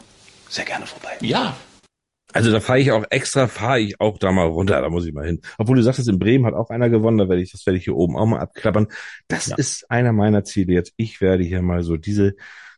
[0.49, 1.11] sehr gerne vorbei.
[1.21, 1.57] Ja,
[2.35, 5.15] Also da fahre ich auch extra, fahre ich auch da mal runter, da muss ich
[5.15, 5.41] mal hin.
[5.57, 7.85] Obwohl du sagtest, in Bremen hat auch einer gewonnen, da werde ich, das werde ich
[7.85, 8.89] hier oben auch mal abklappern.
[9.29, 9.57] Das Ja.
[9.57, 10.93] ist einer meiner Ziele jetzt.
[10.97, 12.35] Ich werde hier mal so diese,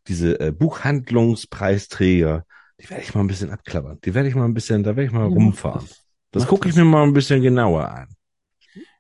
[0.09, 2.45] diese äh, Buchhandlungspreisträger,
[2.81, 3.99] die werde ich mal ein bisschen abklappern.
[4.05, 5.89] Die werde ich mal ein bisschen, da werde ich mal Ja, rumfahren.
[6.33, 6.85] Das gucke ich das.
[6.85, 8.09] mir mal ein bisschen genauer an.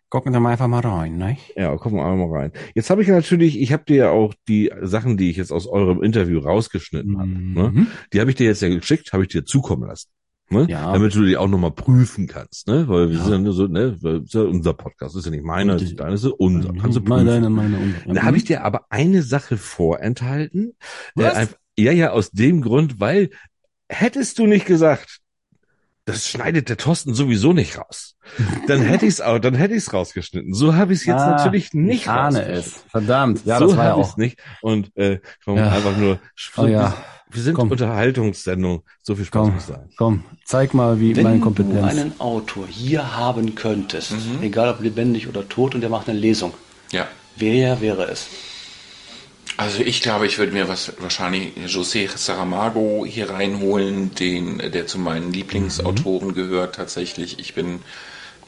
[0.08, 1.36] Gucken wir mal einfach mal rein, ne?
[1.56, 2.52] Ja, gucken wir mal rein.
[2.74, 5.66] Jetzt habe ich natürlich, ich habe dir ja auch die Sachen, die ich jetzt aus
[5.66, 7.70] eurem Interview rausgeschnitten habe, ne?
[7.74, 7.86] Mhm.
[8.12, 10.08] die habe ich dir jetzt ja geschickt, habe ich dir zukommen lassen.
[10.48, 10.66] Ne?
[10.68, 10.92] Ja.
[10.92, 12.86] Damit du die auch nochmal prüfen kannst, ne?
[12.88, 13.24] Weil wir Ja.
[13.24, 13.96] sind ja so, ne?
[14.00, 15.98] weil ist ja unser Podcast, das ist ja nicht meiner, ist Richtig.
[15.98, 16.72] deiner, ist unser.
[16.72, 16.78] Mhm.
[16.80, 17.26] Kannst du Meine, prüfen.
[17.42, 18.14] deine, meine, unsere.
[18.14, 20.74] Da habe ich dir aber eine Sache vorenthalten.
[21.16, 21.34] Äh, Was?
[21.34, 23.30] einfach- ja, ja, aus dem Grund, weil
[23.88, 25.18] hättest du nicht gesagt,
[26.04, 28.14] das schneidet der Thorsten sowieso nicht raus.
[28.68, 30.54] Dann hätte ich es auch, dann hätte ich es rausgeschnitten.
[30.54, 32.84] So habe ich es jetzt Ah, natürlich nicht ich ahne es.
[32.88, 33.44] Verdammt.
[33.44, 34.16] Ja, so das war ja ich auch.
[34.16, 34.38] nicht.
[34.62, 35.70] Und äh, komm, Ja.
[35.72, 36.20] einfach nur.
[36.56, 36.96] Oh ja.
[37.36, 37.70] Wir sind Komm.
[37.70, 38.82] Unterhaltungssendung.
[39.02, 39.88] So viel Spaß Komm, muss sein.
[39.96, 41.84] komm, zeig mal, wie Wenn meine du Kompetenz.
[41.86, 44.42] einen Autor hier haben könntest, Mhm.
[44.42, 46.54] egal ob lebendig oder tot, und der macht eine Lesung,
[46.92, 47.06] Ja.
[47.36, 48.26] wer wäre es?
[49.58, 54.98] Also ich glaube, ich würde mir was wahrscheinlich José Saramago hier reinholen, den, der zu
[54.98, 57.38] meinen Lieblingsautoren gehört tatsächlich.
[57.38, 57.80] Ich bin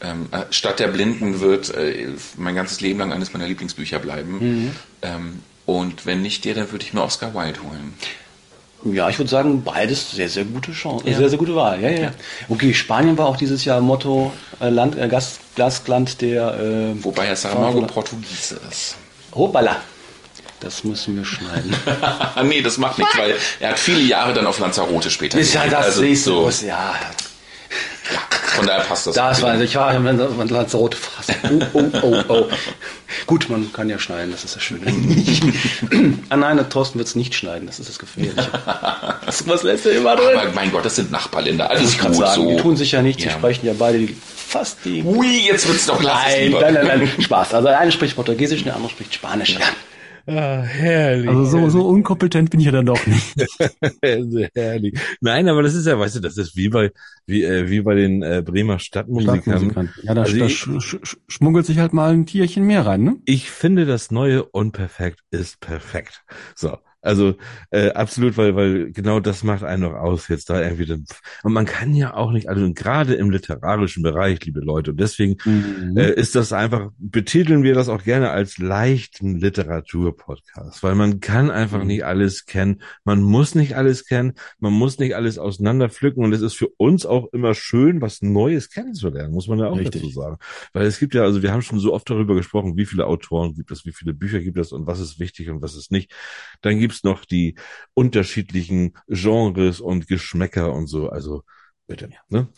[0.00, 4.70] ähm, äh, Stadt der Blinden wird äh, mein ganzes Leben lang eines meiner Lieblingsbücher bleiben.
[5.02, 7.94] Ähm, und wenn nicht der, dann würde ich mir Oscar Wilde holen.
[8.84, 11.16] Ja, ich würde sagen, beides sehr, sehr gute Chance, Ja.
[11.16, 11.80] sehr, sehr gute Wahl.
[11.82, 12.10] Ja, ja, ja.
[12.48, 16.54] Okay, Spanien war auch dieses Jahr Motto äh, Land, äh, Gas, Glasland der.
[16.54, 18.96] Äh, Wobei Herr Saramago Portugiese ist.
[19.34, 19.76] Hoppala.
[20.60, 21.74] Das müssen wir schneiden.
[22.44, 25.66] nee, das macht nichts, weil er hat viele Jahre dann auf Lanzarote später ist ja
[25.68, 26.30] das Also nächste.
[26.30, 26.62] so, was-
[28.12, 28.20] Ja,
[28.56, 29.14] Von daher passt das.
[29.14, 31.30] das war, ich war wenn man Lanzarote fast.
[31.44, 32.44] Oh, oh, oh, oh.
[33.26, 34.86] Gut, man kann ja schneiden, das ist das Schöne.
[36.30, 38.48] ah nein, der Thorsten wird es nicht schneiden, das ist das Gefährliche.
[39.26, 40.38] Das was lässt er immer drin?
[40.38, 41.70] Aber mein Gott, das sind Nachbarländer.
[41.70, 42.48] Alles ich gut sagen, so.
[42.50, 43.34] die tun sich ja nichts, die Ja.
[43.34, 45.02] sprechen ja beide die, fast die.
[45.02, 47.54] Ui, jetzt wird's doch Nein, nein, nein, nein, Spaß.
[47.54, 49.50] Also der eine spricht Portugiesisch, der andere spricht Spanisch.
[49.50, 49.60] Ja.
[50.28, 51.26] Ah, herrlich.
[51.28, 53.34] Also so, so unkompetent bin ich ja dann doch nicht.
[54.54, 54.98] Herrlich.
[55.22, 56.90] Nein, aber das ist ja, weißt du, das ist wie bei,
[57.26, 59.90] wie, äh, wie bei den äh, Bremer Stadtmusikern.
[60.02, 63.04] Ja, da, Also da ich- sch, sch- schmuggelt sich halt mal ein Tierchen mehr rein,
[63.04, 63.16] ne?
[63.24, 66.22] Ich finde, das neue Unperfekt ist perfekt.
[66.54, 66.76] So.
[67.00, 67.36] Also
[67.70, 71.04] äh, absolut, weil weil genau das macht einen noch aus jetzt da irgendwie dann
[71.44, 75.36] und man kann ja auch nicht also gerade im literarischen Bereich liebe Leute und deswegen
[75.44, 75.96] Mhm.
[75.96, 81.50] äh, ist das einfach betiteln wir das auch gerne als leichten Literaturpodcast, weil man kann
[81.50, 81.86] einfach Mhm.
[81.86, 86.42] nicht alles kennen, man muss nicht alles kennen, man muss nicht alles auseinanderpflücken und es
[86.42, 90.02] ist für uns auch immer schön, was Neues kennenzulernen, muss man ja auch Richtig.
[90.02, 90.36] dazu sagen,
[90.72, 93.54] weil es gibt ja also wir haben schon so oft darüber gesprochen, wie viele Autoren
[93.54, 96.12] gibt es, wie viele Bücher gibt es und was ist wichtig und was ist nicht.
[96.62, 97.54] Dann gibt's noch die
[97.94, 101.10] unterschiedlichen Genres und Geschmäcker und so.
[101.10, 101.42] Also
[101.86, 102.48] bitte, ne?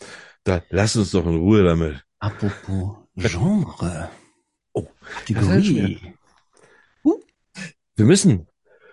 [0.43, 2.03] Da lass uns doch in Ruhe damit.
[2.19, 4.09] Apropos Genre.
[4.73, 5.99] Oh, Kategorie.
[7.97, 8.47] Wir müssen,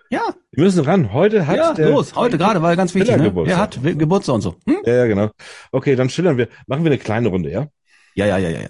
[0.09, 1.13] Ja, wir müssen ran.
[1.13, 3.33] Heute hat ja, der los, heute gerade, weil ganz wichtig, ne?
[3.47, 4.57] Er hat Ge- Geburtstag und so.
[4.67, 4.79] Hm?
[4.85, 5.31] Ja, ja, genau.
[5.71, 6.49] Okay, dann schillern wir.
[6.67, 7.67] Machen wir eine kleine Runde, ja?
[8.13, 8.59] Ja, ja, ja, ja.
[8.63, 8.69] ja.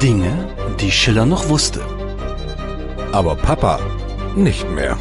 [0.00, 1.80] Dinge, die Schiller noch wusste.
[3.12, 3.80] Aber Papa
[4.36, 4.96] nicht mehr.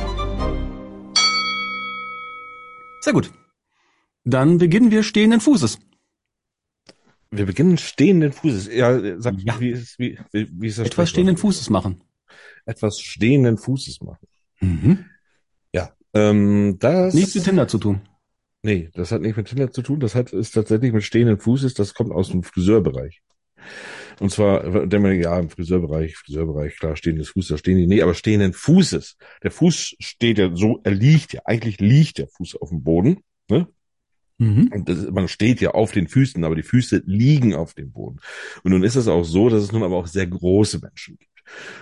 [3.01, 3.31] Sehr gut.
[4.23, 5.79] Dann beginnen wir stehenden Fußes.
[7.31, 8.73] Wir beginnen stehenden Fußes.
[8.73, 9.59] Ja, sag, Ja.
[9.59, 10.87] wie ist, wie, wie, ist das?
[10.87, 12.03] Etwas stehenden Fußes machen.
[12.65, 14.27] Etwas stehenden Fußes machen.
[14.61, 15.05] Mhm.
[15.73, 15.91] Ja.
[16.13, 17.13] Ähm, das.
[17.13, 18.01] Nichts mit Tinder zu tun.
[18.63, 19.99] Nee, das hat nicht mit Tinder zu tun.
[19.99, 21.73] Das hat ist tatsächlich mit stehenden Fußes.
[21.75, 23.21] Das kommt aus dem Friseurbereich.
[24.19, 28.01] Und zwar, der man, ja, im Friseurbereich, Friseurbereich, klar, stehendes Fuß, da stehen die, nee,
[28.01, 29.17] aber stehenden Fußes.
[29.43, 33.19] Der Fuß steht ja so, er liegt ja, eigentlich liegt der Fuß auf dem Boden,
[33.49, 33.67] ne?
[34.37, 34.69] Mhm.
[34.73, 38.19] Und das, man steht ja auf den Füßen, aber die Füße liegen auf dem Boden.
[38.63, 41.34] Und nun ist es auch so, dass es nun aber auch sehr große Menschen gibt.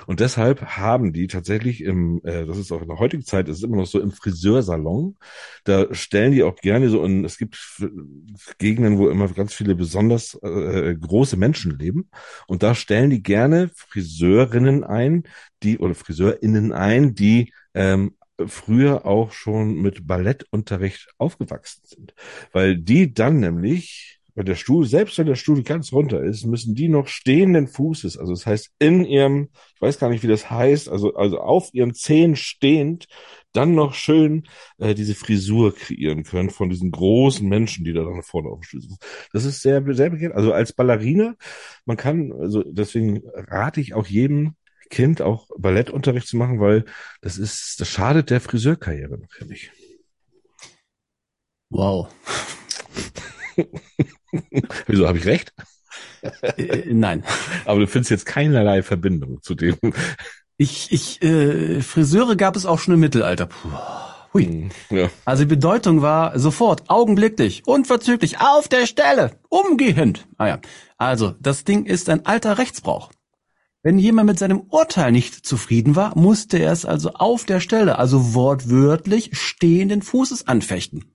[0.07, 3.64] Und deshalb haben die tatsächlich im, äh, das ist auch in der heutigen Zeit, ist
[3.64, 5.18] immer noch so im Friseursalon,
[5.64, 7.57] da stellen die auch gerne so, und es gibt
[8.57, 12.09] Gegenden, wo immer ganz viele besonders äh, große Menschen leben.
[12.47, 15.24] Und da stellen die gerne Friseurinnen ein,
[15.64, 18.16] die, oder Friseurinnen ein, die ähm,
[18.47, 22.14] früher auch schon mit Ballettunterricht aufgewachsen sind.
[22.51, 26.74] Weil die dann nämlich, wenn der Stuhl, selbst wenn der Stuhl ganz runter ist, müssen
[26.74, 30.50] die noch stehenden Fußes, also das heißt in ihrem, ich weiß gar nicht, wie das
[30.50, 33.08] heißt, also, also auf ihren Zehen stehend,
[33.52, 34.48] dann noch schön
[34.80, 38.64] äh, diese Frisur kreieren können von diesen großen Menschen, die da dann vorne auf dem
[38.64, 38.98] Stuhl sitzen.
[39.32, 40.34] Das ist sehr, sehr bekannt.
[40.34, 41.36] Also als Ballerina,
[41.86, 44.55] man kann, also deswegen rate ich auch jedem
[44.89, 46.86] Kind auch Ballettunterricht zu machen, weil
[47.22, 49.72] das ist, das schadet der Friseurkarriere natürlich.
[51.70, 52.14] Wow.
[54.88, 55.54] Wieso, habe ich recht?
[56.22, 57.24] Äh, nein.
[57.66, 59.78] Aber du findest jetzt keinerlei Verbindung zu dem.
[60.58, 63.47] Ich, ich, äh, Friseure gab es auch schon im Mittelalter.
[63.47, 63.70] Puh.
[64.34, 64.70] Hui.
[64.89, 65.10] Ja.
[65.26, 70.28] Also die Bedeutung war sofort, augenblicklich, unverzüglich, auf der Stelle, umgehend.
[70.38, 70.60] Ah ja.
[70.97, 73.12] Also, das Ding ist ein alter Rechtsbrauch.
[73.84, 78.00] Wenn jemand mit seinem Urteil nicht zufrieden war, musste er es also auf der Stelle,
[78.00, 81.14] also wortwörtlich stehenden Fußes anfechten.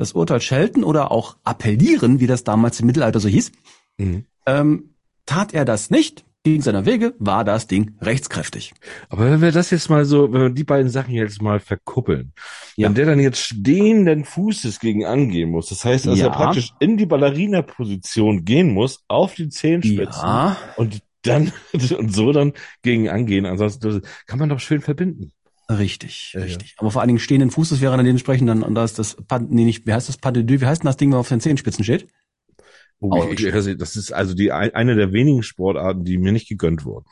[0.00, 3.52] Das Urteil schelten oder auch appellieren, wie das damals im Mittelalter so hieß,
[3.98, 4.24] Mhm.
[4.46, 4.94] ähm,
[5.26, 8.72] tat er das nicht, gegen seiner Wege, war das Ding rechtskräftig.
[9.10, 12.32] Aber wenn wir das jetzt mal so, wenn wir die beiden Sachen jetzt mal verkuppeln,
[12.76, 12.86] Ja.
[12.88, 16.28] wenn der dann jetzt stehenden Fußes gegen angehen muss, das heißt, dass Ja.
[16.28, 20.56] er praktisch in die Ballerina-Position gehen muss, auf die Zehenspitzen Ja.
[20.78, 21.52] und dann
[21.98, 23.44] und so dann gegen angehen.
[23.44, 25.32] Ansonsten kann man doch schön verbinden.
[25.70, 26.46] Richtig, Ja, ja.
[26.46, 26.74] richtig.
[26.78, 29.16] Aber vor allen Dingen stehenden Fußes wäre dann dementsprechend dann, und da ist das,
[29.48, 31.28] nee, nicht, wie heißt das, Pas de deux, wie heißt denn das Ding, man auf
[31.28, 32.08] den Zehenspitzen steht?
[32.98, 36.48] Oh, ich, ich, das ist also die ein- eine der wenigen Sportarten, die mir nicht
[36.48, 37.06] gegönnt wurden.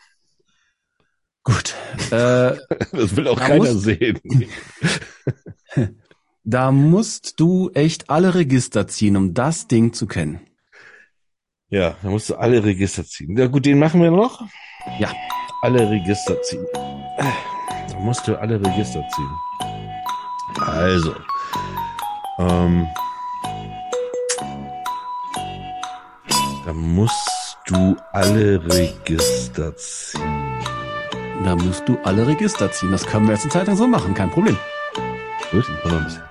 [1.44, 1.74] Gut.
[2.10, 2.56] Äh,
[2.93, 4.20] Das will auch Da keiner muss- sehen.
[6.44, 10.40] da musst du echt alle Register ziehen, um das Ding zu kennen.
[11.70, 13.36] Ja, da musst du alle Register ziehen.
[13.36, 14.47] Ja gut, den machen wir noch.
[14.98, 15.12] Ja.
[15.62, 16.64] Alle Register ziehen.
[18.01, 19.31] Musst du alle Register ziehen.
[20.66, 21.15] Also.
[22.39, 22.87] Ähm,
[26.65, 30.23] da musst du alle Register ziehen.
[31.45, 32.93] Da musst du alle Register ziehen.
[32.93, 34.57] Das können wir jetzt eine Zeit lang so machen, kein Problem.
[35.51, 36.23] Gut, noch ein bisschen.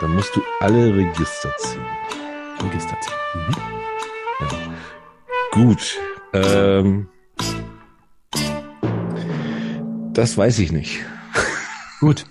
[0.00, 1.84] Da musst du alle Register ziehen.
[2.62, 3.14] Register ziehen.
[3.34, 4.74] Mhm.
[5.52, 5.98] Gut.
[6.32, 7.08] Ähm,
[10.14, 11.00] das weiß ich nicht.
[12.00, 12.24] Gut.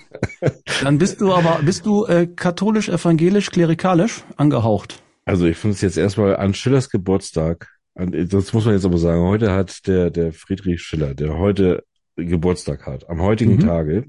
[0.82, 5.02] Dann bist du aber, bist du äh, katholisch, evangelisch, klerikalisch angehaucht.
[5.26, 7.70] Also ich finde es jetzt erstmal an Schillers Geburtstag.
[7.96, 9.22] An, das muss man jetzt aber sagen.
[9.22, 11.84] Heute hat der, der Friedrich Schiller, der heute
[12.16, 13.60] Geburtstag hat, am heutigen Mhm.
[13.62, 14.06] Tage.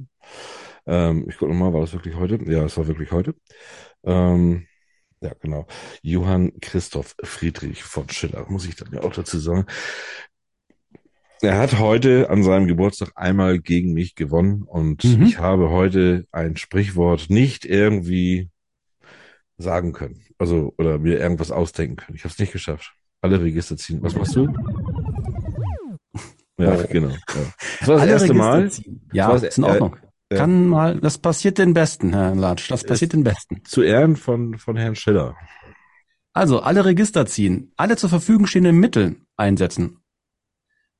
[0.87, 2.39] Ähm, ich gucke nochmal, war das wirklich heute?
[2.47, 3.35] Ja, es war wirklich heute.
[4.05, 4.67] Ähm,
[5.21, 5.67] ja, genau.
[6.03, 9.65] Johann Christoph Friedrich von Schiller, muss ich dann ja auch dazu sagen.
[11.45, 15.23] Er hat heute an seinem Geburtstag einmal gegen mich gewonnen und Mhm.
[15.23, 18.51] ich habe heute ein Sprichwort nicht irgendwie
[19.59, 20.21] sagen können.
[20.39, 22.17] Also, oder mir irgendwas ausdenken können.
[22.17, 22.95] Ich habe es nicht geschafft.
[23.21, 24.03] Alle Register ziehen.
[24.03, 24.49] Was machst du?
[26.59, 27.09] Ja, genau.
[27.09, 27.17] Ja.
[27.81, 28.71] Das war das Alle erste Register Mal.
[28.71, 29.01] ziehen.
[29.13, 29.97] Ja, das- ist in Ordnung.
[30.31, 32.71] äh, Kann mal, das passiert den Besten, Herr Latsch.
[32.71, 33.63] Das passiert den Besten.
[33.65, 35.37] Zu Ehren von, von Herrn Schiller.
[36.33, 39.99] Also alle Register ziehen, alle zur Verfügung stehenden Mittel einsetzen.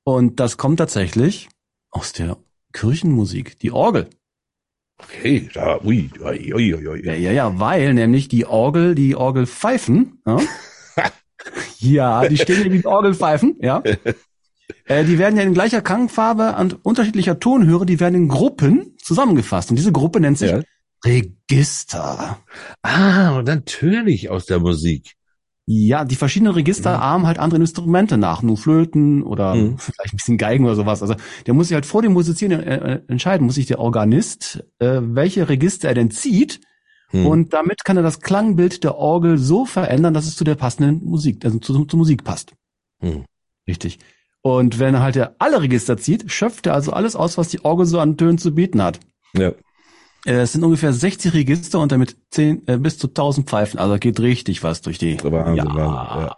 [0.05, 1.49] Und das kommt tatsächlich
[1.91, 2.37] aus der
[2.73, 4.09] Kirchenmusik, die Orgel.
[4.99, 7.05] Okay, da, ui, ui, ui, ui.
[7.05, 10.41] Ja, ja, ja, weil nämlich die Orgel, die Orgelpfeifen, ja,
[11.79, 13.83] ja die stehen nämlich Orgelpfeifen, ja,
[14.85, 19.71] äh, die werden ja in gleicher Klangfarbe und unterschiedlicher Tonhöhe, die werden in Gruppen zusammengefasst.
[19.71, 20.63] Und diese Gruppe nennt sich Ja.
[21.05, 22.39] Register.
[22.81, 25.17] Ah, und natürlich aus der Musik.
[25.67, 29.79] Ja, die verschiedenen Register ahmen halt andere Instrumente nach, nur Flöten oder Mhm.
[29.79, 31.01] vielleicht ein bisschen Geigen oder sowas.
[31.01, 31.15] Also
[31.47, 35.01] der muss sich halt vor dem Musizieren äh, äh, entscheiden, muss sich der Organist, äh,
[35.01, 36.61] welche Register er denn zieht.
[37.11, 37.27] Hm.
[37.27, 41.05] Und damit kann er das Klangbild der Orgel so verändern, dass es zu der passenden
[41.05, 42.53] Musik, also zu, zur Musik passt.
[43.01, 43.25] Hm.
[43.67, 43.99] Richtig.
[44.43, 47.65] Und wenn er halt er alle Register zieht, schöpft er also alles aus, was die
[47.65, 49.01] Orgel so an Tönen zu bieten hat.
[49.35, 49.53] Ja.
[50.27, 53.79] Äh, Es sind ungefähr 60 Register und damit 10, äh, bis zu 1000 Pfeifen.
[53.79, 55.19] Also geht richtig was durch die.
[55.23, 55.75] Wahnsinn, ja.
[55.75, 56.35] Wahnsinn, ja.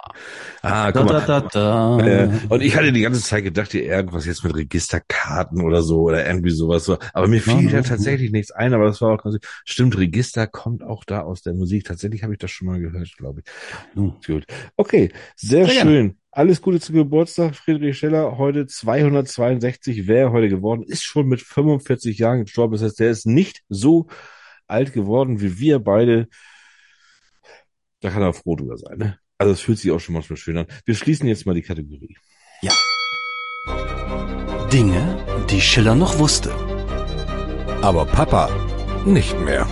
[0.62, 1.20] Ah, Da, guck da, mal.
[1.20, 1.98] da, da.
[2.00, 6.00] Äh, und ich hatte die ganze Zeit gedacht, hier irgendwas jetzt mit Registerkarten oder so
[6.02, 6.84] oder irgendwie sowas.
[6.84, 6.98] So.
[7.12, 10.46] Aber mir fiel Ja, da tatsächlich nichts ein, aber das war auch ganz, stimmt, Register
[10.46, 11.84] kommt auch da aus der Musik.
[11.84, 13.46] Tatsächlich habe ich das schon mal gehört, glaube ich.
[13.94, 14.16] Nun.
[14.26, 14.44] Gut.
[14.76, 16.14] Okay, sehr, Sehr gerne.
[16.36, 18.36] Alles Gute zum Geburtstag, Friedrich Schiller.
[18.36, 22.74] Heute 262, wer er heute geworden ist, schon mit 45 Jahren gestorben.
[22.74, 24.08] Das heißt, der ist nicht so
[24.66, 26.28] alt geworden wie wir beide.
[28.02, 28.98] Da kann er froh drüber sein.
[28.98, 29.18] Ne?
[29.38, 30.66] Also es fühlt sich auch schon manchmal schön an.
[30.84, 32.18] Wir schließen jetzt mal die Kategorie.
[34.70, 36.52] Dinge, die Schiller noch wusste.
[37.80, 38.50] Aber Papa
[39.06, 39.66] nicht mehr.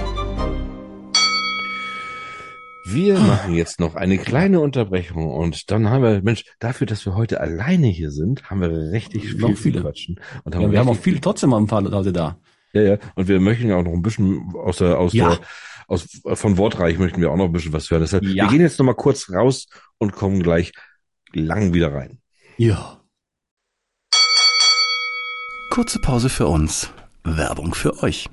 [2.86, 7.14] Wir machen jetzt noch eine kleine Unterbrechung und dann haben wir, Mensch, dafür, dass wir
[7.14, 9.80] heute alleine hier sind, haben wir richtig viel Noch zu viele.
[9.80, 10.20] quatschen.
[10.44, 12.38] Und Ja, wir haben auch viele trotzdem ein paar Leute da.
[12.74, 12.98] Ja, ja.
[13.14, 15.30] Und wir möchten ja auch noch ein bisschen aus der, aus Ja.
[15.36, 15.40] der,
[15.86, 18.02] aus, von Wortreich möchten wir auch noch ein bisschen was hören.
[18.02, 18.44] Deshalb, Ja.
[18.44, 19.66] wir gehen jetzt noch mal kurz raus
[19.98, 20.72] und kommen gleich
[21.32, 22.18] lang wieder rein.
[22.58, 23.00] Ja.
[25.70, 26.90] Kurze Pause für uns.
[27.24, 28.28] Werbung für euch.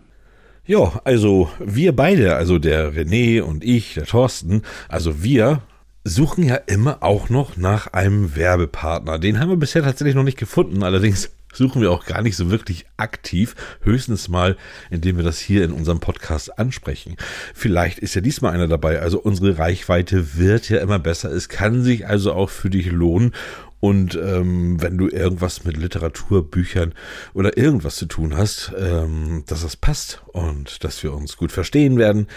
[0.66, 5.64] Ja, also wir beide, also der René und ich, der Thorsten, also wir
[6.04, 9.18] suchen ja immer auch noch nach einem Werbepartner.
[9.18, 12.52] Den haben wir bisher tatsächlich noch nicht gefunden, allerdings suchen wir auch gar nicht so
[12.52, 14.56] wirklich aktiv, höchstens mal,
[14.90, 17.18] indem wir das hier in unserem Podcast ansprechen.
[17.54, 21.84] Vielleicht ist ja diesmal einer dabei, also unsere Reichweite wird ja immer besser, es kann
[21.84, 23.34] sich also auch für dich lohnen
[23.82, 26.94] und ähm, wenn du irgendwas mit Literatur, Büchern
[27.34, 31.98] oder irgendwas zu tun hast, ähm, dass das passt und dass wir uns gut verstehen
[31.98, 32.28] werden,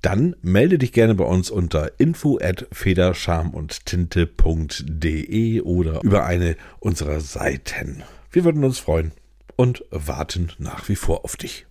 [0.00, 8.04] dann melde dich gerne bei uns unter info at federschamundtinte.de oder über eine unserer Seiten.
[8.30, 9.10] Wir würden uns freuen
[9.56, 11.66] und warten nach wie vor auf dich.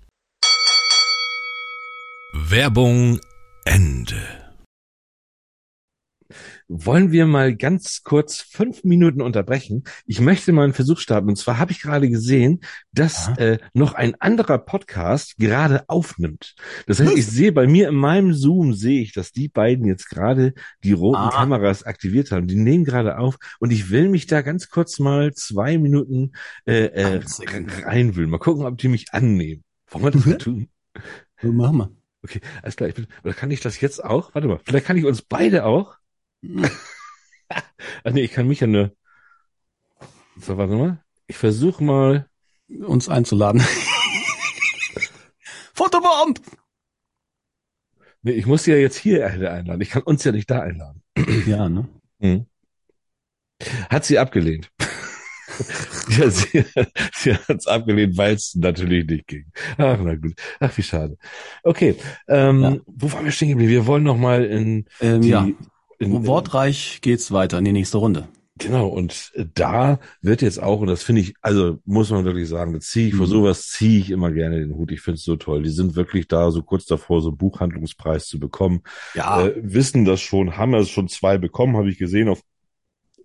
[2.33, 3.21] Werbung
[3.63, 4.42] Ende.
[6.67, 9.83] Wollen wir mal ganz kurz fünf Minuten unterbrechen?
[10.05, 11.29] Ich möchte mal einen Versuch starten.
[11.29, 12.61] Und zwar habe ich gerade gesehen,
[12.91, 16.55] dass äh, noch ein anderer Podcast gerade aufnimmt.
[16.87, 20.09] Das heißt, ich sehe bei mir in meinem Zoom sehe ich, dass die beiden jetzt
[20.09, 20.53] gerade
[20.83, 21.29] die roten Ah.
[21.29, 22.47] Kameras aktiviert haben.
[22.47, 26.31] Die nehmen gerade auf und ich will mich da ganz kurz mal zwei Minuten
[26.65, 27.21] äh, äh,
[27.85, 28.29] reinwühlen.
[28.29, 29.63] Mal gucken, ob die mich annehmen.
[29.89, 30.69] Wollen wir das mal tun?
[31.41, 31.91] So, machen wir.
[32.23, 32.89] Okay, alles klar.
[32.89, 34.33] Ich bin, oder kann ich das jetzt auch?
[34.33, 35.95] Warte mal, vielleicht kann ich uns beide auch.
[37.49, 38.91] Ach nee, ich kann mich ja nur.
[40.39, 41.03] So, warte mal.
[41.27, 42.27] Ich versuche mal.
[42.67, 43.61] Uns einzuladen.
[45.73, 46.39] Fotobomb!
[48.21, 49.81] Nee, ich muss ja jetzt hier einladen.
[49.81, 51.01] Ich kann uns ja nicht da einladen.
[51.45, 51.89] Ja, ne?
[52.21, 52.45] Hm.
[53.89, 54.69] Hat sie abgelehnt.
[56.09, 56.65] ja, sie,
[57.13, 59.51] sie hat es abgelehnt, weil es natürlich nicht ging.
[59.77, 60.33] Ach, na gut.
[60.59, 61.17] Ach, wie schade.
[61.63, 61.95] Okay,
[62.27, 62.77] ähm, Ja.
[62.87, 63.71] wo waren wir stehen geblieben?
[63.71, 65.47] Wir wollen noch mal in Ähm, die, ja.
[66.03, 68.27] In, Wortreich geht's weiter in die nächste Runde.
[68.59, 72.79] Genau, und da wird jetzt auch, und das finde ich, also muss man wirklich sagen,
[72.81, 73.31] ziehe ich, vor Mhm.
[73.31, 74.91] sowas ziehe ich immer gerne den Hut.
[74.91, 75.63] Ich finde es so toll.
[75.63, 78.81] Die sind wirklich da so kurz davor, so einen Buchhandlungspreis zu bekommen.
[79.15, 79.47] Ja.
[79.47, 82.41] Äh, wissen das schon, haben es schon zwei bekommen, habe ich gesehen auf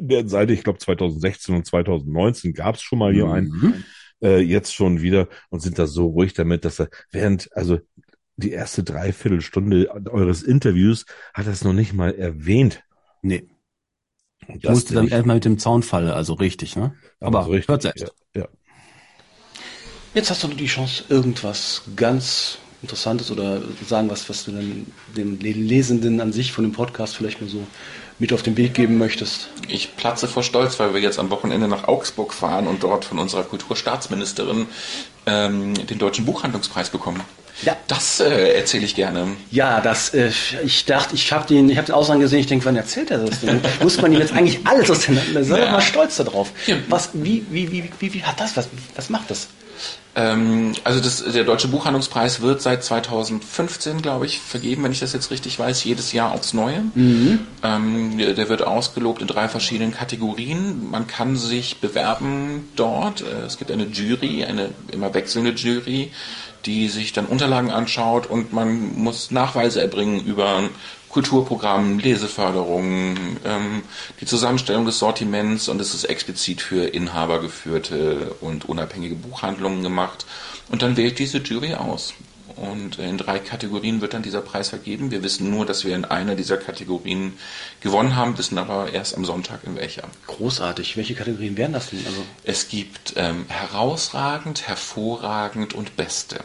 [0.01, 3.75] der Seite, ich glaube 2016 und 2019 gab es schon mal hier einen, Mhm.
[4.23, 7.79] äh, jetzt schon wieder und sind da so ruhig damit, dass er während, also
[8.39, 11.05] die erste Dreiviertelstunde eures Interviews
[11.35, 12.83] hat er es noch nicht mal erwähnt.
[13.21, 13.49] Nee.
[14.47, 16.95] Und Ich das musste dann ich- erstmal mit dem Zaunfall, also richtig, ne?
[17.21, 18.13] Aber so richtig, hört selbst.
[18.35, 18.49] Ja, ja.
[20.15, 24.87] Jetzt hast du die Chance, irgendwas ganz Interessantes oder sagen, was, was du dann
[25.17, 27.67] dem Lesenden an sich von dem Podcast vielleicht mal so
[28.21, 29.49] mit auf den Weg geben möchtest.
[29.69, 33.19] Ich platze vor Stolz, weil wir jetzt am Wochenende nach Augsburg fahren und dort von
[33.19, 34.67] unserer Kulturstaatsministerin
[35.27, 37.21] ähm, den Deutschen Buchhandlungspreis bekommen.
[37.63, 37.77] Ja.
[37.89, 39.27] Das äh, erzähle ich gerne.
[39.51, 40.31] Ja, das, äh,
[40.65, 43.19] ich dachte, ich habe den, ich habe den Ausland gesehen, ich denke, wann erzählt er
[43.19, 43.61] das denn?
[43.83, 45.73] Muss man ihm jetzt eigentlich alles aus den Sei doch Ja.
[45.73, 46.53] mal stolz darauf.
[46.67, 46.77] Ja.
[46.89, 49.49] Was, wie, wie, wie, wie, wie hat das, was, was macht das?
[50.17, 55.13] Ähm, also das, der Deutsche Buchhandlungspreis wird seit 2015, glaube ich, vergeben, wenn ich das
[55.13, 56.83] jetzt richtig weiß, jedes Jahr aufs Neue.
[56.97, 60.91] Ähm, der der wird ausgelobt in drei verschiedenen Kategorien.
[60.91, 63.21] Man kann sich bewerben dort.
[63.23, 66.11] Äh, Es gibt eine Jury, eine immer wechselnde Jury,
[66.67, 70.69] die sich dann Unterlagen anschaut und man muss Nachweise erbringen über
[71.09, 73.83] Kulturprogramm, Leseförderung, ähm,
[74.21, 80.27] die Zusammenstellung des Sortiments und es ist explizit für inhabergeführte und unabhängige Buchhandlungen gemacht.
[80.71, 82.13] Und dann wählt diese Jury aus.
[82.61, 85.11] Und in drei Kategorien wird dann dieser Preis vergeben.
[85.11, 87.35] Wir wissen nur, dass wir in einer dieser Kategorien
[87.81, 90.05] gewonnen haben, wissen aber erst am Sonntag in welcher.
[90.27, 90.97] Großartig.
[90.97, 92.05] Welche Kategorien wären das denn?
[92.05, 96.41] Also, Es gibt ähm, herausragend, hervorragend und beste.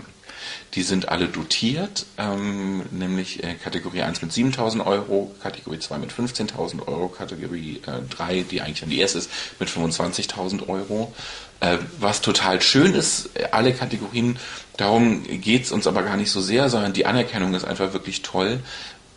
[0.75, 6.11] Die sind alle dotiert, ähm, nämlich äh, Kategorie 1 mit 7.000 Euro, Kategorie 2 mit
[6.11, 9.29] 15.000 Euro, Kategorie äh, 3, die eigentlich dann die erste ist,
[9.59, 11.13] mit 25.000 Euro.
[11.59, 14.37] Äh, was total schön ist, äh, alle Kategorien,
[14.77, 18.59] darum geht's uns aber gar nicht so sehr, sondern die Anerkennung ist einfach wirklich toll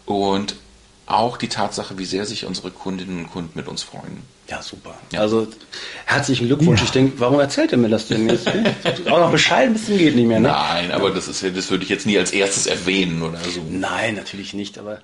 [0.05, 0.57] und
[1.07, 4.19] auch die Tatsache, wie sehr sich unsere Kundinnen und Kunden mit uns freuen.
[4.49, 4.95] ja, super.
[5.17, 5.47] Also,
[6.05, 6.83] herzlichen Glückwunsch.
[6.83, 8.47] Ich denke, warum erzählt er mir das denn jetzt?
[9.11, 10.49] Auch noch bescheiden bis zum geht nicht mehr, ne?
[10.49, 13.65] Nein, aber das ist ja, das würde ich jetzt nie als erstes erwähnen oder so.
[13.71, 15.01] Nein, natürlich nicht, aber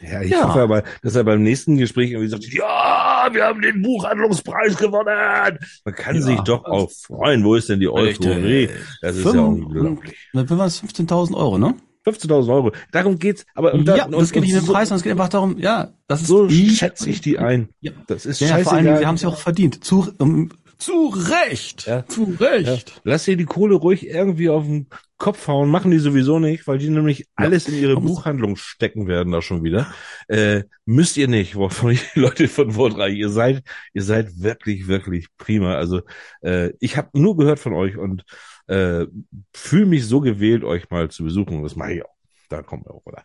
[0.00, 0.46] Ja, ich Ja.
[0.48, 5.58] hoffe aber, dass er beim nächsten Gespräch irgendwie sagt, ja, wir haben den Buchhandlungspreis gewonnen.
[5.84, 6.22] Man kann Ja.
[6.22, 7.42] sich doch auch freuen.
[7.44, 8.68] Wo ist denn die Euphorie?
[9.00, 10.14] Das ist ja Fünf- unglaublich.
[10.32, 11.74] Dann waren es 15.000 Euro, ne?
[12.06, 12.72] 15.000 Euro.
[12.92, 13.44] Darum geht's.
[13.54, 15.28] Aber da- ja, und, das geht nicht um und den Preis, sondern es geht einfach
[15.28, 17.68] darum, ja, das ist So die- schätze ich die ein.
[17.80, 17.92] Ja.
[18.06, 19.00] Das ist Ja, ja, vor allem, scheißegal.
[19.00, 19.84] wir haben es ja auch verdient.
[19.84, 21.86] Zu, um, zu Recht.
[21.86, 22.06] Ja.
[22.06, 23.00] Zu Recht.
[23.04, 25.70] Lass dir die Kohle ruhig irgendwie auf den Kopf hauen.
[25.70, 29.64] Machen die sowieso nicht, weil die nämlich alles in ihre Buchhandlung stecken werden da schon
[29.64, 29.86] wieder.
[30.28, 33.14] Äh, müsst ihr nicht, wovon die Leute von Wortreich.
[33.16, 33.62] Ihr seid,
[33.94, 35.74] ihr seid wirklich, wirklich prima.
[35.76, 36.02] Also
[36.42, 38.24] äh, ich habe nur gehört von euch und
[38.66, 39.06] äh,
[39.52, 41.62] fühle mich so gewählt, euch mal zu besuchen.
[41.62, 42.14] Das mache ich auch.
[42.48, 43.22] Da kommen wir auch, oder?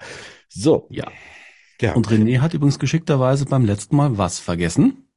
[0.49, 0.87] So.
[0.89, 1.07] Ja.
[1.79, 1.93] Ja.
[1.93, 5.07] Und René hat übrigens geschickterweise beim letzten Mal was vergessen.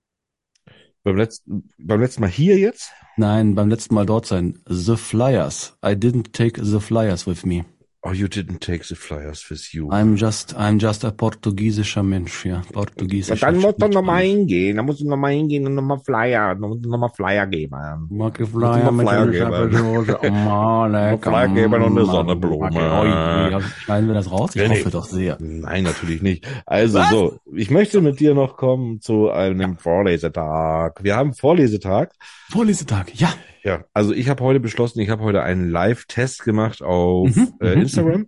[1.03, 2.91] Beim letzten, beim letzten Mal hier jetzt?
[3.19, 4.59] Nein, beim letzten Mal dort sein.
[4.67, 5.77] The Flyers.
[5.85, 7.67] I didn't take the Flyers with me.
[8.06, 9.89] Oh, you didn't take the flyers with you.
[9.90, 12.60] I'm just, I'm just a portugiesischer Mensch, ja.
[12.70, 13.40] Portugiesisch.
[13.40, 14.76] dann musst du nochmal hingehen.
[14.76, 17.74] Dann musst du nochmal hingehen und nochmal Flyer, nochmal Flyer geben.
[18.10, 20.16] Mag ich Flyer mit Flyer geben.
[20.24, 21.31] Oh Mann, lecker.
[21.31, 22.06] Flyer geben und eine Mann.
[22.06, 22.66] Sonnenblume.
[22.66, 24.55] Okay, oi, Schneiden wir das raus?
[24.55, 25.39] Ich hoffe doch sehr.
[25.40, 26.47] Nein, natürlich nicht.
[26.66, 31.02] Also so, ich möchte mit dir noch kommen zu einem Vorlesetag.
[31.02, 32.12] Wir haben Vorlesetag.
[32.51, 33.32] Vorlesetag, ja.
[33.65, 37.74] Ja, also ich habe heute beschlossen, ich habe heute einen Live-Test gemacht auf Mhm, äh,
[37.74, 38.27] mhm, Instagram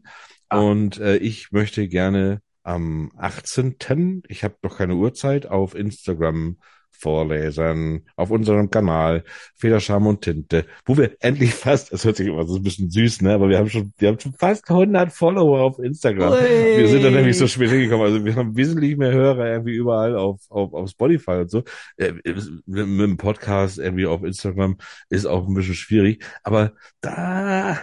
[0.51, 4.23] und äh, ich möchte gerne am 18.
[4.29, 6.57] Ich habe noch keine Uhrzeit auf Instagram
[6.99, 9.25] vorlesen, auf unserem Kanal
[9.57, 13.23] Federscham und Tinte, wo wir endlich fast, das hört sich immer so ein bisschen süß,
[13.23, 16.33] ne, aber wir haben schon, wir haben schon fast 100 Follower auf Instagram.
[16.33, 16.39] Ui.
[16.79, 20.17] Wir sind da nämlich so spät hingekommen, also wir haben wesentlich mehr Hörer irgendwie überall
[20.17, 21.63] auf, auf, auf Spotify und so.
[21.97, 24.77] Äh, mit, mit dem Podcast irgendwie auf Instagram
[25.09, 27.79] ist auch ein bisschen schwierig, aber da,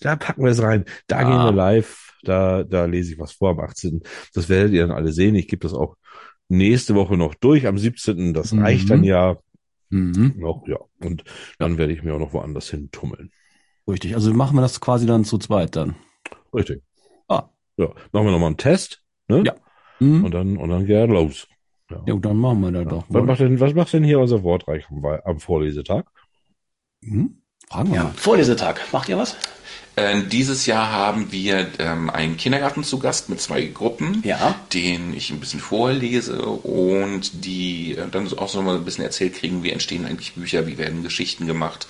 [0.00, 0.84] da packen wir es rein.
[1.06, 1.28] Da Ja.
[1.28, 4.02] gehen wir live, da, da lese ich was vor am 18.
[4.34, 5.34] Das werdet ihr dann alle sehen.
[5.36, 5.96] Ich gebe das auch
[6.48, 8.32] nächste Woche noch durch, am 17.
[8.34, 8.62] Das Mhm.
[8.62, 9.36] reicht dann ja
[9.90, 10.34] Mhm.
[10.38, 10.78] noch, ja.
[11.00, 11.24] Und
[11.58, 13.30] dann werde ich mir auch noch woanders hin tummeln.
[13.88, 14.14] Richtig.
[14.14, 15.94] Also machen wir das quasi dann zu zweit dann.
[16.52, 16.82] Richtig.
[17.28, 17.44] Ah.
[17.76, 19.42] Ja, machen wir nochmal einen Test, ne?
[19.46, 19.54] Ja.
[20.00, 20.24] Mhm.
[20.24, 21.46] Und dann, und dann geht er los.
[21.90, 22.02] Ja.
[22.06, 23.04] Ja, dann machen wir das doch.
[23.08, 26.04] Was macht denn, was macht denn hier unser Wortreich am, am Vorlesetag?
[27.00, 27.42] Mhm.
[27.68, 28.12] Fragen wir Ja, mal.
[28.12, 28.80] Vorlesetag.
[28.92, 29.36] Macht ihr was?
[29.98, 34.54] Äh, dieses Jahr haben wir ähm, einen Kindergarten zu Gast mit zwei Gruppen, Ja.
[34.74, 39.36] denen ich ein bisschen vorlese und die äh, dann auch so mal ein bisschen erzählt
[39.36, 41.86] kriegen, wie entstehen eigentlich Bücher, wie werden Geschichten gemacht.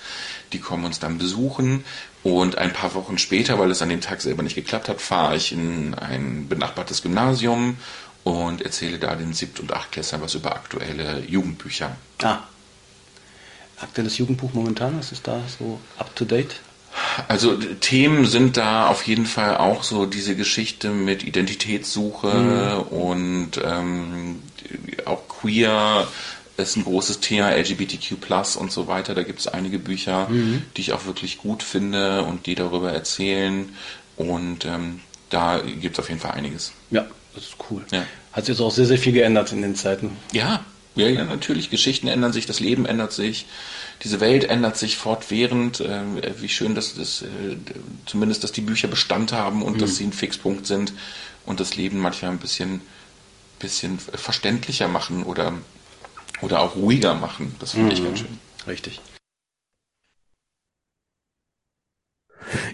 [0.53, 1.83] Die kommen uns dann besuchen
[2.23, 5.35] und ein paar Wochen später, weil es an dem Tag selber nicht geklappt hat, fahre
[5.35, 7.75] ich in ein benachbartes Gymnasium
[8.23, 11.97] und erzähle da den Siebt- und Achtklässlern was über aktuelle Jugendbücher.
[12.23, 12.39] Ah.
[13.81, 16.55] Aktuelles Jugendbuch momentan, was ist da so up to date?
[17.27, 24.41] Also Themen sind da auf jeden Fall auch so diese Geschichte mit Identitätssuche und ähm,
[25.05, 26.07] auch queer
[26.57, 28.15] ist ein großes Thema, LGBTQ
[28.59, 29.13] und so weiter.
[29.13, 30.27] Da gibt es einige Bücher,
[30.75, 33.69] die ich auch wirklich gut finde und die darüber erzählen.
[34.15, 36.73] Und ähm, da gibt es auf jeden Fall einiges.
[36.89, 37.05] Ja,
[37.35, 37.85] das ist cool.
[37.91, 38.03] Ja.
[38.31, 40.17] Hat sich jetzt auch sehr, sehr viel geändert in den Zeiten.
[40.31, 40.63] Ja,
[40.97, 41.69] ja, ja, natürlich.
[41.69, 43.45] Geschichten ändern sich, das Leben ändert sich,
[44.03, 45.79] diese Welt ändert sich fortwährend.
[45.79, 46.01] Äh,
[46.41, 47.25] wie schön, dass das, äh,
[48.05, 50.93] zumindest, dass die Bücher Bestand haben und dass sie ein Fixpunkt sind
[51.45, 52.81] und das Leben manchmal ein bisschen,
[53.59, 55.53] bisschen verständlicher machen oder,
[56.41, 57.55] oder auch ruhiger machen.
[57.59, 58.05] Das finde ich Mhm.
[58.05, 58.39] ganz schön.
[58.67, 58.99] Richtig.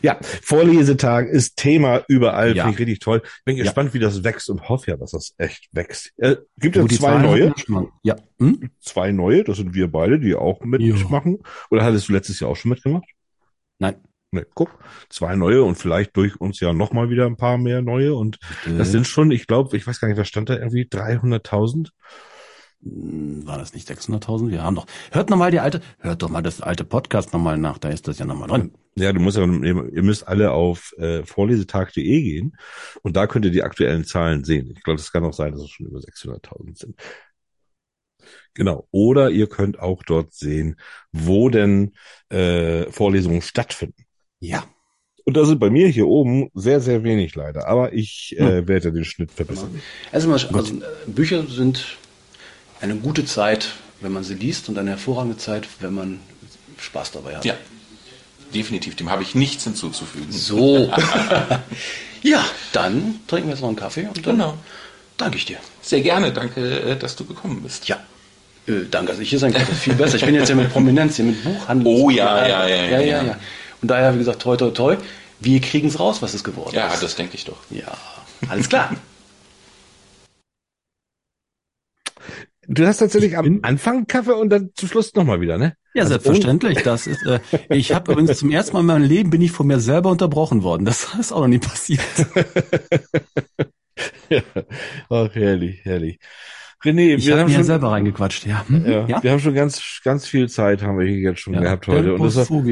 [0.01, 2.63] Ja, Vorlesetag ist Thema überall, Ja.
[2.63, 3.21] finde ich richtig toll.
[3.45, 3.63] Bin Ja.
[3.63, 6.11] gespannt, wie das wächst und hoffe ja, dass das echt wächst.
[6.17, 7.53] Äh, gibt die zwei neue.
[8.03, 8.15] Ja.
[8.39, 8.69] Hm?
[8.79, 11.39] zwei neue, das sind wir beide, die auch mitmachen.
[11.71, 13.05] Oder hattest du letztes Jahr auch schon mitgemacht?
[13.79, 13.95] Nein.
[14.31, 14.79] Ne, guck,
[15.09, 18.91] zwei neue und vielleicht durch uns ja nochmal wieder ein paar mehr neue und das
[18.91, 21.89] sind schon, ich glaube, ich weiß gar nicht, was stand da irgendwie, 300.000?
[22.84, 24.49] Hm, War das nicht 600.000?
[24.49, 24.85] Wir haben doch.
[25.11, 28.19] Hört nochmal die alte, hört doch mal das alte Podcast nochmal nach, da ist das
[28.19, 28.73] ja nochmal drin.
[28.95, 32.55] Ja, du musst ja, ihr müsst alle auf äh, vorlesetag.de gehen
[33.01, 34.72] und da könnt ihr die aktuellen Zahlen sehen.
[34.76, 36.95] Ich glaube, es kann auch sein, dass es schon über 600.000 sind.
[38.53, 38.88] Genau.
[38.91, 40.76] Oder ihr könnt auch dort sehen,
[41.11, 41.93] wo denn
[42.30, 44.05] äh, Vorlesungen stattfinden.
[44.39, 44.64] Ja.
[45.26, 47.68] Und da sind bei mir hier oben sehr, sehr wenig leider.
[47.68, 49.81] Aber ich äh, werde den Schnitt verbessern.
[50.11, 51.97] Also, mal, also äh, Bücher sind
[52.84, 53.69] eine gute Zeit,
[54.01, 56.19] wenn man sie liest und eine hervorragende Zeit, wenn man
[56.80, 57.45] Spaß dabei hat.
[57.45, 57.53] Ja,
[58.53, 58.95] definitiv.
[58.95, 60.31] Dem habe ich nichts hinzuzufügen.
[60.31, 60.91] So.
[62.22, 62.43] ja,
[62.73, 64.57] dann trinken wir jetzt noch einen Kaffee und dann Genau.
[65.18, 65.57] danke ich dir.
[65.81, 66.34] Sehr gerne.
[66.34, 67.88] Danke, äh, dass du gekommen bist.
[67.88, 67.97] Ja.
[68.68, 70.15] Äh, danke, dass ich hier sein ist viel besser.
[70.18, 71.88] Ich bin jetzt ja mit Prominenz hier, mit Buchhandel.
[71.88, 73.23] Oh ja, ja, ja, ja, ja, ja, ja.
[73.23, 73.38] ja.
[73.81, 74.97] Und daher, wie gesagt, toi, toi, toi.
[75.39, 77.03] Wir kriegen es raus, was es geworden Ja, ist.
[77.03, 77.57] das denke ich doch.
[77.69, 77.88] Ja,
[78.49, 78.91] alles klar.
[82.73, 85.75] Du hast tatsächlich am Anfang Kaffee und dann zum Schluss nochmal wieder, ne?
[85.93, 86.81] Ja, Also selbstverständlich.
[86.83, 87.39] Das ist, äh,
[87.69, 90.63] ich habe übrigens zum ersten Mal in meinem Leben bin ich von mir selber unterbrochen
[90.63, 90.85] worden.
[90.85, 92.01] Das ist auch noch nie passiert.
[94.29, 94.41] ja.
[95.09, 96.19] Ach, herrlich, herrlich.
[96.83, 98.65] René, Ich wir habe haben schon, selber reingequatscht, ja.
[98.67, 98.85] Hm?
[98.85, 102.15] ja, wir haben schon ganz, ganz viel Zeit haben wir hier jetzt schon gehabt heute.
[102.15, 102.63] Und das war.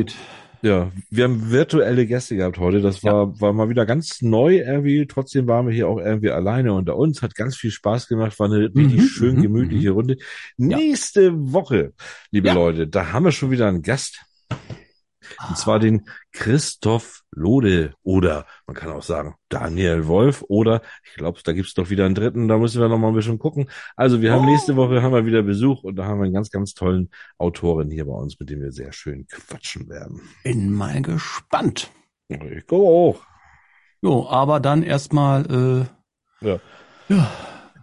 [0.61, 2.81] Ja, wir haben virtuelle Gäste gehabt heute.
[2.81, 5.07] Das war, war mal wieder ganz neu irgendwie.
[5.07, 7.21] Trotzdem waren wir hier auch irgendwie alleine unter uns.
[7.21, 8.37] Hat ganz viel Spaß gemacht.
[8.39, 10.17] War eine richtig Mhm, schön mhm, gemütliche Runde.
[10.57, 11.93] Nächste Woche,
[12.31, 12.53] liebe Ja.
[12.53, 14.21] Leute, da haben wir schon wieder einen Gast.
[15.47, 21.39] Und zwar den Christoph Lode oder man kann auch sagen Daniel Wolf oder ich glaube,
[21.43, 23.69] da gibt's doch wieder einen dritten, da müssen wir noch mal ein bisschen gucken.
[23.95, 26.49] Also wir haben nächste Woche haben wir wieder Besuch und da haben wir einen ganz,
[26.49, 30.21] ganz tollen Autorin hier bei uns, mit dem wir sehr schön quatschen werden.
[30.43, 31.91] Bin mal gespannt.
[32.27, 33.21] Ich glaube auch.
[34.01, 35.89] Jo, aber dann erstmal,
[36.41, 36.59] äh, Ja.
[37.09, 37.31] ja,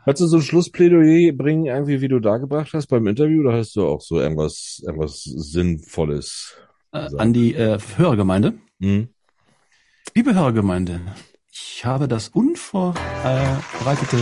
[0.04, 3.58] Kannst du so ein Schlussplädoyer bringen, irgendwie, wie du da gebracht hast beim Interview, oder
[3.58, 6.56] hast du auch so irgendwas, irgendwas Sinnvolles?
[6.92, 8.54] Äh, an die äh, Hörergemeinde.
[8.80, 9.08] Hm?
[10.14, 11.00] Liebe Hörergemeinde,
[11.50, 14.16] ich habe das unvorbereitete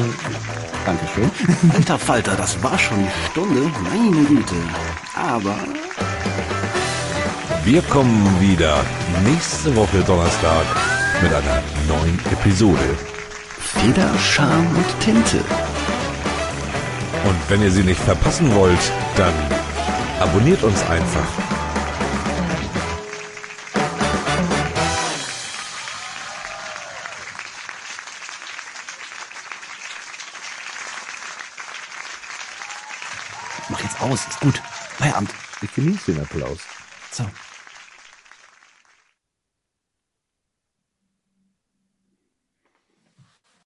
[0.84, 1.30] Dankeschön.
[1.74, 4.54] Alter Falter, das war schon die Stunde, meine Güte.
[5.14, 5.56] Aber
[7.64, 8.84] Wir kommen wieder
[9.24, 10.64] nächste Woche Donnerstag
[11.22, 12.96] mit einer neuen Episode.
[13.58, 15.38] Feder, Charme und Tinte.
[17.24, 19.34] Und wenn ihr sie nicht verpassen wollt, dann
[20.20, 21.55] abonniert uns einfach.
[34.06, 34.62] Aus, ist gut.
[34.98, 35.30] Feierabend.
[35.62, 36.58] Ich genieße den Applaus.
[37.10, 37.24] So.